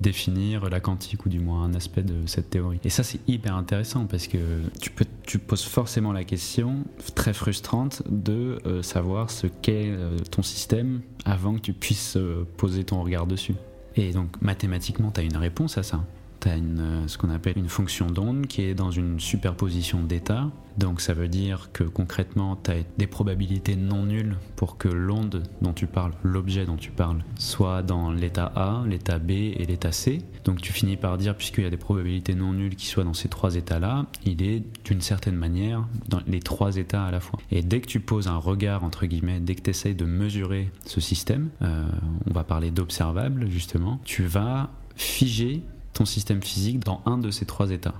définir 0.00 0.70
la 0.70 0.78
quantique 0.78 1.26
ou 1.26 1.28
du 1.28 1.40
moins 1.40 1.64
un 1.64 1.74
aspect 1.74 2.04
de 2.04 2.24
cette 2.26 2.50
théorie. 2.50 2.78
Et 2.84 2.90
ça, 2.90 3.02
c'est 3.02 3.18
hyper 3.26 3.56
intéressant 3.56 4.06
parce 4.06 4.28
que 4.28 4.38
tu 4.80 4.90
peux, 4.90 5.06
tu 5.26 5.40
poses 5.40 5.64
forcément 5.64 6.12
la 6.12 6.22
question 6.22 6.84
très 7.16 7.32
frustrante 7.32 8.04
de 8.08 8.60
savoir 8.82 9.30
ce 9.30 9.48
qu'est 9.48 9.90
ton 10.30 10.42
système 10.42 11.00
avant 11.24 11.54
que 11.54 11.60
tu 11.60 11.72
puisses 11.72 12.16
poser 12.58 12.84
ton 12.84 13.02
regard 13.02 13.26
dessus. 13.26 13.54
Et 13.96 14.12
donc 14.12 14.40
mathématiquement, 14.40 15.10
tu 15.10 15.20
as 15.20 15.24
une 15.24 15.36
réponse 15.36 15.78
à 15.78 15.82
ça. 15.82 16.04
Tu 16.44 16.50
as 16.50 16.56
une, 16.56 16.80
euh, 16.80 17.08
ce 17.08 17.16
qu'on 17.16 17.30
appelle 17.30 17.56
une 17.56 17.70
fonction 17.70 18.06
d'onde 18.06 18.46
qui 18.46 18.60
est 18.60 18.74
dans 18.74 18.90
une 18.90 19.18
superposition 19.18 20.02
d'états. 20.02 20.50
Donc 20.76 21.00
ça 21.00 21.14
veut 21.14 21.28
dire 21.28 21.70
que 21.72 21.84
concrètement, 21.84 22.58
tu 22.62 22.70
as 22.72 22.74
des 22.98 23.06
probabilités 23.06 23.76
non 23.76 24.04
nulles 24.04 24.36
pour 24.54 24.76
que 24.76 24.88
l'onde 24.88 25.42
dont 25.62 25.72
tu 25.72 25.86
parles, 25.86 26.12
l'objet 26.22 26.66
dont 26.66 26.76
tu 26.76 26.90
parles, 26.90 27.24
soit 27.38 27.82
dans 27.82 28.10
l'état 28.10 28.52
A, 28.56 28.84
l'état 28.86 29.18
B 29.18 29.30
et 29.30 29.64
l'état 29.66 29.92
C. 29.92 30.20
Donc 30.44 30.60
tu 30.60 30.72
finis 30.74 30.96
par 30.96 31.16
dire, 31.16 31.34
puisqu'il 31.34 31.64
y 31.64 31.66
a 31.66 31.70
des 31.70 31.78
probabilités 31.78 32.34
non 32.34 32.52
nulles 32.52 32.76
qui 32.76 32.86
soient 32.86 33.04
dans 33.04 33.14
ces 33.14 33.28
trois 33.28 33.54
états-là, 33.54 34.04
il 34.26 34.42
est 34.42 34.62
d'une 34.84 35.00
certaine 35.00 35.36
manière 35.36 35.86
dans 36.08 36.20
les 36.26 36.40
trois 36.40 36.76
états 36.76 37.04
à 37.04 37.10
la 37.10 37.20
fois. 37.20 37.38
Et 37.52 37.62
dès 37.62 37.80
que 37.80 37.86
tu 37.86 38.00
poses 38.00 38.28
un 38.28 38.36
regard, 38.36 38.84
entre 38.84 39.06
guillemets, 39.06 39.40
dès 39.40 39.54
que 39.54 39.62
tu 39.62 39.70
essayes 39.70 39.94
de 39.94 40.04
mesurer 40.04 40.70
ce 40.84 41.00
système, 41.00 41.48
euh, 41.62 41.86
on 42.28 42.34
va 42.34 42.44
parler 42.44 42.70
d'observable 42.70 43.48
justement, 43.48 43.98
tu 44.04 44.24
vas 44.24 44.70
figer 44.96 45.62
ton 45.94 46.04
système 46.04 46.42
physique 46.42 46.80
dans 46.80 47.00
un 47.06 47.18
de 47.18 47.30
ces 47.30 47.46
trois 47.46 47.70
états. 47.70 47.94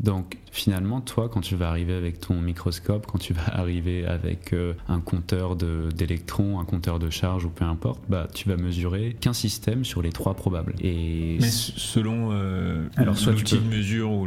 Donc 0.00 0.38
finalement, 0.58 1.00
toi, 1.00 1.28
quand 1.28 1.40
tu 1.40 1.54
vas 1.56 1.68
arriver 1.68 1.94
avec 1.94 2.20
ton 2.20 2.40
microscope, 2.40 3.06
quand 3.06 3.18
tu 3.18 3.32
vas 3.32 3.42
arriver 3.54 4.04
avec 4.06 4.52
euh, 4.52 4.74
un 4.88 5.00
compteur 5.00 5.56
d'électrons, 5.56 6.58
un 6.60 6.64
compteur 6.64 6.98
de 6.98 7.10
charge 7.10 7.44
ou 7.44 7.50
peu 7.50 7.64
importe, 7.64 8.00
bah, 8.08 8.26
tu 8.34 8.48
vas 8.48 8.56
mesurer 8.56 9.16
qu'un 9.20 9.32
système 9.32 9.84
sur 9.84 10.02
les 10.02 10.10
trois 10.10 10.34
probables. 10.34 10.74
Et 10.80 11.38
Mais 11.40 11.48
selon 11.50 12.30
euh, 12.32 12.86
l'outil 12.98 13.56
peux- 13.56 13.60
de 13.64 13.76
mesure 13.76 14.10
ou, 14.10 14.26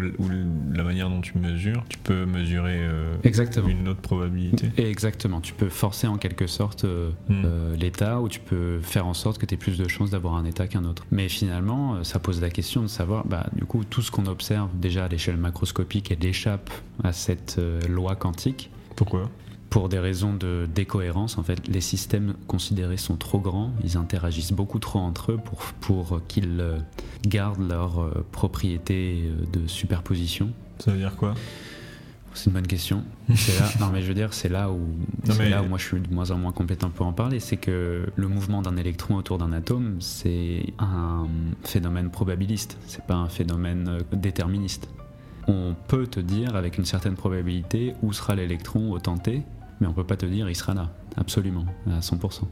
la 0.73 0.83
manière 0.83 1.09
dont 1.09 1.21
tu 1.21 1.37
mesures, 1.37 1.83
tu 1.89 1.97
peux 1.97 2.25
mesurer 2.25 2.77
euh, 2.79 3.15
exactement. 3.23 3.67
une 3.67 3.87
autre 3.89 4.01
probabilité. 4.01 4.69
Et 4.77 4.89
exactement, 4.89 5.41
tu 5.41 5.53
peux 5.53 5.69
forcer 5.69 6.07
en 6.07 6.17
quelque 6.17 6.47
sorte 6.47 6.85
euh, 6.85 7.09
Hmm. 7.29 7.75
l'état 7.79 8.19
ou 8.21 8.27
tu 8.29 8.39
peux 8.39 8.79
faire 8.81 9.05
en 9.07 9.13
sorte 9.13 9.37
que 9.37 9.45
tu 9.45 9.53
aies 9.55 9.57
plus 9.57 9.77
de 9.77 9.87
chances 9.87 10.11
d'avoir 10.11 10.35
un 10.35 10.45
état 10.45 10.67
qu'un 10.67 10.83
autre. 10.85 11.05
Mais 11.11 11.29
finalement, 11.29 12.03
ça 12.03 12.19
pose 12.19 12.41
la 12.41 12.49
question 12.49 12.81
de 12.81 12.87
savoir, 12.87 13.25
bah, 13.25 13.47
du 13.55 13.65
coup, 13.65 13.83
tout 13.83 14.01
ce 14.01 14.11
qu'on 14.11 14.25
observe 14.25 14.69
déjà 14.75 15.05
à 15.05 15.07
l'échelle 15.07 15.37
macroscopique, 15.37 16.11
elle 16.11 16.19
échappe 16.25 16.69
à 17.03 17.13
cette 17.13 17.57
euh, 17.59 17.79
loi 17.87 18.15
quantique. 18.15 18.69
Pourquoi? 18.95 19.29
Pour 19.69 19.87
des 19.87 19.99
raisons 19.99 20.33
de 20.33 20.67
décohérence, 20.73 21.37
en 21.37 21.43
fait, 21.43 21.65
les 21.69 21.79
systèmes 21.79 22.33
considérés 22.47 22.97
sont 22.97 23.15
trop 23.15 23.39
grands, 23.39 23.71
ils 23.85 23.95
interagissent 23.95 24.51
beaucoup 24.51 24.79
trop 24.79 24.99
entre 24.99 25.31
eux 25.31 25.37
pour, 25.37 25.59
pour 25.79 26.21
qu'ils 26.27 26.59
euh, 26.59 26.77
gardent 27.25 27.69
leur 27.69 28.01
euh, 28.01 28.25
propriété 28.33 29.31
de 29.53 29.67
superposition. 29.67 30.49
Ça 30.79 30.91
veut 30.91 30.97
dire 30.97 31.15
quoi? 31.15 31.35
C'est 32.33 32.45
une 32.47 32.53
bonne 32.53 32.67
question. 32.67 33.03
C'est 33.35 33.59
là, 33.59 33.69
non 33.81 33.91
mais 33.91 34.01
je 34.01 34.07
veux 34.07 34.13
dire, 34.13 34.33
c'est 34.33 34.47
là 34.47 34.71
où, 34.71 34.79
mais- 35.37 35.49
là 35.49 35.61
où 35.63 35.67
moi 35.67 35.77
je 35.77 35.85
suis 35.85 35.99
de 35.99 36.13
moins 36.13 36.31
en 36.31 36.37
moins 36.37 36.53
compétent 36.53 36.89
pour 36.89 37.05
en 37.05 37.11
parler. 37.11 37.41
C'est 37.41 37.57
que 37.57 38.07
le 38.15 38.27
mouvement 38.29 38.61
d'un 38.61 38.77
électron 38.77 39.15
autour 39.15 39.37
d'un 39.37 39.51
atome, 39.51 39.97
c'est 39.99 40.63
un 40.79 41.27
phénomène 41.65 42.09
probabiliste. 42.09 42.77
C'est 42.87 43.03
pas 43.05 43.15
un 43.15 43.27
phénomène 43.27 43.97
déterministe. 44.13 44.87
On 45.47 45.75
peut 45.87 46.07
te 46.07 46.19
dire 46.19 46.55
avec 46.55 46.77
une 46.77 46.85
certaine 46.85 47.15
probabilité 47.15 47.93
où 48.01 48.13
sera 48.13 48.35
l'électron 48.35 48.91
au 48.91 48.99
temps 48.99 49.17
t, 49.17 49.43
mais 49.79 49.87
on 49.87 49.93
peut 49.93 50.03
pas 50.03 50.17
te 50.17 50.25
dire 50.25 50.49
il 50.49 50.55
sera 50.55 50.73
là, 50.73 50.89
absolument, 51.17 51.65
à 51.87 51.99
100%. 51.99 52.43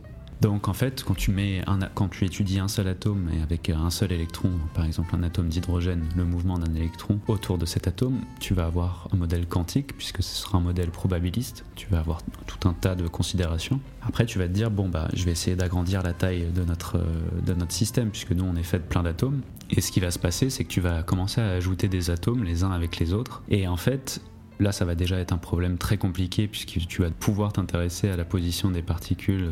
Donc 0.42 0.70
en 0.70 0.74
fait, 0.74 1.04
quand 1.04 1.16
tu, 1.16 1.32
mets 1.32 1.62
un, 1.68 1.80
quand 1.94 2.08
tu 2.08 2.26
étudies 2.26 2.60
un 2.60 2.70
seul 2.70 2.88
atome 2.88 3.30
et 3.36 3.42
avec 3.42 3.70
un 3.70 3.90
seul 3.90 4.14
électron, 4.14 4.52
par 4.74 4.86
exemple 4.86 5.14
un 5.16 5.24
atome 5.24 5.50
d'hydrogène, 5.50 6.06
le 6.16 6.24
mouvement 6.24 6.58
d'un 6.58 6.74
électron 6.76 7.20
autour 7.28 7.58
de 7.58 7.66
cet 7.66 7.88
atome, 7.88 8.22
tu 8.40 8.54
vas 8.54 8.66
avoir 8.66 9.10
un 9.12 9.18
modèle 9.18 9.48
quantique, 9.48 9.98
puisque 9.98 10.24
ce 10.24 10.36
sera 10.36 10.58
un 10.58 10.62
modèle 10.62 10.92
probabiliste, 10.92 11.66
tu 11.76 11.88
vas 11.90 12.00
avoir 12.00 12.22
tout 12.48 12.70
un 12.70 12.74
tas 12.74 12.96
de 12.96 13.08
considérations. 13.08 13.82
Après, 14.02 14.26
tu 14.26 14.40
vas 14.40 14.48
te 14.48 14.54
dire, 14.54 14.72
bon, 14.72 14.88
bah, 14.88 15.10
je 15.14 15.26
vais 15.26 15.32
essayer 15.32 15.58
d'agrandir 15.58 16.04
la 16.04 16.14
taille 16.14 16.48
de 16.56 16.64
notre, 16.64 16.98
euh, 16.98 17.42
de 17.46 17.54
notre 17.54 17.74
système, 17.74 18.10
puisque 18.10 18.32
nous, 18.32 18.46
on 18.46 18.56
est 18.56 18.64
fait 18.64 18.80
de 18.80 18.84
plein 18.84 19.04
d'atomes. 19.04 19.42
Et 19.72 19.82
ce 19.82 19.92
qui 19.92 20.00
va 20.00 20.10
se 20.10 20.20
passer, 20.20 20.50
c'est 20.50 20.64
que 20.64 20.70
tu 20.70 20.82
vas 20.82 21.04
commencer 21.04 21.42
à 21.42 21.50
ajouter 21.50 21.90
des 21.90 22.10
atomes 22.10 22.44
les 22.44 22.64
uns 22.64 22.72
avec 22.72 22.98
les 22.98 23.14
autres. 23.14 23.44
Et 23.50 23.68
en 23.68 23.78
fait, 23.78 24.22
Là, 24.62 24.74
ça 24.74 24.84
va 24.84 24.94
déjà 24.94 25.18
être 25.18 25.32
un 25.32 25.38
problème 25.38 25.78
très 25.78 25.98
compliqué 25.98 26.50
puisque 26.50 26.86
tu 26.86 27.02
vas 27.02 27.10
pouvoir 27.12 27.54
t'intéresser 27.54 28.10
à 28.10 28.18
la 28.18 28.26
position 28.26 28.70
des 28.70 28.82
particules 28.82 29.50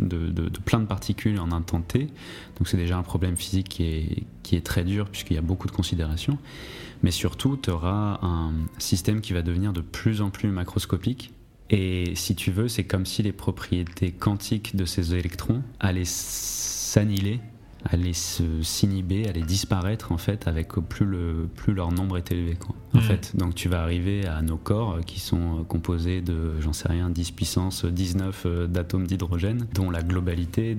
de, 0.00 0.48
plein 0.64 0.80
de 0.80 0.86
particules 0.86 1.38
en 1.38 1.52
un 1.52 1.62
temps 1.62 1.80
t. 1.80 2.08
Donc 2.58 2.68
c'est 2.68 2.76
déjà 2.76 2.96
un 2.96 3.02
problème 3.02 3.36
physique 3.36 3.68
qui 3.68 3.84
est, 3.84 4.24
qui 4.42 4.56
est 4.56 4.64
très 4.64 4.84
dur 4.84 5.08
puisqu'il 5.08 5.34
y 5.34 5.38
a 5.38 5.42
beaucoup 5.42 5.66
de 5.66 5.72
considérations. 5.72 6.38
Mais 7.02 7.10
surtout, 7.10 7.56
tu 7.56 7.70
auras 7.70 8.18
un 8.22 8.52
système 8.78 9.20
qui 9.20 9.32
va 9.32 9.42
devenir 9.42 9.72
de 9.72 9.80
plus 9.80 10.20
en 10.20 10.30
plus 10.30 10.48
macroscopique. 10.48 11.32
Et 11.70 12.14
si 12.16 12.34
tu 12.34 12.50
veux, 12.50 12.68
c'est 12.68 12.84
comme 12.84 13.06
si 13.06 13.22
les 13.22 13.32
propriétés 13.32 14.10
quantiques 14.10 14.74
de 14.74 14.84
ces 14.84 15.14
électrons 15.14 15.62
allaient 15.78 16.04
s'annihiler 16.04 17.40
allaient 17.84 18.12
s'inhiber, 18.12 19.28
allaient 19.28 19.42
disparaître 19.42 20.12
en 20.12 20.18
fait 20.18 20.46
avec 20.46 20.72
plus, 20.72 21.06
le, 21.06 21.48
plus 21.54 21.72
leur 21.72 21.92
nombre 21.92 22.18
est 22.18 22.30
élevé. 22.32 22.54
Quoi, 22.54 22.74
en 22.94 22.98
hmm. 22.98 23.02
fait. 23.02 23.36
Donc 23.36 23.54
tu 23.54 23.68
vas 23.68 23.82
arriver 23.82 24.26
à 24.26 24.42
nos 24.42 24.56
corps 24.56 24.94
euh, 24.94 25.00
qui 25.00 25.20
sont 25.20 25.60
euh, 25.60 25.62
composés 25.64 26.20
de, 26.20 26.60
j'en 26.60 26.72
sais 26.72 26.88
rien, 26.88 27.10
10 27.10 27.30
puissance 27.32 27.84
19 27.84 28.42
euh, 28.46 28.66
d'atomes 28.66 29.06
d'hydrogène, 29.06 29.66
dont 29.74 29.90
la 29.90 30.02
globalité, 30.02 30.76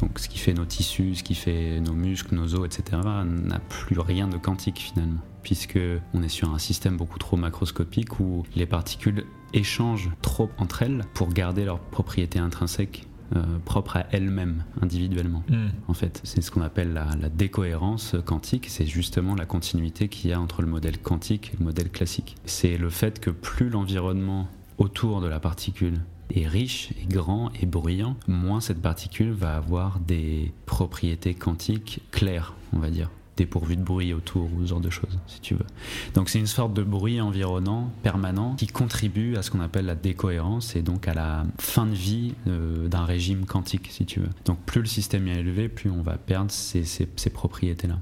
donc 0.00 0.18
ce 0.18 0.28
qui 0.28 0.38
fait 0.38 0.54
nos 0.54 0.64
tissus, 0.64 1.16
ce 1.16 1.22
qui 1.22 1.34
fait 1.34 1.80
nos 1.80 1.94
muscles, 1.94 2.34
nos 2.34 2.54
os, 2.54 2.64
etc., 2.64 3.00
n'a 3.02 3.58
plus 3.58 3.98
rien 3.98 4.28
de 4.28 4.36
quantique 4.36 4.78
finalement 4.78 5.20
puisque 5.42 5.78
on 6.14 6.22
est 6.22 6.28
sur 6.28 6.54
un 6.54 6.58
système 6.58 6.96
beaucoup 6.96 7.18
trop 7.18 7.36
macroscopique 7.36 8.20
où 8.20 8.44
les 8.54 8.64
particules 8.64 9.24
échangent 9.52 10.10
trop 10.22 10.50
entre 10.56 10.82
elles 10.82 11.04
pour 11.14 11.32
garder 11.32 11.64
leurs 11.64 11.80
propriétés 11.80 12.38
intrinsèques 12.38 13.08
euh, 13.34 13.42
propre 13.64 13.96
à 13.96 14.06
elle-même 14.12 14.64
individuellement. 14.80 15.42
Hmm. 15.48 15.68
En 15.88 15.94
fait, 15.94 16.20
c'est 16.24 16.42
ce 16.42 16.50
qu'on 16.50 16.60
appelle 16.60 16.92
la, 16.92 17.28
décohérence 17.28 18.14
quantique. 18.26 18.66
C'est 18.68 18.86
justement 18.86 19.34
la 19.34 19.46
continuité 19.46 20.08
qu'il 20.08 20.30
y 20.30 20.32
a 20.32 20.40
entre 20.40 20.60
le 20.62 20.68
modèle 20.68 20.98
quantique 20.98 21.52
et 21.54 21.56
le 21.58 21.64
modèle 21.64 21.90
classique. 21.90 22.36
C'est 22.44 22.76
le 22.76 22.90
fait 22.90 23.20
que 23.20 23.30
plus 23.30 23.70
l'environnement 23.70 24.48
autour 24.78 25.20
de 25.20 25.28
la 25.28 25.40
particule 25.40 26.00
est 26.34 26.46
riche 26.46 26.90
et 27.02 27.06
grand 27.06 27.50
et 27.60 27.66
bruyant, 27.66 28.16
moins 28.26 28.60
cette 28.60 28.80
particule 28.80 29.30
va 29.30 29.56
avoir 29.56 29.98
des 30.00 30.52
propriétés 30.66 31.34
quantiques 31.34 32.00
claires, 32.10 32.54
on 32.72 32.78
va 32.78 32.90
dire 32.90 33.10
dépourvu 33.42 33.76
de 33.76 33.82
bruit 33.82 34.14
autour 34.14 34.48
ou 34.54 34.62
ce 34.62 34.68
genre 34.68 34.80
de 34.80 34.90
choses, 34.90 35.18
si 35.26 35.40
tu 35.40 35.54
veux. 35.54 35.66
Donc 36.14 36.28
c'est 36.28 36.38
une 36.38 36.46
sorte 36.46 36.74
de 36.74 36.82
bruit 36.82 37.20
environnant 37.20 37.90
permanent 38.02 38.54
qui 38.54 38.68
contribue 38.68 39.36
à 39.36 39.42
ce 39.42 39.50
qu'on 39.50 39.60
appelle 39.60 39.86
la 39.86 39.96
décohérence 39.96 40.76
et 40.76 40.82
donc 40.82 41.08
à 41.08 41.14
la 41.14 41.44
fin 41.58 41.86
de 41.86 41.94
vie 41.94 42.34
euh, 42.46 42.88
d'un 42.88 43.04
régime 43.04 43.44
quantique, 43.44 43.88
si 43.90 44.06
tu 44.06 44.20
veux. 44.20 44.30
Donc 44.44 44.58
plus 44.60 44.80
le 44.80 44.86
système 44.86 45.26
est 45.26 45.38
élevé, 45.40 45.68
plus 45.68 45.90
on 45.90 46.02
va 46.02 46.16
perdre 46.18 46.50
ces, 46.50 46.84
ces, 46.84 47.30
propriétés-là. 47.30 47.98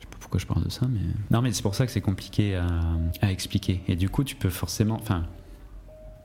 Sais 0.00 0.06
pas 0.06 0.16
pourquoi 0.20 0.38
je 0.38 0.46
parle 0.46 0.64
de 0.64 0.70
ça, 0.70 0.86
mais... 0.88 1.00
Non 1.30 1.42
mais 1.42 1.52
c'est 1.52 1.62
pour 1.62 1.74
ça 1.74 1.84
que 1.84 1.92
c'est 1.92 2.00
compliqué 2.00 2.54
à, 2.54 2.66
à 3.20 3.32
expliquer. 3.32 3.82
Et 3.88 3.96
du 3.96 4.08
coup 4.08 4.22
tu 4.22 4.36
peux 4.36 4.50
forcément... 4.50 4.96
Enfin, 5.00 5.24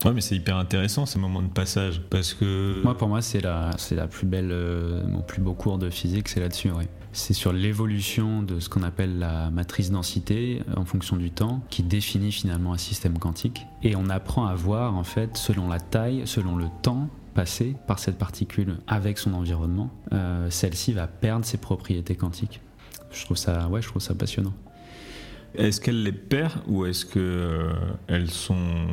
Ouais, 0.06 0.12
mais 0.14 0.22
c'est 0.22 0.36
hyper 0.36 0.58
intéressant 0.58 1.06
ces 1.06 1.20
moments 1.20 1.42
de 1.42 1.48
passage 1.48 2.02
parce 2.10 2.34
que. 2.34 2.82
Moi, 2.84 2.98
pour 2.98 3.08
moi, 3.08 3.22
c'est 3.22 3.42
la, 3.42 3.72
c'est 3.78 3.96
la 3.96 4.08
plus 4.08 4.28
belle, 4.28 4.50
euh, 4.52 5.06
mon 5.08 5.22
plus 5.22 5.42
beau 5.42 5.54
cours 5.54 5.78
de 5.78 5.90
physique, 5.90 6.28
c'est 6.28 6.40
là-dessus, 6.40 6.72
ouais 6.72 6.88
c'est 7.14 7.34
sur 7.34 7.54
l'évolution 7.54 8.42
de 8.42 8.60
ce 8.60 8.70
qu'on 8.70 8.84
appelle 8.84 9.20
la 9.20 9.52
matrice 9.52 9.92
densité 9.92 10.62
euh, 10.68 10.74
en 10.80 10.86
fonction 10.86 11.16
du 11.16 11.32
temps, 11.32 11.62
qui 11.70 11.84
définit 11.84 12.32
finalement 12.32 12.74
un 12.74 12.78
système 12.78 13.20
quantique. 13.20 13.66
Et 13.84 13.96
on 13.96 14.10
apprend 14.10 14.48
à 14.48 14.56
voir, 14.56 14.96
en 14.96 15.04
fait, 15.04 15.38
selon 15.38 15.70
la 15.70 15.80
taille, 15.80 16.24
selon 16.26 16.58
le 16.58 16.66
temps 16.82 17.08
passé 17.36 17.76
par 17.88 18.00
cette 18.00 18.18
particule 18.18 18.78
avec 18.88 19.18
son 19.18 19.34
environnement, 19.34 19.92
euh, 20.12 20.50
celle-ci 20.50 20.94
va 20.94 21.08
perdre 21.08 21.46
ses 21.46 21.58
propriétés 21.58 22.16
quantiques. 22.16 22.62
Je 23.12 23.24
trouve 23.26 23.38
ça, 23.38 23.68
ouais, 23.70 23.82
je 23.82 23.88
trouve 23.88 24.02
ça 24.02 24.16
passionnant. 24.16 24.54
Est-ce 25.56 25.80
qu'elle 25.80 26.02
les 26.02 26.12
perd 26.12 26.54
ou 26.68 26.86
est-ce 26.86 27.06
qu'elles 27.06 27.22
euh, 27.22 28.28
sont 28.28 28.88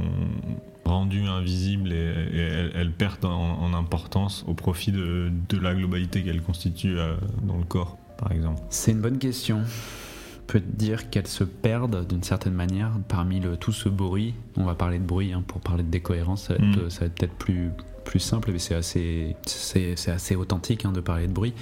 rendues 0.90 1.26
invisibles 1.26 1.92
et, 1.92 2.70
elles, 2.74 2.92
perdent 2.92 3.24
en, 3.24 3.72
importance 3.72 4.44
au 4.46 4.54
profit 4.54 4.92
de, 4.92 5.30
la 5.60 5.74
globalité 5.74 6.22
qu'elles 6.22 6.42
constituent 6.42 6.98
dans 7.42 7.56
le 7.56 7.64
corps 7.64 7.96
exemple 8.30 8.60
C'est 8.68 8.92
une 8.92 9.00
bonne 9.00 9.18
question. 9.18 9.60
On 9.60 10.46
peut 10.46 10.60
dire 10.60 11.10
qu'elles 11.10 11.28
se 11.28 11.44
perdent 11.44 12.06
d'une 12.06 12.22
certaine 12.22 12.54
manière 12.54 12.92
parmi 13.08 13.40
le, 13.40 13.56
tout 13.56 13.72
ce 13.72 13.88
bruit. 13.88 14.34
On 14.56 14.64
va 14.64 14.74
parler 14.74 14.98
de 14.98 15.04
bruit 15.04 15.32
hein, 15.32 15.44
pour 15.46 15.60
parler 15.60 15.82
de 15.82 15.90
décohérence, 15.90 16.44
ça 16.44 16.54
va 16.54 16.64
être, 16.64 16.76
mm. 16.76 17.10
peut-être 17.10 17.34
plus, 17.34 17.70
plus 18.04 18.18
simple, 18.18 18.50
mais 18.52 18.58
c'est 18.58 18.74
assez, 18.74 19.36
c'est, 19.46 19.94
assez 20.08 20.34
authentique 20.34 20.84
hein, 20.84 20.92
de 20.92 21.00
parler 21.00 21.28
de 21.28 21.32
bruit. 21.32 21.54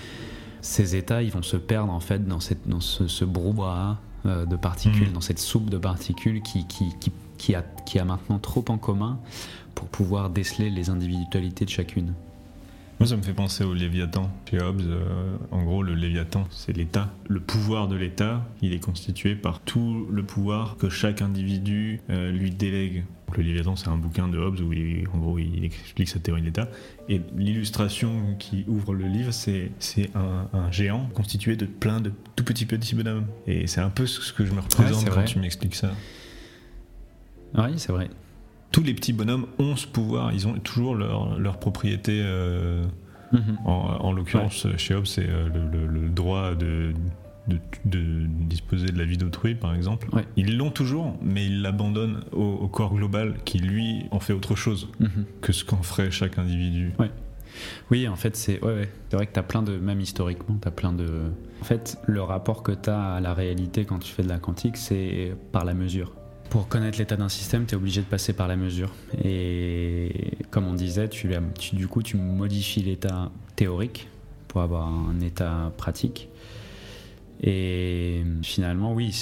Ces 0.63 0.97
états, 0.97 1.23
ils 1.23 1.31
vont 1.31 1.43
se 1.43 1.57
perdre 1.57 1.93
en 1.93 2.01
fait 2.01 2.27
dans, 2.27 2.41
cette, 2.41 2.67
dans 2.67 2.81
ce, 2.81 3.07
ce 3.07 3.25
brouhaha 3.25 4.01
euh, 4.27 4.47
de 4.47 4.57
particules, 4.57 5.11
mm. 5.11 5.13
dans 5.13 5.21
cette 5.21 5.39
soupe 5.39 5.71
de 5.71 5.79
particules 5.79 6.43
qui, 6.43 6.67
qui, 6.67 6.87
qui, 6.99 7.13
qui, 7.39 7.55
a, 7.55 7.63
qui 7.87 7.99
a 7.99 8.05
maintenant 8.05 8.39
trop 8.39 8.65
en 8.69 8.79
commun 8.79 9.19
pour 9.75 9.89
pouvoir 9.89 10.31
déceler 10.31 10.71
les 10.71 10.91
individualités 10.91 11.65
de 11.65 11.71
chacune. 11.71 12.15
Moi, 12.99 13.07
ça 13.07 13.17
me 13.17 13.23
fait 13.23 13.33
penser 13.33 13.63
au 13.63 13.75
Léviathan. 13.75 14.29
Chez 14.51 14.61
Hobbes, 14.61 14.81
euh, 14.81 15.37
en 15.53 15.63
gros, 15.63 15.85
le 15.85 15.95
Léviathan, 15.95 16.49
c'est 16.51 16.77
l'État. 16.77 17.15
Le 17.29 17.39
pouvoir 17.39 17.87
de 17.87 17.95
l'État, 17.95 18.45
il 18.61 18.73
est 18.73 18.81
constitué 18.81 19.37
par 19.37 19.61
tout 19.61 20.09
le 20.11 20.25
pouvoir 20.25 20.77
que 20.79 20.89
chaque 20.89 21.23
individu 21.23 22.01
euh, 22.11 22.33
lui 22.33 22.51
délègue. 22.51 23.05
Le 23.37 23.45
Léviathan, 23.45 23.77
c'est 23.77 23.87
un 23.87 23.97
bouquin 23.97 24.27
de 24.27 24.37
Hobbes 24.39 24.59
où, 24.61 24.73
il, 24.73 25.07
en 25.15 25.19
gros, 25.19 25.39
il 25.39 25.65
explique 25.65 26.09
sa 26.09 26.19
théorie 26.19 26.41
de 26.41 26.47
l'État. 26.47 26.69
Et 27.09 27.21
l'illustration 27.37 28.35
qui 28.41 28.65
ouvre 28.67 28.95
le 28.95 29.07
livre, 29.07 29.31
c'est 29.31 29.71
un, 30.17 30.73
géant 30.73 31.09
constitué 31.15 31.55
de 31.55 31.67
plein 31.67 32.01
de 32.01 32.11
tout 32.35 32.43
petits 32.43 32.67
petits 32.67 32.97
bonhommes. 32.97 33.27
Et 33.47 33.69
c'est 33.69 33.81
un 33.81 33.91
peu 33.91 34.07
ce 34.07 34.33
que 34.33 34.45
je 34.45 34.53
me 34.53 34.61
représente 34.61 35.09
quand 35.09 35.25
tu 35.25 35.39
m'expliques 35.39 35.77
ça. 35.77 35.93
Oui, 37.55 37.73
c'est 37.77 37.93
vrai 37.93 38.11
tous 38.73 38.83
les 38.83 38.95
petits 38.95 39.13
bonhommes 39.13 39.47
ont 39.59 39.77
ce 39.77 39.87
pouvoir, 39.87 40.33
ils 40.33 40.47
ont 40.47 40.55
toujours 40.55 40.95
leur, 40.95 41.39
leur 41.39 41.59
propriété. 41.59 42.21
Euh, 42.23 42.85
mhm. 43.33 43.59
En, 43.65 44.13
l'occurrence, 44.13 44.67
chez 44.77 44.95
Hobbes, 44.95 45.07
c'est 45.07 45.29
euh, 45.29 45.49
le, 45.49 46.09
droit 46.09 46.55
de, 46.55 46.93
de, 47.49 48.27
disposer 48.49 48.87
de 48.87 48.99
la 48.99 49.05
vie 49.05 49.17
d'autrui, 49.17 49.55
par 49.55 49.75
exemple. 49.75 50.09
Ils 50.37 50.57
l'ont 50.57 50.71
toujours, 50.71 51.17
mais 51.23 51.47
ils 51.47 51.63
l'abandonnent 51.63 52.25
au, 52.33 52.69
corps 52.69 52.95
global 52.95 53.37
qui, 53.45 53.59
lui, 53.59 54.05
en 54.11 54.21
fait 54.21 54.33
autre 54.33 54.55
chose 54.55 54.89
mhm. 55.01 55.25
que 55.41 55.53
ce 55.53 55.65
qu'en 55.65 55.83
ferait 55.83 56.11
chaque 56.11 56.39
individu. 56.39 56.93
Oui, 57.91 58.07
en 58.07 58.15
fait, 58.15 58.37
c'est 58.37 58.63
ouais, 58.63 58.89
vrai 59.11 59.27
que 59.27 59.33
tu 59.33 59.39
as 59.41 59.43
plein 59.43 59.63
de, 59.63 59.77
même 59.79 60.01
historiquement, 60.01 60.57
tu 60.61 60.69
as 60.69 60.71
plein 60.71 60.93
de... 60.93 61.09
En 61.61 61.65
fait, 61.65 61.99
le 62.07 62.23
rapport 62.23 62.63
que 62.63 62.73
tu 62.73 62.91
as 62.91 63.15
à 63.15 63.21
la 63.21 63.35
réalité 63.35 63.85
quand 63.85 63.99
tu 63.99 64.13
fais 64.13 64.23
de 64.23 64.29
la 64.29 64.39
quantique, 64.39 64.77
c'est 64.77 65.35
par 65.51 65.65
la 65.65 65.75
mesure. 65.75 66.13
Pour 66.51 66.67
connaître 66.69 66.99
l'état 66.99 67.17
d'un 67.17 67.29
système, 67.29 67.67
tu 67.67 67.75
es 67.75 67.77
obligé 67.77 68.01
de 68.01 68.07
passer 68.07 68.33
par 68.33 68.49
la 68.49 68.57
mesure. 68.57 68.91
Et 69.23 70.33
comme 70.51 70.67
on 70.67 70.75
disait, 70.75 71.09
tu, 71.09 71.31
du 71.73 71.89
coup, 71.89 72.03
tu 72.03 72.17
modifies 72.17 72.83
l'état 72.83 73.31
théorique 73.55 74.09
pour 74.49 74.63
avoir 74.63 74.89
un 74.89 75.21
état 75.21 75.73
pratique. 75.77 76.29
Et 77.41 78.25
finalement, 78.43 78.93
oui, 78.93 79.15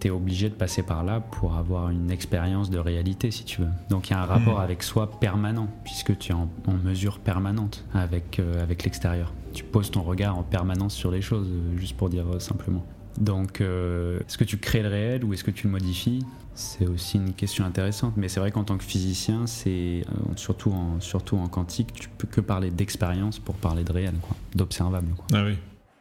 tu 0.00 0.06
es 0.06 0.10
obligé 0.10 0.48
de 0.48 0.54
passer 0.54 0.82
par 0.82 1.02
là 1.02 1.20
pour 1.20 1.56
avoir 1.56 1.90
une 1.90 2.10
expérience 2.10 2.70
de 2.70 2.78
réalité, 2.78 3.30
si 3.30 3.44
tu 3.44 3.62
veux. 3.62 3.70
Donc 3.90 4.10
il 4.10 4.12
y 4.12 4.16
a 4.16 4.22
un 4.22 4.26
rapport 4.26 4.58
hmm. 4.58 4.62
avec 4.62 4.82
soi 4.82 5.18
permanent, 5.18 5.68
puisque 5.84 6.16
tu 6.18 6.32
es 6.32 6.34
en, 6.34 6.48
mesure 6.84 7.18
permanente 7.18 7.84
avec, 7.94 8.38
euh, 8.38 8.62
avec 8.62 8.84
l'extérieur. 8.84 9.32
Tu 9.54 9.64
poses 9.64 9.90
ton 9.90 10.02
regard 10.02 10.38
en 10.38 10.44
permanence 10.44 10.94
sur 10.94 11.10
les 11.10 11.22
choses, 11.22 11.48
juste 11.76 11.96
pour 11.96 12.10
dire 12.10 12.26
euh, 12.32 12.38
simplement. 12.38 12.84
Donc, 13.18 13.60
euh, 13.60 14.20
est-ce 14.20 14.38
que 14.38 14.44
tu 14.44 14.58
crées 14.58 14.82
le 14.82 14.88
réel 14.88 15.24
ou 15.24 15.32
est-ce 15.32 15.42
que 15.42 15.50
tu 15.50 15.66
le 15.66 15.72
modifies? 15.72 16.24
C'est 16.58 16.88
aussi 16.88 17.18
une 17.18 17.34
question 17.34 17.64
intéressante. 17.64 18.14
Mais 18.16 18.26
c'est 18.28 18.40
vrai 18.40 18.50
qu'en 18.50 18.64
tant 18.64 18.76
que 18.76 18.82
physicien, 18.82 19.46
c'est 19.46 20.02
euh, 20.10 20.34
surtout, 20.34 20.72
en, 20.72 20.98
surtout 21.00 21.36
en 21.36 21.46
quantique, 21.46 21.92
tu 21.92 22.08
peux 22.08 22.26
que 22.26 22.40
parler 22.40 22.72
d'expérience 22.72 23.38
pour 23.38 23.54
parler 23.54 23.84
de 23.84 23.92
réel, 23.92 24.14
d'observable. 24.56 25.14
Ah 25.32 25.44
oui. 25.44 25.56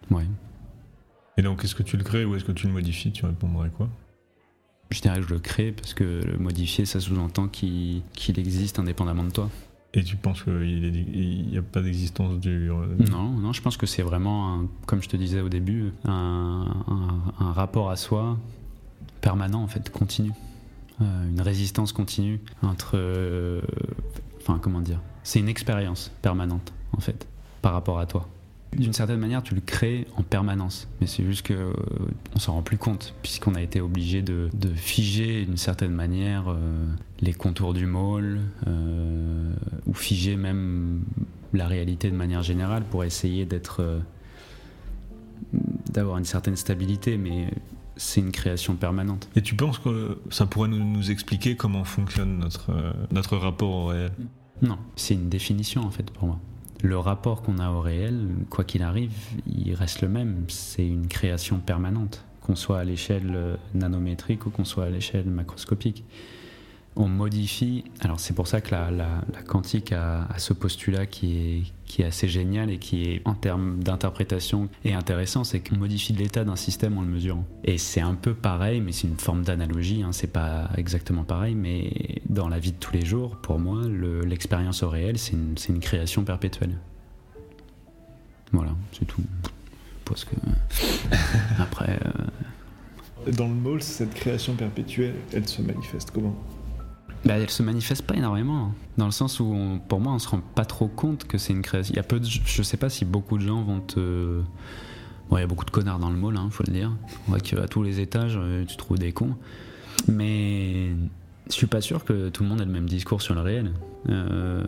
Ouais. 0.10 0.26
Et 1.38 1.44
donc, 1.44 1.64
est-ce 1.64 1.76
que 1.76 1.84
tu 1.84 1.96
le 1.96 2.04
crées 2.04 2.26
ou 2.26 2.36
est-ce 2.36 2.44
que 2.44 2.52
tu 2.52 2.66
le 2.66 2.74
modifies? 2.74 3.12
Tu 3.12 3.24
répondrais 3.24 3.70
quoi? 3.70 3.88
Je 4.90 5.00
dirais 5.00 5.20
que 5.20 5.28
je 5.28 5.34
le 5.36 5.40
crée 5.40 5.72
parce 5.72 5.94
que 5.94 6.24
le 6.26 6.40
modifier, 6.40 6.86
ça 6.86 7.00
sous-entend 7.00 7.48
qu'il 7.48 8.02
existe 8.36 8.80
indépendamment 8.80 9.26
de 9.26 9.32
toi. 9.32 9.52
Et 9.94 10.04
tu 10.04 10.16
penses 10.16 10.42
qu'il 10.42 11.48
n'y 11.52 11.58
a 11.58 11.62
pas 11.62 11.82
d'existence 11.82 12.40
du... 12.40 12.72
Euh, 12.72 12.96
non, 13.12 13.30
non, 13.30 13.54
je 13.54 13.62
pense 13.62 13.78
que 13.78 13.86
c'est 13.86 14.02
vraiment, 14.02 14.64
comme 14.88 15.04
je 15.04 15.10
te 15.10 15.18
disais 15.18 15.42
au 15.42 15.50
début, 15.50 15.94
un, 16.04 16.66
rapport 17.40 17.92
à 17.92 17.96
soi 17.96 18.40
permanent, 19.22 19.62
en 19.64 19.68
fait, 19.68 19.90
continu. 19.90 20.32
euh, 21.02 21.30
une 21.30 21.42
résistance 21.42 21.92
continue 21.94 22.40
entre. 22.62 22.92
euh, 22.96 23.62
Enfin, 24.40 24.60
comment 24.62 24.80
dire 24.82 25.00
C'est 25.24 25.40
une 25.40 25.50
expérience 25.50 26.12
permanente, 26.22 26.72
en 26.94 27.00
fait, 27.02 27.28
par 27.62 27.74
rapport 27.74 28.00
à 28.00 28.06
toi. 28.06 28.30
D'une 28.78 28.94
certaine 28.94 29.20
manière, 29.20 29.44
tu 29.44 29.56
le 29.56 29.62
crées 29.62 30.08
en 30.16 30.24
permanence, 30.24 30.88
mais 31.02 31.08
c'est 31.08 31.24
juste 31.26 31.42
que 31.46 31.54
euh, 31.54 31.74
on 32.36 32.40
s'en 32.40 32.54
rend 32.54 32.62
plus 32.62 32.78
compte, 32.78 33.14
puisqu'on 33.24 33.56
a 33.56 33.62
été 33.62 33.82
obligé 33.82 34.22
de, 34.22 34.50
de 34.54 34.70
figer 34.70 35.46
d'une 35.46 35.58
certaine 35.58 35.92
manière 35.92 36.56
les 37.22 37.34
contours 37.34 37.74
du 37.74 37.86
môle, 37.86 38.40
ou 39.86 39.94
figer 39.94 40.36
même 40.38 41.02
la 41.54 41.68
réalité 41.68 42.10
de 42.12 42.16
manière 42.16 42.44
générale 42.44 42.84
pour 42.84 43.04
essayer 43.04 43.46
d'être, 43.46 44.02
d'avoir 45.92 46.18
une 46.18 46.26
certaine 46.26 46.56
stabilité, 46.56 47.18
mais 47.18 47.52
c'est 47.98 48.22
une 48.22 48.32
création 48.32 48.76
permanente. 48.76 49.30
Et 49.36 49.42
tu 49.42 49.56
penses 49.56 49.80
que 49.80 50.20
ça 50.30 50.46
pourrait 50.46 50.70
nous, 50.70 50.84
nous 50.84 51.12
expliquer 51.12 51.56
comment 51.56 51.84
fonctionne 51.84 52.40
notre, 52.40 52.72
euh, 52.72 52.94
notre 53.12 53.38
rapport 53.38 53.70
au 53.70 53.86
réel? 53.88 54.12
Non, 54.62 54.78
c'est 54.96 55.14
une 55.14 55.30
définition 55.30 55.82
en 55.84 55.92
fait 55.92 56.10
pour 56.12 56.28
moi. 56.28 56.40
Le 56.84 56.98
rapport 56.98 57.42
qu'on 57.42 57.58
a 57.58 57.72
au 57.72 57.82
réel, 57.82 58.28
quoi 58.50 58.64
qu'il 58.64 58.84
arrive, 58.84 59.14
il 59.48 59.74
reste 59.74 60.02
le 60.02 60.10
même. 60.10 60.46
C'est 60.48 60.88
une 60.88 61.08
création 61.08 61.60
permanente, 61.60 62.24
qu'on 62.42 62.56
soit 62.56 62.80
à 62.80 62.84
l'échelle 62.84 63.34
euh, 63.36 63.56
nanométrique 63.74 64.46
ou 64.46 64.50
qu'on 64.52 64.66
soit 64.66 64.86
à 64.86 64.90
l'échelle 64.90 65.26
macroscopique. 65.26 66.04
On 67.00 67.08
modifie. 67.08 67.84
Alors 68.02 68.20
c'est 68.20 68.34
pour 68.34 68.48
ça 68.48 68.60
que 68.60 68.72
la, 68.72 68.90
la- 68.90 69.22
la 69.32 69.42
quantique 69.44 69.92
a, 69.92 70.24
a 70.26 70.40
ce 70.40 70.52
postulat 70.54 71.06
qui 71.06 71.38
est, 71.38 71.64
qui 71.86 72.02
est 72.02 72.06
assez 72.06 72.28
génial 72.28 72.72
et 72.72 72.80
qui 72.80 73.04
est 73.04 73.22
en 73.26 73.36
termes 73.36 73.84
d'interprétation 73.84 74.68
est 74.84 74.94
intéressant, 74.94 75.44
c'est 75.44 75.60
qu'on 75.60 75.78
modifie 75.78 76.14
l'état 76.14 76.44
d'un 76.44 76.56
système 76.56 76.98
en 76.98 77.02
le 77.04 77.08
mesurant. 77.08 77.46
Et 77.64 77.78
c'est 77.78 78.02
un 78.02 78.16
peu 78.16 78.34
pareil, 78.34 78.82
mais 78.82 78.92
c'est 78.94 79.08
une 79.08 79.18
forme 79.18 79.44
d'analogie. 79.44 80.02
Hein, 80.02 80.10
c'est 80.12 80.32
pas 80.34 80.72
exactement 80.76 81.24
pareil, 81.24 81.54
mais 81.54 81.92
dans 82.30 82.50
la 82.50 82.58
vie 82.58 82.72
de 82.72 82.78
tous 82.78 82.94
les 82.94 83.06
jours, 83.06 83.36
pour 83.44 83.60
moi, 83.60 83.84
le- 83.88 84.22
l'expérience 84.22 84.82
au 84.82 84.90
réel, 84.90 85.20
c'est 85.20 85.34
une, 85.70 85.80
création 85.80 86.24
perpétuelle. 86.24 86.80
Voilà, 88.52 88.72
c'est 88.92 89.06
tout. 89.06 89.22
Parce 90.04 90.26
que 90.26 90.34
après, 91.60 92.00
euh, 93.28 93.32
Dans 93.34 93.48
le 93.48 93.54
môle, 93.54 93.84
cette 93.84 94.16
création 94.16 94.56
perpétuelle, 94.56 95.14
elle 95.32 95.48
se 95.48 95.62
manifeste 95.62 96.10
comment? 96.10 96.36
Bah, 97.28 97.34
elle 97.38 97.50
se 97.50 97.62
manifeste 97.62 98.04
pas 98.04 98.16
énormément, 98.16 98.68
hein. 98.68 98.72
dans 98.98 99.06
le 99.06 99.12
sens 99.12 99.42
où, 99.42 99.54
pour 99.90 100.00
moi, 100.00 100.14
on 100.14 100.20
se 100.20 100.30
rend 100.30 100.40
pas 100.40 100.64
trop 100.64 100.88
compte 100.88 101.28
que 101.28 101.38
c'est 101.38 101.52
une 101.52 101.62
création. 101.62 101.94
Il 101.94 101.98
y 101.98 102.00
a 102.00 102.04
peu 102.04 102.22
de, 102.22 102.26
je 102.26 102.62
sais 102.64 102.78
pas 102.78 102.90
si 102.90 103.04
beaucoup 103.04 103.38
de 103.38 103.44
gens 103.44 103.62
vont 103.64 103.82
te. 103.82 104.42
Bon, 105.30 105.36
il 105.36 105.42
y 105.42 105.44
a 105.44 105.48
beaucoup 105.48 105.66
de 105.66 105.72
connards 105.72 106.00
dans 106.00 106.10
le 106.10 106.16
mall, 106.16 106.38
hein, 106.38 106.48
faut 106.50 106.64
le 106.66 106.72
dire. 106.72 106.90
On 107.28 107.32
voit 107.32 107.42
qu'à 107.42 107.68
tous 107.68 107.84
les 107.84 108.00
étages, 108.00 108.38
euh, 108.38 108.64
tu 108.64 108.78
trouves 108.78 108.98
des 108.98 109.12
cons. 109.12 109.36
Mais 110.08 110.92
je 111.50 111.54
suis 111.54 111.68
pas 111.68 111.82
sûr 111.82 112.06
que 112.06 112.30
tout 112.30 112.44
le 112.44 112.50
monde 112.50 112.62
ait 112.62 112.66
le 112.66 112.72
même 112.72 112.88
discours 112.88 113.22
sur 113.22 113.36
le 113.36 113.42
réel. 113.42 113.74
Euh, 114.08 114.64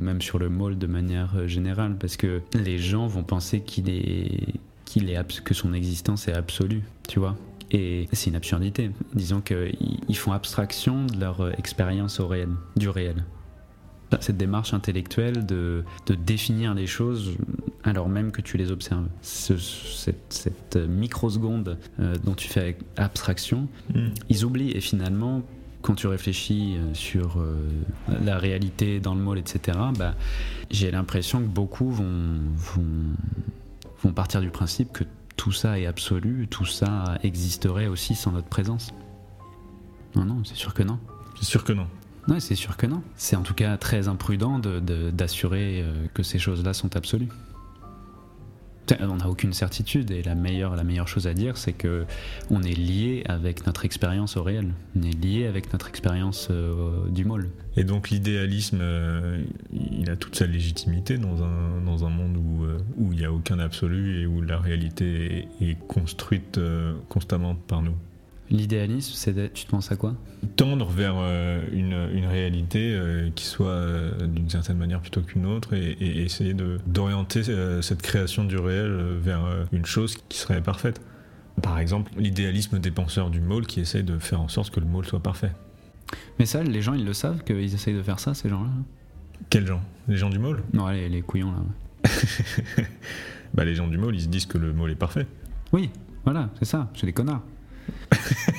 même 0.00 0.20
sur 0.20 0.40
le 0.40 0.48
mall 0.48 0.78
de 0.78 0.86
manière 0.88 1.30
euh, 1.36 1.46
générale, 1.46 1.96
parce 1.96 2.16
que 2.16 2.42
les 2.54 2.78
gens 2.78 3.06
vont 3.06 3.22
penser 3.22 3.60
qu'il 3.60 3.88
est, 3.88 4.54
qu'il 4.84 5.08
est 5.08 5.42
que 5.44 5.54
son 5.54 5.74
existence 5.74 6.26
est 6.26 6.32
absolue, 6.32 6.82
tu 7.08 7.20
vois. 7.20 7.36
Et 7.72 8.08
c'est 8.12 8.30
une 8.30 8.36
absurdité. 8.36 8.90
Disons 9.14 9.40
qu'ils 9.40 9.76
ils 10.08 10.16
font 10.16 10.32
abstraction 10.32 11.06
de 11.06 11.18
leur 11.20 11.40
euh, 11.40 11.52
expérience 11.58 12.18
au 12.20 12.26
réel, 12.28 12.48
du 12.76 12.88
réel. 12.88 13.24
Cette 14.18 14.36
démarche 14.38 14.74
intellectuelle 14.74 15.46
de, 15.46 15.84
de 16.06 16.14
définir 16.14 16.74
les 16.74 16.88
choses 16.88 17.30
alors 17.84 18.08
même 18.08 18.32
que 18.32 18.40
tu 18.42 18.56
les 18.56 18.72
observes. 18.72 19.06
Ce- 19.22 19.56
cette, 19.56 20.24
cette 20.32 20.76
microseconde 20.76 21.78
euh, 22.00 22.16
dont 22.24 22.34
tu 22.34 22.48
fais 22.48 22.76
abstraction, 22.96 23.68
ils 24.28 24.44
oublient 24.44 24.72
et 24.72 24.80
finalement 24.80 25.42
quand 25.82 25.94
tu 25.94 26.08
réfléchis 26.08 26.74
euh, 26.76 26.92
sur 26.92 27.38
euh, 27.38 27.54
la 28.24 28.36
réalité 28.36 28.98
dans 28.98 29.14
le 29.14 29.20
mall, 29.22 29.38
etc., 29.38 29.78
bah, 29.96 30.14
j'ai 30.72 30.90
l'impression 30.90 31.40
que 31.40 31.46
beaucoup 31.46 31.88
vont, 31.90 32.40
vont, 32.56 32.82
vont 34.02 34.12
partir 34.12 34.40
du 34.40 34.50
principe 34.50 34.92
que 34.92 35.04
tout 35.40 35.52
ça 35.52 35.78
est 35.80 35.86
absolu, 35.86 36.48
tout 36.50 36.66
ça 36.66 37.16
existerait 37.22 37.86
aussi 37.86 38.14
sans 38.14 38.30
notre 38.32 38.48
présence. 38.48 38.92
Non, 40.14 40.26
non, 40.26 40.44
c'est 40.44 40.54
sûr 40.54 40.74
que 40.74 40.82
non. 40.82 40.98
C'est 41.38 41.46
sûr 41.46 41.64
que 41.64 41.72
non. 41.72 41.86
Non, 42.28 42.38
c'est 42.40 42.54
sûr 42.54 42.76
que 42.76 42.86
non. 42.86 43.02
C'est 43.16 43.36
en 43.36 43.42
tout 43.42 43.54
cas 43.54 43.78
très 43.78 44.06
imprudent 44.06 44.58
de- 44.58 44.80
de- 44.80 45.10
d'assurer 45.10 45.80
euh, 45.82 46.06
que 46.12 46.22
ces 46.22 46.38
choses-là 46.38 46.74
sont 46.74 46.94
absolues. 46.94 47.30
On 49.00 49.16
n'a 49.16 49.28
aucune 49.28 49.52
certitude 49.52 50.10
et 50.10 50.22
la 50.22 50.34
meilleure, 50.34 51.08
chose 51.08 51.26
à 51.26 51.34
dire, 51.34 51.56
c'est 51.56 51.72
que 51.72 52.04
on 52.50 52.62
est 52.62 52.76
lié 52.76 53.22
avec 53.26 53.66
notre 53.66 53.84
expérience 53.84 54.36
au 54.36 54.42
réel. 54.42 54.72
On 54.96 55.02
est 55.02 55.22
lié 55.22 55.46
avec 55.46 55.72
notre 55.72 55.88
expérience 55.88 56.48
euh, 56.50 57.08
du 57.08 57.24
môle. 57.24 57.48
Et 57.76 57.84
donc 57.84 58.10
l'idéalisme, 58.10 58.78
euh, 58.80 59.42
il 59.72 60.10
a 60.10 60.16
toute 60.16 60.36
sa 60.36 60.46
légitimité 60.46 61.18
dans 61.18 61.42
un, 61.42 62.10
monde 62.10 62.36
où 62.36 62.64
euh, 62.64 62.78
il 62.98 63.18
n'y 63.18 63.24
a 63.24 63.32
aucun 63.32 63.58
absolu 63.58 64.20
et 64.20 64.26
où 64.26 64.42
la 64.42 64.58
réalité 64.58 65.46
est, 65.60 65.78
construite 65.86 66.58
constamment 67.08 67.54
par 67.54 67.82
nous. 67.82 67.94
L'idéalisme, 68.50 69.12
c'est 69.14 69.52
tu 69.52 69.64
te 69.64 69.70
penses 69.70 69.92
à 69.92 69.96
quoi? 69.96 70.14
Tendre 70.56 70.88
vers 70.88 71.14
euh, 71.18 71.60
une, 71.72 72.08
une 72.12 72.26
réalité 72.26 72.92
euh, 72.94 73.30
qui 73.34 73.44
soit 73.44 73.68
euh, 73.68 74.26
d'une 74.26 74.50
certaine 74.50 74.76
manière 74.76 75.00
plutôt 75.00 75.20
qu'une 75.20 75.46
autre 75.46 75.72
et, 75.74 75.92
et 75.92 76.22
essayer 76.24 76.52
de- 76.54 76.78
d'orienter 76.86 77.42
cette 77.82 78.02
création 78.02 78.44
du 78.44 78.58
réel 78.58 78.92
vers 79.20 79.42
une 79.72 79.86
chose 79.86 80.16
qui 80.28 80.38
serait 80.38 80.60
parfaite. 80.62 81.00
Par 81.62 81.78
exemple, 81.78 82.10
l'idéalisme 82.16 82.78
des 82.78 82.90
penseurs 82.90 83.30
du 83.30 83.40
môle 83.40 83.66
qui 83.66 83.80
essayent 83.80 84.02
de 84.04 84.18
faire 84.18 84.40
en 84.40 84.48
sorte 84.48 84.70
que 84.70 84.80
le 84.80 84.86
môle 84.86 85.04
soit 85.06 85.20
parfait. 85.22 85.52
Mais 86.38 86.46
ça, 86.46 86.62
les 86.64 86.82
gens, 86.82 86.94
ils 86.94 87.04
le 87.04 87.12
savent 87.12 87.44
qu'ils 87.44 87.72
essayent 87.74 87.94
de 87.96 88.02
faire 88.02 88.18
ça, 88.18 88.34
ces 88.34 88.48
gens-là 88.48 88.70
Quels 89.50 89.66
gens? 89.66 89.82
Les 90.08 90.16
gens 90.16 90.30
du 90.30 90.38
môle? 90.40 90.62
Non, 90.72 90.88
les, 90.88 91.08
les 91.08 91.22
couillons, 91.22 91.52
là. 91.52 91.58
ouais. 91.58 92.84
Bah 93.54 93.64
les 93.64 93.74
gens 93.74 93.88
du 93.88 93.98
môle, 93.98 94.14
ils 94.14 94.22
se 94.22 94.28
disent 94.28 94.46
que 94.46 94.58
le 94.58 94.72
môle 94.72 94.90
est 94.92 94.96
parfait. 94.96 95.26
Oui, 95.72 95.90
voilà, 96.24 96.50
c'est 96.58 96.64
ça, 96.64 96.88
c'est 96.94 97.06
des 97.06 97.12
connards. 97.12 97.42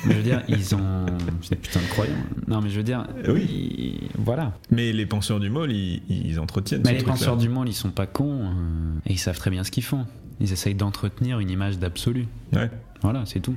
Mais 0.06 0.12
je 0.12 0.16
veux 0.18 0.22
dire, 0.22 0.42
ils 0.48 0.74
ont. 0.74 1.06
C'est 1.42 1.50
des 1.50 1.56
putains 1.56 1.80
de 1.80 1.86
croyants. 1.86 2.14
Non, 2.48 2.60
mais 2.60 2.68
je 2.70 2.76
veux 2.76 2.82
dire. 2.82 3.06
Oui. 3.28 3.42
ils- 3.42 4.08
Voilà. 4.18 4.52
Mais 4.70 4.92
les 4.92 5.06
penseurs 5.06 5.40
du 5.40 5.50
môle, 5.50 5.72
ils, 5.72 6.02
ils 6.08 6.38
entretiennent 6.40 6.82
Mais 6.84 6.94
les 6.94 7.02
penseurs 7.04 7.36
du 7.36 7.48
monde, 7.48 7.68
ils 7.68 7.74
sont 7.74 7.90
pas 7.90 8.06
cons. 8.06 8.46
euh, 8.46 8.98
et 9.06 9.12
ils 9.12 9.18
savent 9.18 9.38
très 9.38 9.50
bien 9.50 9.64
ce 9.64 9.70
qu'ils 9.70 9.84
font. 9.84 10.06
Ils 10.40 10.52
essayent 10.52 10.74
d'entretenir 10.74 11.38
une 11.38 11.50
image 11.50 11.78
d'absolu. 11.78 12.26
Ouais. 12.52 12.70
Voilà, 13.02 13.24
c'est 13.26 13.40
tout. 13.40 13.54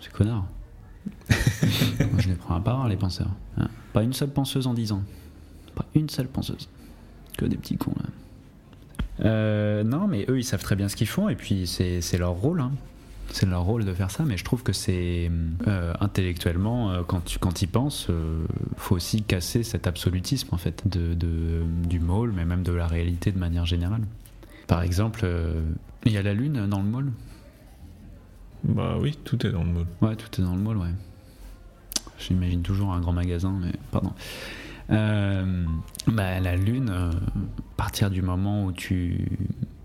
C'est 0.00 0.12
connard. 0.12 0.46
Moi, 1.30 2.08
je 2.18 2.28
les 2.28 2.34
prends 2.34 2.56
à 2.56 2.60
part, 2.60 2.88
les 2.88 2.96
penseurs. 2.96 3.30
hein. 3.58 3.68
Pas 3.92 4.02
une 4.02 4.12
seule 4.12 4.30
penseuse 4.30 4.66
en 4.66 4.74
10 4.74 4.92
ans. 4.92 5.02
Pas 5.74 5.86
une 5.94 6.08
seule 6.08 6.28
penseuse. 6.28 6.68
Que 7.38 7.44
des 7.44 7.56
petits 7.56 7.76
cons, 7.76 7.94
là. 7.98 9.24
Euh, 9.24 9.82
non, 9.84 10.06
mais 10.08 10.26
eux, 10.28 10.38
ils 10.38 10.44
savent 10.44 10.62
très 10.62 10.76
bien 10.76 10.88
ce 10.88 10.96
qu'ils 10.96 11.06
font, 11.06 11.28
et 11.28 11.36
puis 11.36 11.66
c'est 11.66 12.00
c'est 12.02 12.18
leur 12.18 12.32
rôle. 12.32 12.60
hein. 12.60 12.72
C'est 13.30 13.46
leur 13.46 13.62
rôle 13.64 13.84
de 13.84 13.92
faire 13.92 14.10
ça, 14.10 14.24
mais 14.24 14.36
je 14.36 14.44
trouve 14.44 14.62
que 14.62 14.72
c'est 14.72 15.30
euh, 15.66 15.92
intellectuellement, 16.00 16.90
euh, 16.92 17.02
quand 17.06 17.24
tu 17.24 17.38
quand 17.38 17.60
y 17.60 17.66
penses, 17.66 18.06
euh, 18.08 18.44
faut 18.76 18.94
aussi 18.94 19.22
casser 19.22 19.62
cet 19.62 19.86
absolutisme 19.86 20.48
en 20.54 20.58
fait 20.58 20.86
de, 20.88 21.12
de- 21.14 21.62
du 21.86 22.00
môle, 22.00 22.32
mais 22.32 22.44
même 22.44 22.62
de 22.62 22.72
la 22.72 22.86
réalité 22.86 23.32
de 23.32 23.38
manière 23.38 23.66
générale. 23.66 24.02
Par 24.68 24.82
exemple, 24.82 25.28
il 26.06 26.12
y 26.12 26.16
a 26.16 26.22
la 26.22 26.34
lune 26.34 26.66
dans 26.66 26.78
le 26.78 26.88
môle. 26.88 27.12
Bah 28.64 28.96
oui, 29.00 29.16
tout 29.24 29.46
est 29.46 29.50
dans 29.52 29.62
le 29.64 29.70
môle. 29.70 29.86
Ouais, 30.00 30.16
tout 30.16 30.40
est 30.40 30.44
dans 30.44 30.56
le 30.56 30.62
mall, 30.62 30.76
ouais. 30.78 30.94
J'imagine 32.18 32.62
toujours 32.62 32.92
un 32.92 33.00
grand 33.00 33.12
magasin, 33.12 33.54
mais 33.60 33.72
pardon. 33.92 34.12
Bah, 34.88 36.40
la 36.40 36.56
Lune, 36.56 36.88
à 36.90 37.10
partir 37.76 38.10
du 38.10 38.22
moment 38.22 38.64
où 38.64 38.72
tu. 38.72 39.28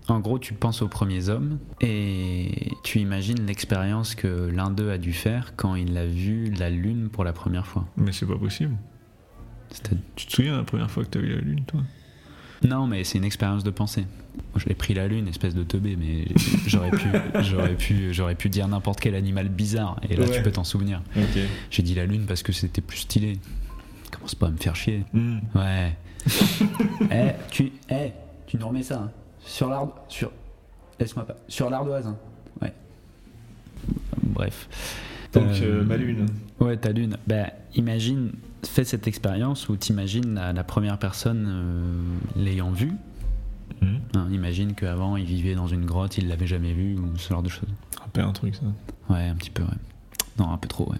En 0.08 0.18
gros, 0.20 0.38
tu 0.38 0.52
penses 0.52 0.82
aux 0.82 0.88
premiers 0.88 1.28
hommes 1.28 1.58
et 1.80 2.72
tu 2.82 2.98
imagines 2.98 3.46
l'expérience 3.46 4.14
que 4.14 4.50
l'un 4.52 4.70
d'eux 4.70 4.90
a 4.90 4.98
dû 4.98 5.12
faire 5.12 5.54
quand 5.56 5.74
il 5.76 5.96
a 5.96 6.06
vu 6.06 6.50
la 6.58 6.70
Lune 6.70 7.08
pour 7.10 7.22
la 7.24 7.32
première 7.32 7.66
fois. 7.66 7.86
Mais 7.96 8.12
c'est 8.12 8.26
pas 8.26 8.36
possible. 8.36 8.74
Tu 10.16 10.26
te 10.26 10.32
souviens 10.32 10.56
la 10.56 10.64
première 10.64 10.90
fois 10.90 11.04
que 11.04 11.08
t'as 11.08 11.20
vu 11.20 11.28
la 11.34 11.40
lune, 11.40 11.62
toi? 11.66 11.80
Non, 12.62 12.86
mais 12.86 13.04
c'est 13.04 13.16
une 13.18 13.24
expérience 13.24 13.64
de 13.64 13.70
pensée. 13.70 14.04
L'ai 14.66 14.74
pris 14.74 14.92
la 14.94 15.08
Lune, 15.08 15.28
espèce 15.28 15.54
de 15.54 15.62
teubé, 15.62 15.96
mais 15.96 16.26
j'aurais 16.66 16.90
pu, 16.90 17.08
j'aurais 17.40 17.74
pu, 17.74 18.12
j'aurais 18.12 18.34
pu 18.34 18.48
dire 18.50 18.68
n'importe 18.68 19.00
quel 19.00 19.14
animal 19.14 19.48
bizarre 19.48 19.98
et 20.08 20.14
là 20.16 20.26
Ouais. 20.26 20.36
tu 20.36 20.42
peux 20.42 20.52
t'en 20.52 20.64
souvenir. 20.64 21.02
J'ai 21.70 21.82
dit 21.82 21.94
la 21.94 22.04
Lune 22.06 22.24
parce 22.26 22.42
que 22.42 22.52
c'était 22.52 22.80
plus 22.82 22.98
stylé. 22.98 23.38
Commence 24.10 24.34
pas 24.34 24.46
à 24.48 24.50
me 24.50 24.56
faire 24.58 24.76
chier. 24.76 25.04
Hmm. 25.12 25.38
Ouais. 25.54 25.96
Eh, 27.10 27.30
tu, 27.50 27.72
eh, 27.90 28.10
tu 28.46 28.56
nous 28.58 28.68
remets 28.68 28.82
ça 28.84 29.00
hein. 29.04 29.10
Sur 29.44 29.68
l'ardoise, 29.68 29.96
sur, 30.08 30.30
laisse-moi 30.98 31.26
pas, 31.26 31.36
sur 31.48 31.70
l'ardoise. 31.70 32.06
hein. 32.06 32.16
Ouais. 32.60 32.72
Bref. 34.22 34.68
Donc 35.32 35.44
Euh, 35.62 35.80
euh, 35.80 35.84
ma 35.84 35.96
lune. 35.96 36.26
Ouais, 36.60 36.76
ta 36.76 36.90
lune. 36.92 37.16
Bah, 37.26 37.46
imagine, 37.74 38.32
fais 38.64 38.84
cette 38.84 39.06
expérience 39.06 39.68
où 39.68 39.76
t'imagines 39.76 40.34
la, 40.34 40.52
la 40.52 40.64
première 40.64 40.98
personne 40.98 41.46
euh, 41.48 42.02
l'ayant 42.36 42.70
vue. 42.70 42.92
Hmm. 43.80 43.96
Hein, 44.14 44.28
imagine 44.30 44.74
qu'avant 44.74 45.16
il 45.16 45.24
vivait 45.24 45.54
dans 45.54 45.66
une 45.66 45.86
grotte, 45.86 46.18
il 46.18 46.28
l'avait 46.28 46.46
jamais 46.46 46.72
vue 46.72 46.96
ou 46.96 47.16
ce 47.16 47.30
genre 47.30 47.42
de 47.42 47.48
choses. 47.48 47.68
Rappelle 47.98 48.24
un 48.24 48.32
truc 48.32 48.54
ça. 48.54 48.62
Ouais, 49.12 49.26
un 49.26 49.34
petit 49.34 49.50
peu, 49.50 49.62
ouais. 49.62 49.68
Non, 50.38 50.50
un 50.52 50.58
peu 50.58 50.68
trop, 50.68 50.90
ouais. 50.90 50.98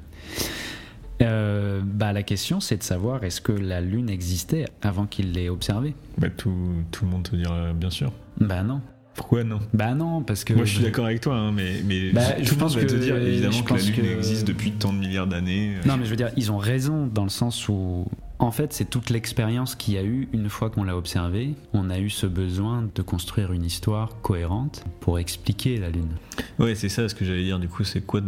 Euh, 1.21 1.81
bah, 1.85 2.13
la 2.13 2.23
question, 2.23 2.61
c'est 2.61 2.77
de 2.79 2.83
savoir 2.83 3.23
est-ce 3.25 3.41
que 3.41 3.53
la 3.53 3.81
Lune 3.81 4.11
existait 4.11 4.65
avant 4.81 5.07
qu'il 5.07 5.33
l'ait 5.33 5.49
observée? 5.49 5.95
Bah, 6.19 6.29
tout, 6.31 6.55
tout 6.91 7.05
le 7.05 7.11
monde 7.11 7.23
te 7.25 7.37
dira 7.37 7.73
bien 7.75 7.91
sûr. 7.91 8.13
Bah 8.41 8.63
non. 8.63 8.81
Pourquoi 9.15 9.45
non? 9.45 9.61
Bah 9.75 9.95
non, 9.95 10.23
parce 10.23 10.43
que. 10.43 10.55
Moi, 10.55 10.65
je 10.65 10.73
suis 10.77 10.83
d'accord 10.83 11.05
avec 11.05 11.21
toi, 11.21 11.37
hein, 11.37 11.53
mais, 11.53 11.83
mais 11.85 12.13
Bah, 12.13 12.23
tout 12.39 12.45
je 12.45 12.55
pense 12.55 12.75
te 12.75 12.81
que- 12.81 12.95
dire 12.97 13.17
évidemment 13.19 13.53
je 13.53 13.63
que 13.63 13.75
la 13.75 13.81
Lune 13.83 13.95
que- 13.95 14.17
existe 14.17 14.47
depuis 14.49 14.73
tant 14.73 14.91
de 14.93 14.99
milliards 14.99 15.27
d'années. 15.27 15.75
Non, 15.87 15.97
mais 15.99 16.07
je 16.07 16.11
veux 16.11 16.17
dire, 16.17 16.31
ils 16.37 16.51
ont 16.51 16.57
raison 16.57 17.07
dans 17.07 17.25
le 17.25 17.29
sens 17.29 17.69
où, 17.69 18.07
en 18.43 18.51
fait, 18.51 18.72
c'est 18.72 18.90
toute 18.90 19.09
l'expérience 19.11 19.74
qu'il 19.76 19.95
y 19.95 19.99
a 19.99 20.03
eu 20.03 20.28
une 20.32 20.49
fois 20.49 20.68
qu'on 20.68 20.82
l'a 20.84 20.97
observé. 20.97 21.55
On 21.72 21.90
a 21.90 21.99
eu 21.99 22.11
ce 22.11 22.26
besoin 22.26 22.88
de 22.95 23.03
construire 23.03 23.53
une 23.53 23.64
histoire 23.64 24.20
cohérente 24.20 24.84
pour 25.01 25.18
expliquer 25.18 25.78
la 25.78 25.90
Lune. 25.90 26.11
Ouais, 26.59 26.74
c'est 26.74 26.88
ça 26.88 27.09
ce 27.09 27.14
que 27.14 27.24
j'allais 27.24 27.45
dire. 27.45 27.59
Du 27.61 27.68
coup, 27.68 27.84
c'est 27.84 28.01
quoi 28.01 28.20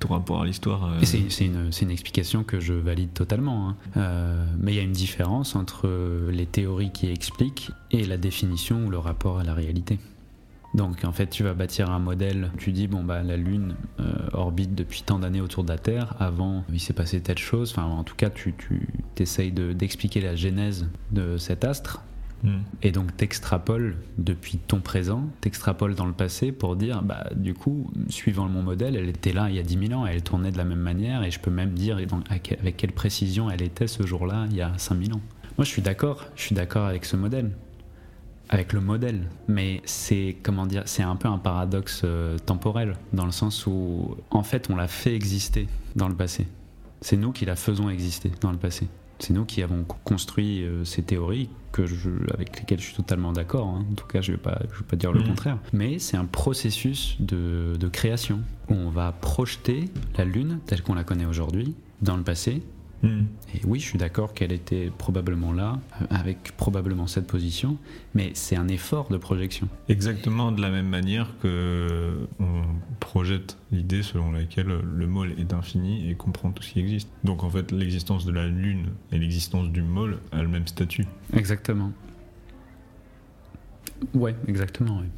ton 0.00 0.08
rapport 0.08 0.42
à 0.42 0.46
l'histoire 0.46 0.84
euh, 0.86 0.98
c'est 1.04 1.46
une, 1.46 1.70
une 1.80 1.90
explication 1.90 2.42
que 2.42 2.58
je 2.60 2.72
valide 2.74 3.12
totalement. 3.14 3.68
hein. 3.70 3.76
Euh, 3.96 4.44
mais 4.60 4.72
il 4.72 4.76
y 4.76 4.80
a 4.80 4.82
une 4.82 4.92
différence 4.92 5.54
entre 5.54 5.88
les 6.30 6.46
théories 6.46 6.90
qui 6.92 7.08
expliquent 7.08 7.70
et 7.92 8.04
la 8.04 8.16
définition 8.16 8.86
ou 8.86 8.90
le 8.90 8.98
rapport 8.98 9.38
à 9.38 9.44
la 9.44 9.54
réalité. 9.54 9.98
Donc 10.74 11.04
en 11.04 11.12
fait, 11.12 11.26
tu 11.28 11.42
vas 11.42 11.54
bâtir 11.54 11.90
un 11.90 11.98
modèle, 11.98 12.50
tu 12.58 12.72
dis, 12.72 12.86
bon, 12.86 13.02
bah, 13.02 13.22
la 13.22 13.36
Lune 13.36 13.74
euh, 13.98 14.04
orbite 14.32 14.74
depuis 14.74 15.02
tant 15.02 15.18
d'années 15.18 15.40
autour 15.40 15.64
de 15.64 15.68
la 15.68 15.78
Terre, 15.78 16.14
avant 16.20 16.64
il 16.72 16.80
s'est 16.80 16.92
passé 16.92 17.20
telle 17.20 17.38
chose, 17.38 17.72
enfin 17.72 17.84
en 17.84 18.04
tout 18.04 18.14
cas, 18.14 18.30
tu, 18.30 18.54
tu 18.54 18.86
essayes 19.18 19.52
d'expliquer 19.52 20.20
la 20.20 20.36
genèse 20.36 20.88
de 21.10 21.36
cet 21.38 21.64
astre, 21.64 22.04
hmm. 22.44 22.58
et 22.82 22.92
donc 22.92 23.16
t'extrapoles 23.16 23.96
depuis 24.18 24.58
ton 24.58 24.80
présent, 24.80 25.28
t'extrapoles 25.40 25.96
dans 25.96 26.06
le 26.06 26.12
passé 26.12 26.52
pour 26.52 26.76
dire, 26.76 27.02
bah 27.02 27.26
du 27.34 27.52
coup, 27.52 27.90
suivant 28.08 28.48
mon 28.48 28.62
modèle, 28.62 28.94
elle 28.94 29.08
était 29.08 29.32
là 29.32 29.48
il 29.50 29.56
y 29.56 29.58
a 29.58 29.64
10 29.64 29.88
000 29.88 30.00
ans, 30.00 30.06
elle 30.06 30.22
tournait 30.22 30.52
de 30.52 30.58
la 30.58 30.64
même 30.64 30.78
manière, 30.78 31.24
et 31.24 31.32
je 31.32 31.40
peux 31.40 31.50
même 31.50 31.72
dire 31.72 31.96
avec 31.96 32.76
quelle 32.76 32.92
précision 32.92 33.50
elle 33.50 33.62
était 33.62 33.88
ce 33.88 34.06
jour-là 34.06 34.46
il 34.50 34.56
y 34.56 34.62
a 34.62 34.72
5 34.78 35.02
000 35.04 35.18
ans. 35.18 35.22
Moi 35.58 35.64
je 35.64 35.70
suis 35.70 35.82
d'accord, 35.82 36.26
je 36.36 36.42
suis 36.42 36.54
d'accord 36.54 36.86
avec 36.86 37.04
ce 37.04 37.16
modèle, 37.16 37.50
avec 38.50 38.72
le 38.72 38.80
modèle, 38.80 39.28
mais 39.48 39.80
c'est 39.84 40.36
comment 40.42 40.66
dire, 40.66 40.82
c'est 40.86 41.02
un 41.04 41.16
peu 41.16 41.28
un 41.28 41.38
paradoxe 41.38 42.02
euh, 42.04 42.36
temporel, 42.38 42.96
dans 43.12 43.24
le 43.24 43.30
sens 43.32 43.66
où 43.66 44.16
en 44.30 44.42
fait 44.42 44.68
on 44.70 44.76
l'a 44.76 44.88
fait 44.88 45.14
exister 45.14 45.68
dans 45.96 46.08
le 46.08 46.14
passé. 46.16 46.46
C'est 47.00 47.16
nous 47.16 47.32
qui 47.32 47.44
la 47.46 47.56
faisons 47.56 47.88
exister 47.88 48.30
dans 48.42 48.50
le 48.52 48.58
passé. 48.58 48.88
C'est 49.20 49.32
nous 49.34 49.44
qui 49.44 49.62
avons 49.62 49.84
co- 49.84 49.96
construit 50.04 50.64
euh, 50.64 50.84
ces 50.84 51.02
théories 51.02 51.48
que 51.72 51.86
je, 51.86 52.10
avec 52.34 52.58
lesquelles 52.58 52.80
je 52.80 52.86
suis 52.86 52.94
totalement 52.94 53.32
d'accord. 53.32 53.68
hein. 53.68 53.84
En 53.90 53.94
tout 53.94 54.06
cas, 54.06 54.20
je 54.20 54.32
ne 54.32 54.36
vais, 54.36 54.42
pas- 54.42 54.60
je 54.72 54.78
vais 54.80 54.84
pas 54.84 54.96
dire 54.96 55.12
le 55.12 55.20
Mhm. 55.20 55.26
contraire. 55.28 55.58
Mais 55.72 55.98
c'est 55.98 56.16
un 56.16 56.24
processus 56.24 57.16
de, 57.20 57.76
de 57.78 57.88
création 57.88 58.40
où 58.68 58.74
on 58.74 58.90
va 58.90 59.12
projeter 59.12 59.84
la 60.18 60.24
Lune 60.24 60.58
telle 60.66 60.82
qu'on 60.82 60.94
la 60.94 61.04
connaît 61.04 61.26
aujourd'hui 61.26 61.74
dans 62.02 62.16
le 62.16 62.22
passé. 62.24 62.62
Hmm. 63.02 63.22
Et 63.54 63.60
oui, 63.64 63.80
je 63.80 63.86
suis 63.86 63.98
d'accord 63.98 64.34
qu'elle 64.34 64.52
était 64.52 64.90
probablement 64.98 65.52
là, 65.52 65.78
euh, 66.00 66.06
avec 66.10 66.54
probablement 66.56 67.06
cette 67.06 67.26
position, 67.26 67.78
mais 68.14 68.32
c'est 68.34 68.56
un 68.56 68.68
effort 68.68 69.08
de 69.08 69.16
projection. 69.16 69.68
Exactement 69.88 70.52
de 70.52 70.60
la 70.60 70.70
même 70.70 70.88
manière 70.88 71.34
que 71.40 72.28
on 72.38 72.62
projette 73.00 73.56
l'idée 73.72 74.02
selon 74.02 74.32
laquelle 74.32 74.66
le 74.66 75.06
môle 75.06 75.32
est 75.38 75.54
infini 75.54 76.10
et 76.10 76.14
comprend 76.14 76.50
tout 76.52 76.62
ce 76.62 76.74
qui 76.74 76.80
existe. 76.80 77.08
Donc 77.24 77.42
en 77.42 77.50
fait, 77.50 77.72
l'existence 77.72 78.26
de 78.26 78.32
la 78.32 78.46
Lune 78.46 78.90
et 79.12 79.18
l'existence 79.18 79.68
du 79.70 79.82
môle 79.82 80.18
a 80.32 80.42
le 80.42 80.48
même 80.48 80.66
statut. 80.66 81.06
Exactement. 81.32 81.92
Ouais, 84.14 84.34
exactement. 84.46 84.98
ouais. 84.98 85.08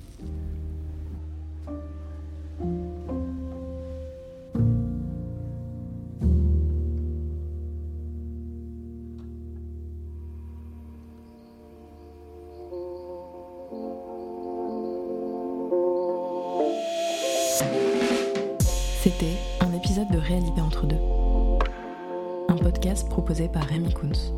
Par 23.49 23.64
Rémi 23.64 23.93
Kunz. 23.93 24.32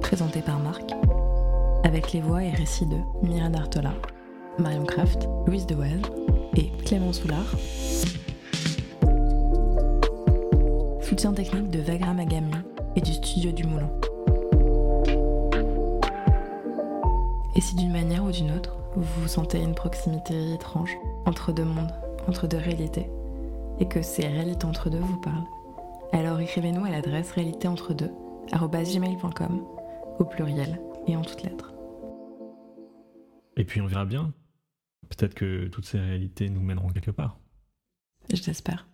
Présenté 0.00 0.40
par 0.40 0.58
Marc. 0.58 0.92
Avec 1.82 2.12
les 2.12 2.20
voix 2.20 2.42
et 2.42 2.50
récits 2.50 2.86
de 2.86 2.96
Mira 3.22 3.48
Dartola, 3.48 3.92
Marion 4.58 4.84
Kraft, 4.84 5.28
Louise 5.46 5.66
Dewaze 5.66 6.00
et 6.56 6.70
Clément 6.84 7.12
Soulard. 7.12 7.54
Soutien 11.02 11.32
technique 11.32 11.70
de 11.70 11.80
Vagram 11.80 12.18
Agami 12.18 12.52
et 12.96 13.00
du 13.00 13.12
studio 13.12 13.52
du 13.52 13.64
Moulin. 13.64 13.90
Et 17.56 17.60
si 17.60 17.76
d'une 17.76 17.92
manière 17.92 18.24
ou 18.24 18.30
d'une 18.30 18.52
autre, 18.52 18.76
vous 18.96 19.28
sentez 19.28 19.60
une 19.60 19.74
proximité 19.74 20.54
étrange 20.54 20.96
entre 21.26 21.52
deux 21.52 21.64
mondes, 21.64 21.94
entre 22.28 22.46
deux 22.46 22.58
réalités, 22.58 23.10
et 23.80 23.86
que 23.86 24.02
ces 24.02 24.26
réalités 24.26 24.66
entre 24.66 24.90
deux 24.90 24.98
vous 24.98 25.20
parlent, 25.20 25.44
alors 26.18 26.40
écrivez-nous 26.40 26.84
à 26.84 26.90
l'adresse 26.90 27.32
réalitéentre2 27.32 28.10
au 30.18 30.24
pluriel 30.24 30.80
et 31.06 31.16
en 31.16 31.22
toutes 31.22 31.42
lettres. 31.42 31.74
Et 33.56 33.64
puis 33.64 33.80
on 33.80 33.86
verra 33.86 34.04
bien. 34.04 34.32
Peut-être 35.08 35.34
que 35.34 35.66
toutes 35.68 35.86
ces 35.86 35.98
réalités 35.98 36.48
nous 36.48 36.60
mèneront 36.60 36.88
quelque 36.90 37.10
part. 37.10 37.38
Je 38.32 38.42
l'espère. 38.46 38.86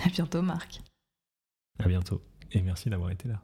À 0.00 0.08
bientôt 0.08 0.42
Marc. 0.42 0.80
À 1.78 1.88
bientôt. 1.88 2.22
Et 2.52 2.62
merci 2.62 2.88
d'avoir 2.88 3.10
été 3.10 3.28
là. 3.28 3.42